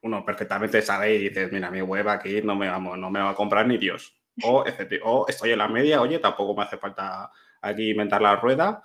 uno 0.03 0.23
perfectamente 0.27 0.83
sabe 0.83 1.15
y 1.15 1.29
dices, 1.31 1.51
mira, 1.51 1.71
mi 1.71 1.81
web 1.81 2.07
aquí 2.11 2.43
no 2.43 2.55
me, 2.55 2.69
vamos, 2.69 2.99
no 2.99 3.11
me 3.11 3.21
va 3.21 3.31
a 3.31 3.35
comprar 3.35 3.67
ni 3.67 3.79
Dios. 3.79 4.15
O, 4.45 4.65
o 5.05 5.27
estoy 5.29 5.53
en 5.53 5.59
la 5.59 5.69
media, 5.69 6.01
oye, 6.03 6.19
tampoco 6.19 6.55
me 6.55 6.65
hace 6.65 6.79
falta 6.79 7.31
aquí 7.63 7.91
inventar 7.91 8.21
la 8.21 8.37
rueda. 8.37 8.83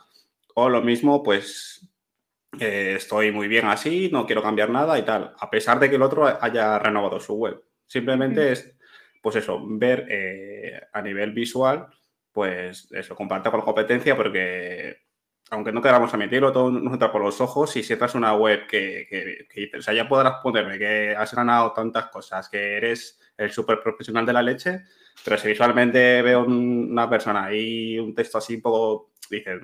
O 0.55 0.69
lo 0.69 0.81
mismo, 0.81 1.23
pues 1.23 1.89
eh, 2.59 2.95
estoy 2.97 3.31
muy 3.31 3.47
bien 3.47 3.65
así, 3.65 4.09
no 4.11 4.25
quiero 4.25 4.41
cambiar 4.41 4.69
nada 4.69 4.99
y 4.99 5.03
tal, 5.03 5.33
a 5.37 5.49
pesar 5.49 5.79
de 5.79 5.89
que 5.89 5.95
el 5.95 6.01
otro 6.01 6.27
haya 6.27 6.79
renovado 6.79 7.19
su 7.19 7.35
web. 7.35 7.61
Simplemente 7.85 8.51
es, 8.51 8.77
pues 9.21 9.37
eso, 9.37 9.59
ver 9.65 10.05
eh, 10.09 10.81
a 10.93 11.01
nivel 11.01 11.31
visual 11.31 11.87
pues 12.37 12.87
eso, 12.91 13.15
comparte 13.15 13.49
con 13.49 13.61
la 13.61 13.65
competencia 13.65 14.15
porque 14.15 15.07
aunque 15.49 15.71
no 15.71 15.81
queramos 15.81 16.13
admitirlo, 16.13 16.51
todo 16.51 16.69
nos 16.69 16.93
entra 16.93 17.11
por 17.11 17.23
los 17.23 17.41
ojos 17.41 17.75
y 17.77 17.81
si 17.81 17.93
entras 17.93 18.13
una 18.13 18.35
web 18.35 18.67
que, 18.67 19.07
que, 19.49 19.71
o 19.75 19.81
sea, 19.81 19.95
ya 19.95 20.07
podrás 20.07 20.35
ponerme 20.43 20.77
que 20.77 21.15
has 21.17 21.33
ganado 21.33 21.73
tantas 21.73 22.09
cosas, 22.09 22.47
que 22.47 22.77
eres 22.77 23.19
el 23.35 23.51
súper 23.51 23.79
profesional 23.81 24.23
de 24.23 24.33
la 24.33 24.43
leche, 24.43 24.83
pero 25.25 25.35
si 25.39 25.47
visualmente 25.47 26.21
veo 26.21 26.45
una 26.45 27.09
persona 27.09 27.51
y 27.51 27.97
un 27.97 28.13
texto 28.13 28.37
así 28.37 28.57
un 28.57 28.61
poco, 28.61 29.13
dices, 29.31 29.59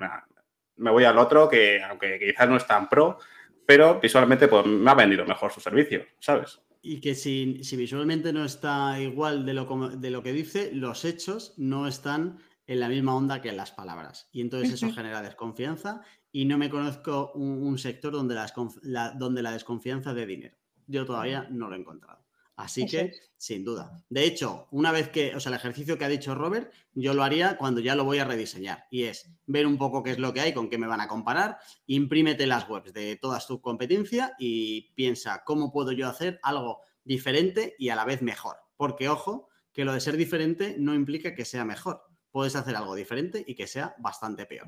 me 0.74 0.90
voy 0.90 1.04
al 1.04 1.18
otro 1.18 1.48
que 1.48 1.80
aunque 1.80 2.18
quizás 2.18 2.48
no 2.48 2.56
es 2.56 2.66
tan 2.66 2.88
pro, 2.88 3.18
pero 3.64 4.00
visualmente 4.00 4.48
pues, 4.48 4.66
me 4.66 4.90
ha 4.90 4.94
vendido 4.94 5.24
mejor 5.24 5.52
su 5.52 5.60
servicio, 5.60 6.04
¿sabes? 6.18 6.60
Y 6.82 7.00
que 7.00 7.14
si, 7.14 7.62
si 7.62 7.76
visualmente 7.76 8.32
no 8.32 8.44
está 8.44 9.00
igual 9.00 9.46
de 9.46 9.54
lo, 9.54 9.90
de 9.90 10.10
lo 10.10 10.24
que 10.24 10.32
dice, 10.32 10.70
los 10.72 11.04
hechos 11.04 11.54
no 11.56 11.86
están 11.86 12.40
en 12.66 12.80
la 12.80 12.88
misma 12.88 13.14
onda 13.14 13.40
que 13.40 13.52
las 13.52 13.72
palabras. 13.72 14.28
Y 14.32 14.40
entonces 14.40 14.72
eso 14.72 14.92
genera 14.92 15.22
desconfianza 15.22 16.02
y 16.32 16.46
no 16.46 16.58
me 16.58 16.70
conozco 16.70 17.32
un, 17.34 17.78
sector 17.78 18.12
donde 18.12 18.34
la, 18.34 19.10
donde 19.10 19.42
la 19.42 19.52
desconfianza 19.52 20.14
de 20.14 20.26
dinero. 20.26 20.56
Yo 20.86 21.04
todavía 21.04 21.46
no 21.50 21.68
lo 21.68 21.76
he 21.76 21.78
encontrado. 21.78 22.24
Así 22.56 22.86
que, 22.86 23.12
sin 23.36 23.64
duda. 23.64 24.04
De 24.08 24.24
hecho, 24.24 24.68
una 24.70 24.92
vez 24.92 25.08
que, 25.08 25.34
o 25.34 25.40
sea, 25.40 25.50
el 25.50 25.56
ejercicio 25.56 25.98
que 25.98 26.04
ha 26.04 26.08
dicho 26.08 26.36
Robert, 26.36 26.72
yo 26.92 27.12
lo 27.12 27.24
haría 27.24 27.56
cuando 27.56 27.80
ya 27.80 27.96
lo 27.96 28.04
voy 28.04 28.18
a 28.18 28.24
rediseñar. 28.24 28.86
Y 28.90 29.04
es 29.04 29.28
ver 29.46 29.66
un 29.66 29.76
poco 29.76 30.04
qué 30.04 30.12
es 30.12 30.18
lo 30.20 30.32
que 30.32 30.40
hay, 30.40 30.54
con 30.54 30.70
qué 30.70 30.78
me 30.78 30.86
van 30.86 31.00
a 31.00 31.08
comparar, 31.08 31.58
imprímete 31.86 32.46
las 32.46 32.68
webs 32.68 32.92
de 32.92 33.16
toda 33.16 33.40
tu 33.40 33.60
competencia 33.60 34.34
y 34.38 34.92
piensa 34.94 35.42
cómo 35.44 35.72
puedo 35.72 35.90
yo 35.90 36.08
hacer 36.08 36.38
algo 36.42 36.80
diferente 37.02 37.74
y 37.76 37.88
a 37.88 37.96
la 37.96 38.04
vez 38.04 38.22
mejor. 38.22 38.56
Porque, 38.76 39.08
ojo, 39.08 39.48
que 39.72 39.84
lo 39.84 39.92
de 39.92 40.00
ser 40.00 40.16
diferente 40.16 40.76
no 40.78 40.94
implica 40.94 41.34
que 41.34 41.44
sea 41.44 41.64
mejor 41.64 42.02
puedes 42.34 42.56
hacer 42.56 42.74
algo 42.74 42.96
diferente 42.96 43.44
y 43.46 43.54
que 43.54 43.68
sea 43.68 43.94
bastante 43.96 44.44
peor. 44.44 44.66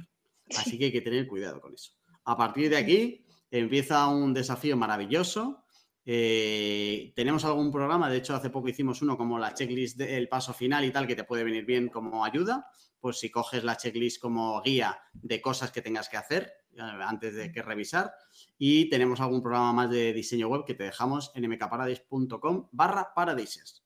Así 0.57 0.79
que 0.79 0.85
hay 0.85 0.93
que 0.93 1.01
tener 1.01 1.27
cuidado 1.27 1.61
con 1.61 1.75
eso. 1.75 1.95
A 2.25 2.37
partir 2.37 2.71
de 2.71 2.77
aquí 2.77 3.27
empieza 3.51 4.07
un 4.07 4.33
desafío 4.33 4.77
maravilloso. 4.77 5.65
Eh, 6.05 7.13
tenemos 7.17 7.45
algún 7.45 7.73
programa, 7.73 8.09
de 8.09 8.19
hecho 8.19 8.37
hace 8.37 8.51
poco 8.51 8.69
hicimos 8.69 9.03
uno 9.03 9.17
como 9.17 9.37
la 9.37 9.53
checklist 9.53 9.99
del 9.99 10.29
paso 10.29 10.55
final 10.55 10.85
y 10.85 10.93
tal, 10.93 11.09
que 11.09 11.17
te 11.17 11.25
puede 11.25 11.43
venir 11.43 11.65
bien 11.65 11.89
como 11.89 12.25
ayuda, 12.25 12.71
pues 13.01 13.19
si 13.19 13.33
coges 13.33 13.65
la 13.65 13.77
checklist 13.77 14.23
como 14.23 14.63
guía 14.63 15.01
de 15.15 15.41
cosas 15.41 15.73
que 15.73 15.83
tengas 15.83 16.09
que 16.09 16.19
hacer 16.19 16.53
eh, 16.77 16.81
antes 16.81 17.35
de 17.35 17.51
que 17.51 17.63
revisar. 17.63 18.13
Y 18.57 18.89
tenemos 18.91 19.21
algún 19.21 19.43
programa 19.43 19.73
más 19.73 19.91
de 19.91 20.13
diseño 20.13 20.47
web 20.47 20.65
que 20.65 20.75
te 20.75 20.85
dejamos 20.85 21.33
en 21.35 21.51
mkparadise.com 21.51 22.69
barra 22.71 23.13
paradises. 23.13 23.86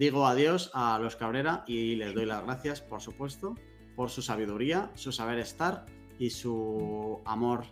Digo 0.00 0.26
adiós 0.26 0.70
a 0.72 0.98
los 0.98 1.14
Cabrera 1.14 1.62
y 1.66 1.94
les 1.94 2.14
doy 2.14 2.24
las 2.24 2.42
gracias, 2.42 2.80
por 2.80 3.02
supuesto, 3.02 3.54
por 3.94 4.08
su 4.08 4.22
sabiduría, 4.22 4.90
su 4.94 5.12
saber 5.12 5.38
estar 5.38 5.84
y 6.18 6.30
su 6.30 7.20
amor 7.26 7.64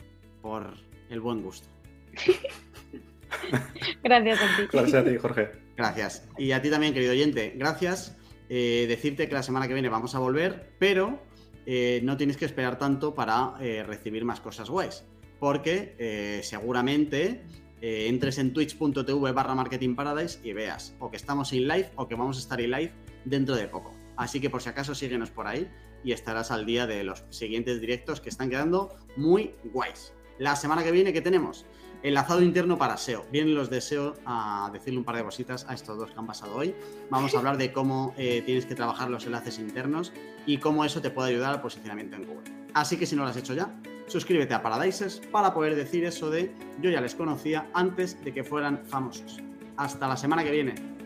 por 0.43 0.75
el 1.09 1.23
buen 1.23 1.43
gusto. 1.43 1.71
gracias 4.05 4.43
a 4.43 4.57
ti. 4.59 4.69
Gracias 4.71 4.95
a 4.95 5.05
ti, 5.09 5.17
Jorge. 5.17 5.53
Gracias. 5.75 6.29
Y 6.37 6.53
a 6.53 6.61
ti 6.61 6.69
también, 6.69 6.93
querido 6.93 7.13
oyente, 7.13 7.55
gracias. 7.57 8.15
Eh, 8.51 8.85
decirte 8.87 9.27
que 9.27 9.33
la 9.33 9.43
semana 9.43 9.67
que 9.67 9.73
viene 9.73 9.89
vamos 9.89 10.15
a 10.15 10.19
volver, 10.19 10.75
pero 10.79 11.23
eh, 11.65 12.01
no 12.03 12.19
tienes 12.19 12.37
que 12.37 12.45
esperar 12.45 12.77
tanto 12.77 13.15
para 13.15 13.55
eh, 13.59 13.85
recibir 13.85 14.27
más 14.27 14.41
cosas 14.41 14.69
guays, 14.69 15.03
porque 15.41 16.43
seguramente 16.43 17.43
eh, 17.81 18.09
entres 18.09 18.39
en 18.39 18.53
twitch.tv 18.53 19.33
barra 19.33 19.55
marketing 19.55 19.95
paradise 19.95 20.41
y 20.43 20.53
veas 20.53 20.95
o 20.99 21.11
que 21.11 21.17
estamos 21.17 21.53
en 21.53 21.69
live 21.69 21.91
o 21.97 22.09
que 22.09 22.15
vamos 22.15 22.37
a 22.37 22.41
estar 22.41 22.61
en 22.61 22.71
live 22.71 22.93
dentro 23.25 23.55
de 23.57 23.69
poco. 23.69 23.95
Así 24.17 24.41
que 24.41 24.51
por 24.51 24.63
si 24.63 24.69
acaso 24.69 24.95
síguenos 24.95 25.31
por 25.31 25.47
ahí 25.47 25.69
y 26.03 26.13
estarás 26.13 26.51
al 26.51 26.67
día 26.67 26.87
de 26.87 27.05
los 27.05 27.25
siguientes 27.31 27.81
directos 27.81 28.21
que 28.21 28.29
están 28.29 28.51
quedando 28.51 28.97
muy 29.17 29.55
guays. 29.65 30.13
La 30.39 30.57
semana 30.57 30.83
que 30.83 30.93
viene, 30.93 31.13
¿qué 31.13 31.21
tenemos? 31.21 31.67
Enlazado 32.03 32.43
interno 32.43 32.79
para 32.79 32.97
SEO. 32.97 33.27
Vienen 33.33 33.57
los 33.57 33.71
deseo 33.71 34.15
a 34.25 34.71
decirle 34.73 34.99
un 34.99 35.05
par 35.05 35.17
de 35.17 35.25
cositas 35.25 35.67
a 35.69 35.75
estos 35.75 35.99
dos 35.99 36.13
que 36.13 36.19
han 36.19 36.27
pasado 36.27 36.55
hoy. 36.55 36.75
Vamos 37.11 37.35
a 37.35 37.39
hablar 37.39 37.57
de 37.57 37.73
cómo 37.73 38.15
eh, 38.17 38.43
tienes 38.47 38.67
que 38.67 38.77
trabajar 38.77 39.11
los 39.11 39.27
enlaces 39.27 39.59
internos 39.59 40.13
y 40.47 40.59
cómo 40.59 40.85
eso 40.85 41.03
te 41.03 41.11
puede 41.11 41.31
ayudar 41.31 41.55
al 41.55 41.61
posicionamiento 41.61 42.17
en 42.17 42.27
Google. 42.27 42.51
Así 42.73 42.97
que 42.97 43.07
si 43.07 43.17
no 43.17 43.25
lo 43.25 43.31
has 43.31 43.37
hecho 43.37 43.55
ya, 43.55 43.75
suscríbete 44.09 44.55
a 44.55 44.63
Paradises 44.63 45.21
para 45.31 45.55
poder 45.55 45.75
decir 45.77 46.05
eso 46.05 46.31
de 46.31 46.53
yo 46.81 46.91
ya 46.91 47.01
les 47.01 47.15
conocía 47.15 47.69
antes 47.75 48.23
de 48.25 48.33
que 48.33 48.45
fueran 48.45 48.85
famosos. 48.87 49.39
Hasta 49.77 50.09
la 50.09 50.17
semana 50.17 50.43
que 50.43 50.51
viene. 50.51 50.98